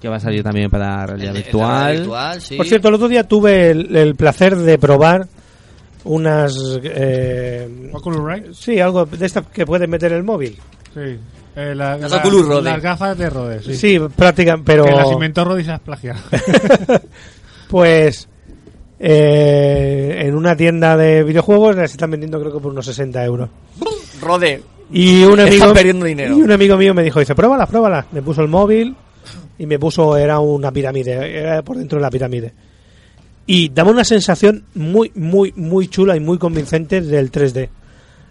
[0.00, 1.82] que va a salir también para realidad El de- el de virtual.
[1.84, 2.56] realidad virtual, sí.
[2.56, 5.26] Por cierto, el otro día tuve el, el placer de probar
[6.04, 6.54] unas.
[6.82, 8.52] Eh, Oculus Rift.
[8.54, 10.58] sí, algo de estas que puedes meter en el móvil.
[10.92, 11.16] Sí.
[11.56, 12.62] Eh, la- Las la- Oculus Rode.
[12.70, 13.74] Las gafas de Rode, sí.
[13.76, 14.84] Sí, prácticamente, pero.
[14.84, 16.20] Que las inventó Rode y se las plagiaron.
[17.68, 18.28] Pues.
[18.98, 23.48] Eh, en una tienda de videojuegos las están vendiendo, creo que por unos 60 euros.
[24.20, 24.62] Rode.
[24.90, 25.74] Y un Están amigo.
[25.74, 26.36] perdiendo dinero.
[26.36, 28.06] Y un amigo mío me dijo: dice, pruébalas, pruébalas.
[28.12, 28.94] Me puso el móvil
[29.58, 30.16] y me puso.
[30.16, 32.52] Era una pirámide, era por dentro de la pirámide.
[33.46, 37.68] Y daba una sensación muy, muy, muy chula y muy convincente del 3D.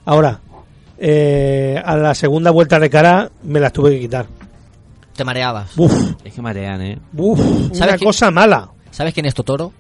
[0.06, 0.40] Ahora,
[0.98, 4.26] eh, a la segunda vuelta de cara me las tuve que quitar.
[5.16, 5.78] Te mareabas.
[5.78, 6.98] Uf, Es que marean, ¿eh?
[7.16, 8.06] uf, una ¿Sabes qué?
[8.06, 8.70] cosa mala.
[8.90, 9.72] ¿Sabes quién es Totoro?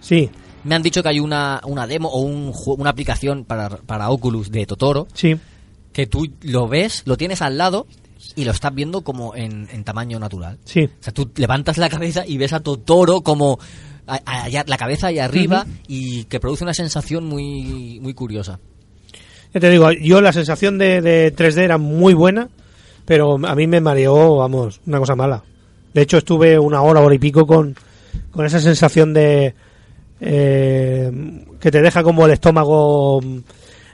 [0.00, 0.30] Sí,
[0.64, 4.50] Me han dicho que hay una, una demo o un, una aplicación para, para Oculus
[4.50, 5.36] de Totoro sí.
[5.92, 7.86] que tú lo ves, lo tienes al lado
[8.34, 10.58] y lo estás viendo como en, en tamaño natural.
[10.64, 10.84] Sí.
[10.84, 13.58] O sea, tú levantas la cabeza y ves a Totoro como
[14.06, 18.58] a- la cabeza ahí arriba y que produce una sensación muy, muy curiosa.
[19.54, 22.48] Ya te digo, yo la sensación de, de 3D era muy buena,
[23.04, 25.42] pero a mí me mareó, vamos, una cosa mala.
[25.94, 27.74] De hecho, estuve una hora, hora y pico con,
[28.32, 29.54] con esa sensación de...
[30.20, 31.10] eh,
[31.60, 33.20] que te deja como el estómago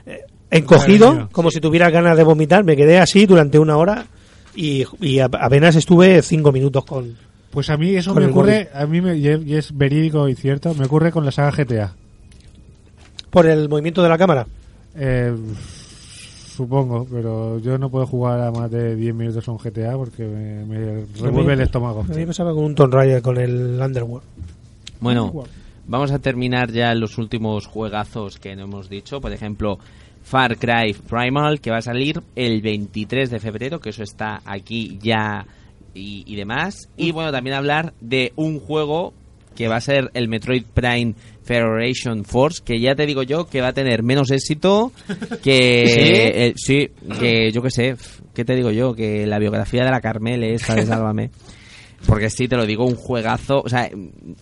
[0.05, 0.21] eh,
[0.51, 2.63] encogido, como si tuvieras ganas de vomitar.
[2.63, 4.05] Me quedé así durante una hora
[4.55, 4.85] y,
[5.19, 7.15] apenas estuve cinco minutos con...
[7.51, 10.33] Pues a mí eso me ocurre, a mí me, y es- y es verídico y
[10.35, 11.93] cierto, me ocurre con la saga GTA.
[13.29, 14.47] por el movimiento de la cámara.
[14.95, 15.35] Eh,
[16.55, 20.23] supongo, pero yo no puedo jugar a más de 10 minutos a un GTA porque
[20.23, 22.01] me, me revuelve el estómago.
[22.01, 24.25] A mí me pasaba con un Tomb Raider, con el Underworld.
[24.99, 25.31] Bueno,
[25.85, 29.21] vamos a terminar ya los últimos juegazos que no hemos dicho.
[29.21, 29.79] Por ejemplo,
[30.23, 34.97] Far Cry Primal, que va a salir el 23 de febrero, que eso está aquí
[35.01, 35.45] ya
[35.93, 36.89] y, y demás.
[36.97, 39.13] Y bueno, también hablar de un juego
[39.55, 43.61] que va a ser el Metroid Prime Federation Force, que ya te digo yo que
[43.61, 44.91] va a tener menos éxito
[45.43, 45.85] que...
[45.87, 45.99] ¿Sí?
[45.99, 46.89] eh, sí,
[47.19, 47.95] que yo qué sé,
[48.33, 48.95] ¿qué te digo yo?
[48.95, 51.29] Que la biografía de la Carmel esta de Sálvame.
[52.07, 53.61] Porque sí, te lo digo, un juegazo.
[53.61, 53.89] O sea,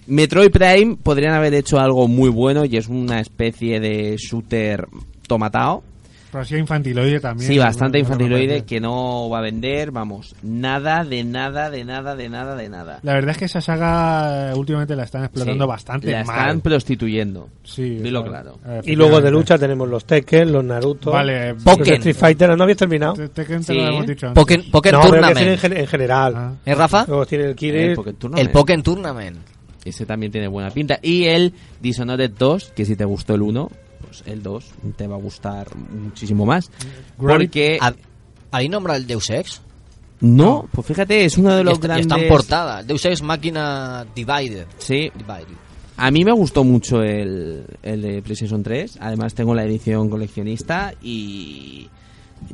[0.07, 4.87] Metroid Prime podrían haber hecho algo muy bueno y es una especie de shooter
[5.27, 5.83] tomatao.
[6.31, 7.45] Pero así infantiloide también.
[7.51, 8.65] Sí, bastante infantiloide parece.
[8.65, 12.99] que no va a vender, vamos, nada de nada, de nada, de nada, de nada.
[13.03, 16.37] La verdad es que esa saga eh, últimamente la están explotando Sí, bastante la mal.
[16.39, 17.49] están prostituyendo.
[17.63, 18.59] Sí, Dilo o sea, claro.
[18.65, 21.95] eh, Y luego de lucha tenemos los Tekken, los Naruto, Vale, los Pokken.
[21.95, 22.57] Street Fighter.
[22.57, 23.13] ¿No habías terminado?
[23.13, 23.73] Te- Tekken te Sí.
[23.73, 24.41] lo hemos dicho antes.
[24.41, 25.37] Pokémon, Pokémon no, Tournament.
[25.37, 26.57] que en, gen- en general.
[26.65, 27.05] ¿Eh, Rafa?
[27.07, 27.81] Luego tiene el Kiris.
[27.89, 28.47] El Pokémon Tournament.
[28.77, 29.37] El Tournament.
[29.83, 30.97] Ese también tiene buena pinta.
[31.01, 33.69] Y el Dishonored 2, que si te gustó el 1,
[34.11, 34.65] pues el 2
[34.97, 36.69] te va a gustar muchísimo más.
[37.17, 37.77] Porque...
[37.81, 37.93] ¿Ha-
[38.51, 39.61] ¿Habéis nombrado el Deus Ex?
[40.19, 42.05] No, pues fíjate, es uno de Y los está, y grandes...
[42.07, 42.83] está en portada.
[42.83, 44.65] Deus Ex Máquina Divided.
[44.77, 45.09] Sí.
[45.15, 45.55] Divided.
[45.97, 48.97] A mí me gustó mucho el, el de PlayStation 3.
[48.99, 51.89] Además tengo la edición coleccionista y...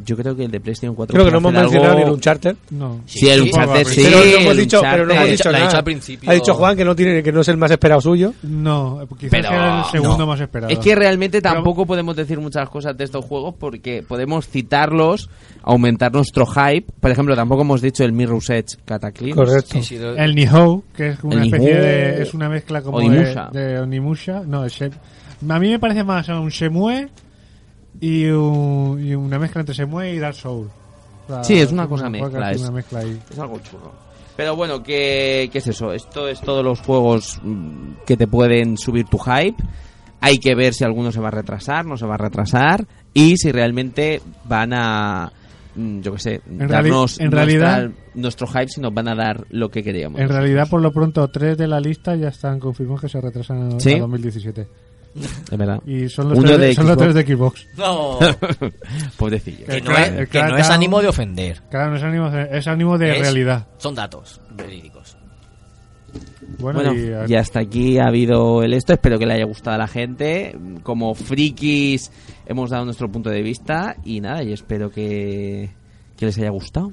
[0.06, 1.14] Yo creo que el de PlayStation 4...
[1.14, 2.56] Creo que no hemos mencionado algo- ni el Uncharted.
[2.72, 3.02] No.
[3.06, 4.02] Sí, el Uncharted sí.
[4.04, 5.32] Pero no hemos dicho, pero no hemos Uncharted.
[5.32, 5.66] dicho Lo ha nada.
[5.70, 6.30] dicho al principio.
[6.30, 8.34] Ha dicho Juan que no tiene que no es el más esperado suyo.
[8.44, 10.28] No, quizás Pero sea el segundo no.
[10.28, 10.72] más esperado.
[10.72, 15.30] Es que realmente Pero- tampoco podemos decir muchas cosas de estos juegos porque podemos citarlos,
[15.64, 16.86] aumentar nuestro hype.
[17.00, 19.36] Por ejemplo, tampoco hemos dicho el Mirror's Edge Cataclysm.
[19.36, 19.70] Correcto.
[19.74, 21.82] Sí, sí, lo- El Nihou, que es una El especie Nihou.
[21.82, 22.22] de...
[22.22, 23.50] Es una mezcla como Onimusha.
[23.52, 24.42] de, de Onimusha.
[24.46, 24.92] No, es Shem-
[25.50, 27.10] A mí me parece más un Shemue
[28.00, 30.70] y, un- y una mezcla entre Shemue y Dark Souls.
[31.28, 33.20] O sea, Sí, es una un cosa mezcla, es- Una mezcla ahí.
[33.30, 33.92] Es algo chulo.
[34.36, 35.92] Pero bueno, ¿qué, qué es eso?
[35.94, 39.56] Esto es todos los juegos mm, que te pueden subir tu hype.
[40.22, 42.86] Hay que ver si alguno se va a retrasar, no se va a retrasar.
[43.14, 45.32] Y si realmente van a,
[45.76, 49.46] mm, yo qué sé, darnos en nuestra- realidad- nuestro hype si nos van a dar
[49.50, 50.20] lo que queríamos.
[50.22, 53.74] En realidad, por lo pronto, tres de la lista ya están confirmados que se retrasan
[53.76, 53.94] a, ¿Sí?
[53.96, 54.68] a 2017.
[55.52, 55.82] Es verdad.
[55.86, 57.14] Y son los, Uno tres, de son los Xbox.
[57.14, 57.68] tres de Xbox.
[57.78, 58.20] No.
[59.18, 59.66] Pobrecillo.
[59.68, 61.62] que, no es, que no es ánimo de ofender.
[61.70, 63.68] Claro, no es ánimo de, es ánimo de Es- realidad.
[63.78, 65.18] Son datos verídicos.
[66.60, 68.94] Bueno, Bueno, y, y hasta aquí ha habido el esto.
[68.94, 70.58] Espero que le haya gustado a la gente.
[70.84, 72.12] Como frikis
[72.46, 75.70] hemos dado nuestro punto de vista y nada, y espero que,
[76.18, 76.92] que les haya gustado.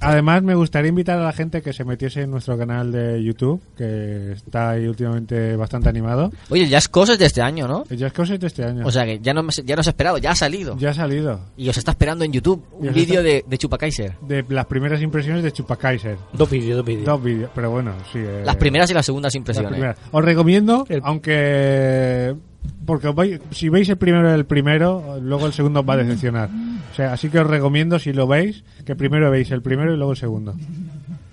[0.00, 3.60] Además, me gustaría invitar a la gente que se metiese en nuestro canal de YouTube,
[3.76, 6.30] que está ahí últimamente bastante animado.
[6.50, 7.84] Oye, ya es cosas de este año, ¿no?
[7.90, 8.86] Ya es cosas de este año.
[8.86, 10.76] O sea que ya no, me- ya no has esperado, ya ha salido.
[10.78, 11.40] ya ha salido.
[11.56, 14.14] Y os está esperando en YouTube un vídeo de, de Chupacaiser.
[14.20, 16.16] De las primeras impresiones de Chupacaiser.
[16.32, 17.06] Dos vídeos, dos vídeos.
[17.06, 18.18] Dos vídeos, pero bueno, sí.
[18.18, 19.72] eh, Las primeras y las segundas las impresiones.
[19.72, 19.98] primeras.
[20.12, 22.34] Os recomiendo, aunque.
[22.84, 26.48] Porque vais- si veis el primero el primero, luego el segundo os va a decepcionar.
[26.92, 29.96] O sea, así que os recomiendo, si lo veis, que primero veis el primero y
[29.96, 30.54] luego el segundo.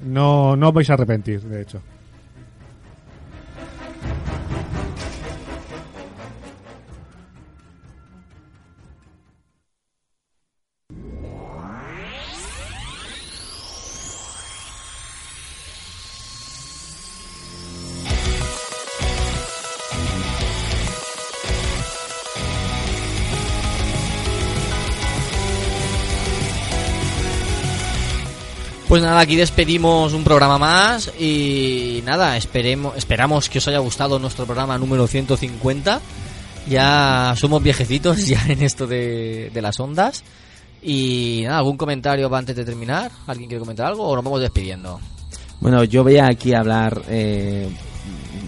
[0.06, 1.80] No, no os vais a arrepentir, de hecho.
[28.94, 34.20] Pues nada, aquí despedimos un programa más y nada, esperemos, esperamos que os haya gustado
[34.20, 36.00] nuestro programa número 150.
[36.70, 40.24] Ya somos viejecitos ya en esto de, de las ondas.
[40.84, 43.10] Y nada, ¿algún comentario antes de terminar?
[43.26, 45.00] ¿Alguien quiere comentar algo o nos vamos despidiendo?
[45.60, 47.02] Bueno, yo voy aquí a hablar.
[47.10, 47.68] eh,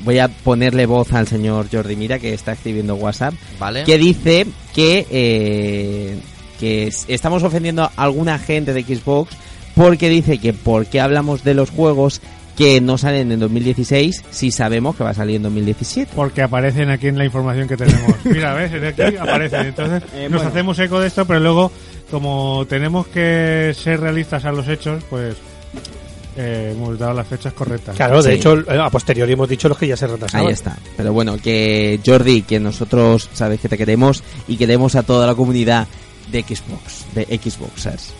[0.04, 3.34] voy a ponerle voz al señor Jordi Mira que está escribiendo WhatsApp.
[3.58, 3.84] Vale.
[3.84, 4.46] Que dice
[4.76, 6.20] que, eh,
[6.60, 9.36] que estamos ofendiendo a alguna gente de Xbox
[9.76, 12.22] porque dice que por qué hablamos de los juegos
[12.58, 16.12] que no salen en 2016 si sabemos que va a salir en 2017.
[16.16, 18.14] Porque aparecen aquí en la información que tenemos.
[18.24, 18.72] Mira, ¿ves?
[18.72, 19.66] En aquí aparecen.
[19.68, 20.50] Entonces Eh, nos bueno.
[20.50, 21.70] hacemos eco de esto, pero luego,
[22.10, 25.36] como tenemos que ser realistas a los hechos, pues
[26.38, 27.96] eh, hemos dado las fechas correctas.
[27.96, 28.38] Claro, de Sí.
[28.38, 30.48] hecho, eh, a posteriori hemos dicho los que ya se retrasaban.
[30.48, 30.78] Ahí está.
[30.96, 35.36] Pero bueno, que Jordi, que nosotros sabes que te queremos y queremos a toda la
[35.36, 35.88] comunidad
[36.32, 38.14] de Xbox, de Xboxers.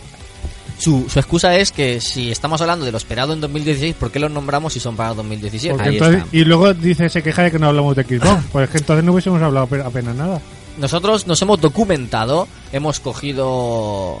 [0.78, 4.18] Su, su excusa es que si estamos hablando de lo esperado en 2016, ¿por qué
[4.18, 5.74] los nombramos si son para 2017?
[5.74, 6.36] Porque Ahí entonces- está.
[6.36, 8.44] y luego dice, se queja de que no hablamos de Xbox.
[8.52, 10.40] Pues es que entonces no hubiésemos hablado ape- apenas nada.
[10.78, 14.18] Nosotros nos hemos documentado, hemos cogido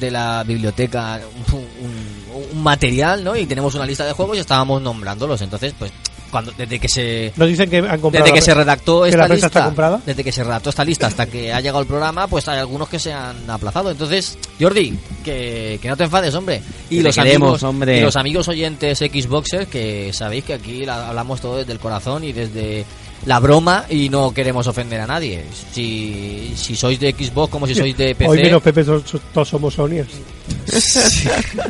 [0.00, 1.20] de la biblioteca
[1.52, 3.36] un, un- un material, ¿no?
[3.36, 5.42] Y tenemos una lista de juegos y estábamos nombrándolos.
[5.42, 5.92] Entonces, pues,
[6.32, 8.24] cuando desde que se Nos dicen que han comprado.
[8.24, 10.00] desde que la- se redactó que esta lista, está comprada.
[10.04, 12.88] desde que se redactó esta lista hasta que ha llegado el programa, pues hay algunos
[12.88, 13.90] que se han aplazado.
[13.92, 16.60] Entonces, Jordi, que, que no te enfades, hombre.
[16.90, 17.98] Y Que los queremos, amigos, hombre.
[17.98, 22.24] y los amigos oyentes Xboxers, que sabéis que aquí la- hablamos todo desde el corazón
[22.24, 22.84] y desde
[23.26, 25.44] la broma y no queremos ofender a nadie.
[25.72, 28.30] Si, si sois de Xbox como si sois de PC.
[28.30, 30.08] Hoy menos Pepe, todos, todos somos Sonyers.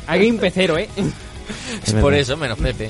[0.06, 0.89] Alguien pecero, ¿eh?
[1.86, 2.89] Es por eso, menos Pepe.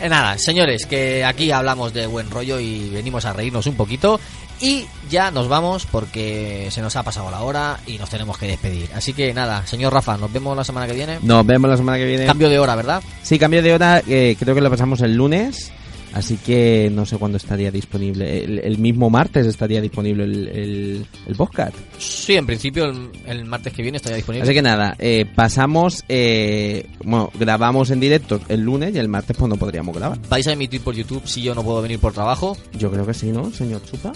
[0.00, 4.20] Eh, nada, señores, que aquí hablamos de buen rollo y venimos a reírnos un poquito.
[4.60, 8.46] Y ya nos vamos porque se nos ha pasado la hora y nos tenemos que
[8.46, 8.88] despedir.
[8.94, 11.18] Así que nada, señor Rafa, nos vemos la semana que viene.
[11.22, 12.26] Nos vemos la semana que viene.
[12.26, 13.02] Cambio de hora, ¿verdad?
[13.22, 14.02] Sí, cambio de hora.
[14.06, 15.72] eh, creo que lo pasamos el lunes.
[16.14, 18.44] Así que no sé cuándo estaría disponible.
[18.44, 21.74] El, el mismo martes estaría disponible el, el, el podcast.
[21.98, 24.44] Sí, en principio el, el martes que viene estaría disponible.
[24.44, 26.04] Así que nada, eh, pasamos.
[26.08, 30.18] Eh, bueno, grabamos en directo el lunes y el martes pues no podríamos grabar.
[30.28, 32.56] ¿Vais a emitir por YouTube si yo no puedo venir por trabajo?
[32.78, 34.12] Yo creo que sí, ¿no, señor Chupa?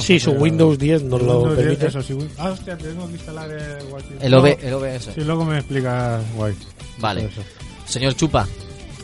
[0.00, 1.86] Sí, su Windows 10 nos lo Windows 10, permite.
[1.88, 4.26] eso sí, Ah, hostia, tengo que instalar el Wi-Fi.
[4.26, 5.08] El OB el OBS.
[5.14, 6.54] Sí, luego me explica guay.
[6.98, 7.24] Vale.
[7.24, 7.40] Eso.
[7.86, 8.46] Señor Chupa,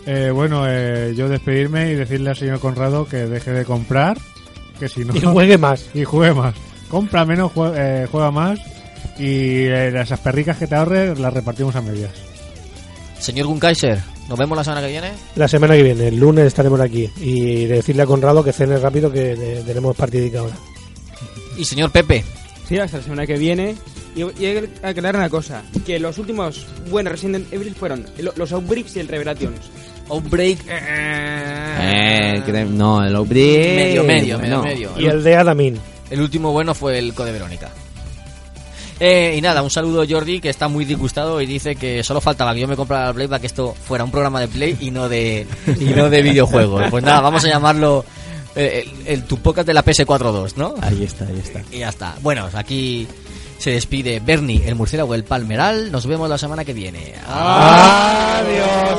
[0.07, 4.17] Eh, bueno, eh, yo despedirme y decirle al señor Conrado que deje de comprar,
[4.79, 5.15] que si no...
[5.17, 5.87] Y juegue más.
[5.95, 6.55] Y juegue más.
[6.89, 8.59] Compra menos, jue- eh, juega más
[9.19, 12.13] y eh, esas perricas que te ahorres las repartimos a medias.
[13.19, 15.11] señor Gunkaiser, nos vemos la semana que viene.
[15.35, 17.11] La semana que viene, el lunes estaremos aquí.
[17.21, 20.55] Y decirle a Conrado que cene rápido que de- tenemos partidica ahora.
[21.57, 22.25] Y señor Pepe,
[22.69, 23.75] Sí, hasta la semana que viene.
[24.17, 28.33] Y, y hay que aclarar una cosa: que los últimos buenos Resident Evil fueron lo-
[28.37, 29.71] los Outbreaks y el Revelations.
[30.09, 30.59] Outbreak.
[30.69, 33.77] Eh, cre- no, el Outbreak.
[33.77, 34.63] Medio, medio, medio, no.
[34.63, 34.91] medio.
[34.99, 35.79] Y el de Adamin.
[36.11, 37.71] El último bueno fue el Code Verónica.
[38.99, 42.21] Eh, y nada, un saludo a Jordi que está muy disgustado y dice que solo
[42.23, 44.79] faltaba que yo me comprara el Play para que esto fuera un programa de Play
[44.81, 45.47] y no de
[45.79, 46.85] y no de videojuegos.
[46.91, 48.07] Pues nada, vamos a llamarlo
[48.55, 50.75] eh, el, el tu podcast de la PS4.2, ¿no?
[50.81, 51.61] Ahí está, ahí está.
[51.71, 52.15] Y ya está.
[52.23, 53.07] Bueno, aquí
[53.59, 55.93] se despide Bernie, el murciélago, el palmeral.
[55.93, 57.13] Nos vemos la semana que viene.
[57.29, 58.99] Adiós.